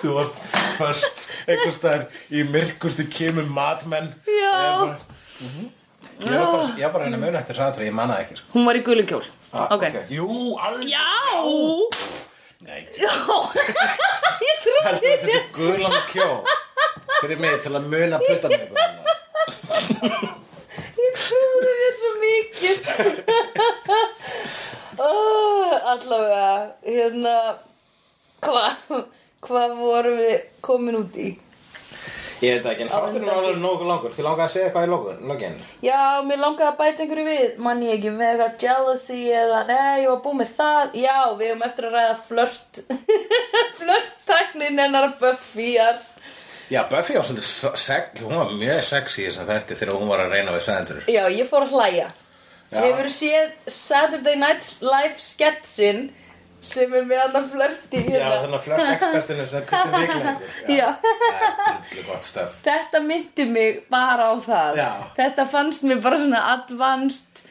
Þú 0.00 0.14
varst 0.16 0.36
först 0.78 1.26
einhvers 1.44 1.76
staðar 1.78 2.06
í 2.32 2.44
myrkustu 2.48 3.04
kemur 3.12 3.46
matmenn. 3.52 4.08
Já. 4.24 4.56
Ég 4.56 4.78
bara, 4.80 4.96
mhm. 5.44 5.72
Ég 6.24 6.30
var 6.40 6.46
bara, 6.54 6.68
ég 6.78 6.84
var 6.86 6.92
bara 6.94 7.08
að 7.10 7.20
muna 7.20 7.40
eftir 7.42 7.58
saður 7.58 7.84
ég 7.84 7.94
mannaði 7.96 8.24
ekki 8.24 8.36
sko. 8.40 8.46
Hún 8.54 8.68
var 8.68 8.78
í 8.78 8.84
gulum 8.86 9.08
kjól. 9.10 9.24
Ah, 9.52 9.68
Ok. 9.76 9.84
Jú, 10.14 10.28
alveg. 10.56 10.88
Já 10.94 11.04
Nei, 12.64 12.80
ég 14.48 14.56
trúi 14.64 14.82
þér 14.84 14.94
Þetta 15.04 15.32
er 15.36 15.42
gulan 15.52 15.96
kjó 16.08 16.28
fyrir 17.20 17.38
mig 17.42 17.58
til 17.64 17.74
að 17.76 17.88
muna 17.92 18.20
plötan 18.22 18.54
Ég 21.04 21.12
trúi 21.20 21.74
þér 21.80 21.92
svo 22.00 22.10
mikið. 22.24 22.76
Oh, 24.94 25.72
Allavega 25.90 26.50
hérna 26.86 27.32
hvað 28.44 29.00
hva 29.42 29.62
vorum 29.74 30.20
við 30.20 30.36
komin 30.62 31.00
út 31.00 31.16
í? 31.18 31.32
Ég 32.44 32.56
veit 32.58 32.70
ekki, 32.72 32.84
en 32.84 32.92
þátturinn 32.92 33.28
var 33.30 33.38
alveg 33.40 33.60
nógu 33.62 33.86
langur 33.88 34.14
Þið 34.14 34.26
langaði 34.26 34.44
að 34.44 34.54
segja 34.54 34.68
eitthvað 34.68 34.86
í 34.86 34.90
logun, 34.92 35.20
login 35.30 35.54
Já, 35.84 36.00
mér 36.28 36.42
langaði 36.42 36.70
að 36.70 36.80
bæta 36.80 37.04
einhverju 37.04 37.26
við, 37.28 37.44
mann 37.66 37.84
ég 37.84 37.94
ekki, 37.98 38.14
með 38.14 38.32
eitthvað 38.32 38.66
jealousy 38.66 39.20
eða, 39.42 39.60
nei, 39.70 40.02
ég 40.02 40.10
var 40.10 40.24
búið 40.24 40.40
með 40.40 40.50
það. 40.58 40.98
Já, 41.04 41.18
við 41.38 41.52
höfum 41.52 41.68
eftir 41.68 41.88
að 41.88 41.96
ræða 41.98 42.16
flört, 42.28 42.82
flörttæknin 43.80 44.82
hennar 44.84 45.08
Buffyar. 45.22 46.02
Já, 46.72 46.82
Buffy 46.88 47.16
var 47.18 47.26
svolítið 47.28 48.22
hún 48.24 48.36
var 48.40 48.52
mjög 48.56 48.84
sexy 48.88 49.22
í 49.22 49.28
þessum 49.28 49.48
þætti 49.50 49.76
þegar 49.78 49.98
hún 50.00 50.10
var 50.10 50.22
að 50.24 50.32
reyna 50.32 50.54
við 50.54 50.62
Sandra 50.64 51.02
Já, 51.12 51.22
ég 51.28 51.48
fór 51.50 51.66
að 51.66 51.74
hlæja. 51.76 52.06
Já. 52.72 52.78
Hefur 52.80 53.10
séð 53.12 53.50
Saturday 53.70 54.38
Night 54.40 54.70
Live 54.82 55.20
sketsin 55.22 56.06
sem 56.64 56.94
er 56.96 57.04
með 57.08 57.20
allan 57.26 57.46
flörti 57.52 58.00
Já, 58.08 58.24
þannig 58.42 58.56
að 58.58 58.64
flört-expertinu 58.66 59.46
sem. 59.50 59.66
Það 59.68 59.98
er 60.74 62.06
gott 62.08 62.24
stöf 62.28 62.56
Þetta 62.64 63.00
myndi 63.04 63.46
mig 63.50 63.82
bara 63.92 64.30
á 64.32 64.34
það. 64.44 64.78
Já. 64.80 64.90
Þetta 65.18 65.46
fannst 65.52 65.84
mér 65.86 66.00
bara 66.04 66.18
svona 66.22 66.40
advanced. 66.54 67.42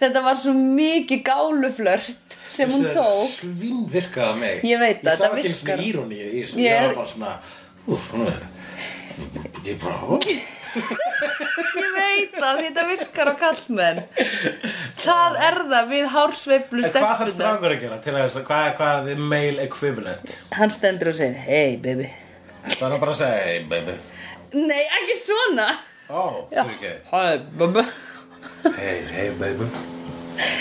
Þetta 0.00 0.22
var 0.26 0.36
svo 0.40 0.52
mikið 0.56 1.22
gáluflört 1.24 2.36
sem 2.52 2.70
hún 2.72 2.84
tók. 2.92 3.30
Svín 3.38 3.86
virkaði 3.92 4.28
á 4.28 4.34
mig 4.40 4.66
Ég 4.68 4.80
veit 4.82 5.00
það, 5.00 5.12
Ég 5.12 5.16
sá 5.16 5.26
ekki 5.30 5.54
svona 5.54 5.78
virkar. 5.78 5.86
íróni 5.86 6.18
Ég 6.20 6.68
er- 6.72 6.86
var 6.90 6.94
bara 7.00 7.08
svona 7.14 7.32
Úf, 7.86 8.10
hún 8.12 8.26
er 8.28 8.42
Ég 9.64 9.80
bara 9.80 9.96
ó. 10.04 10.18
Ég 10.76 11.88
veit 11.94 12.34
það, 12.36 12.60
þetta 12.60 12.84
virkar 12.90 13.30
á 13.32 13.34
kallmenn. 13.40 14.00
Það 15.00 15.38
er 15.46 15.56
það 15.70 15.88
við 15.92 16.06
hársveiflu 16.12 16.84
En 16.84 16.92
hvað 16.92 17.14
þarf 17.22 17.32
strákur 17.34 17.74
að 17.74 17.80
gera 17.84 17.98
til 18.04 18.14
þess 18.16 18.38
að 18.40 18.46
hvað 18.50 18.66
er, 18.68 18.74
hvað 18.80 18.98
er 18.98 19.08
the 19.08 19.26
male 19.32 19.64
equivalent? 19.66 20.34
Hann 20.58 20.74
stendur 20.74 21.12
og 21.12 21.18
segir, 21.18 21.40
hey 21.46 21.76
baby. 21.80 22.10
Það 22.76 22.96
er 22.96 23.02
bara 23.04 23.14
að 23.14 23.20
segja, 23.22 23.42
hey 23.46 23.64
baby 23.70 23.96
Nei, 24.56 24.82
ekki 25.00 25.16
svona. 25.20 25.68
Ekki 26.06 26.92
Hi 27.10 27.32
baby. 27.58 27.82
Hey, 28.76 29.00
hey 29.16 29.32
baby 29.40 29.66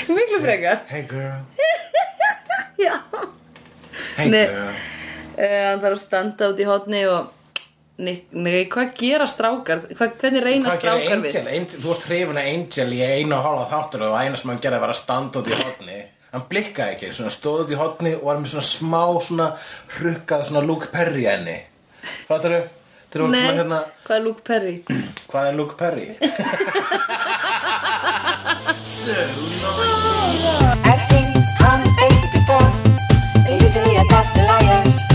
Miklu 0.09 0.39
frekar. 0.41 0.83
Hey 0.89 1.03
girl 1.09 1.43
Já. 2.85 2.99
Hey 4.17 4.29
Nei. 4.33 4.45
girl 4.51 4.75
Uh, 5.35 5.41
hann 5.67 5.81
þarf 5.83 5.97
að 5.97 5.99
standa 5.99 6.47
út 6.53 6.59
í 6.63 6.65
hotni 6.69 7.01
og 7.11 7.25
Nei, 7.95 8.65
hvað 8.67 8.89
gera 8.99 9.25
strákar? 9.29 9.85
Hvað, 9.95 10.17
hvernig 10.19 10.43
reyna 10.43 10.67
hvað 10.67 10.81
strákar 10.81 11.21
við? 11.23 11.37
Angel? 11.39 11.53
Angel, 11.59 11.79
þú 11.79 11.91
varst 11.93 12.07
hrifin 12.09 12.39
að 12.41 12.49
Angel 12.51 12.89
í 12.91 12.99
einu 13.05 13.37
og 13.37 13.45
halva 13.45 13.69
þáttur 13.71 14.03
og 14.09 14.17
eina 14.19 14.39
sem 14.39 14.51
hann 14.51 14.59
gerði 14.65 14.81
var 14.83 14.91
að 14.91 14.99
standa 14.99 15.39
út 15.39 15.47
í 15.47 15.59
hodni 15.61 15.99
hann 16.35 16.43
blikkaði 16.49 16.97
ekki, 16.97 17.11
svona 17.15 17.31
stóð 17.31 17.61
út 17.63 17.71
í 17.71 17.79
hodni 17.79 18.11
og 18.17 18.25
var 18.27 18.41
með 18.41 18.51
svona 18.51 18.67
smá 18.67 19.03
svona 19.23 19.47
rukkað 20.01 20.43
svona 20.49 20.65
Luke 20.67 20.91
Perry 20.91 21.23
enni 21.31 21.55
Fattar 22.27 22.57
þau? 22.57 22.63
Nei, 23.31 23.45
hérna... 23.47 23.79
hvað 24.03 24.17
er 24.17 24.23
Luke 24.25 24.43
Perry? 24.43 24.75
hvað 25.31 25.47
er 25.47 25.55
Luke 25.55 25.79
Perry? 25.79 26.09
I've 30.83 31.03
seen 31.07 31.31
honest 31.63 31.95
faces 32.03 32.27
before 32.35 32.67
They're 33.45 33.61
usually 33.63 33.95
a 33.95 34.03
past 34.11 34.35
liars 34.35 35.14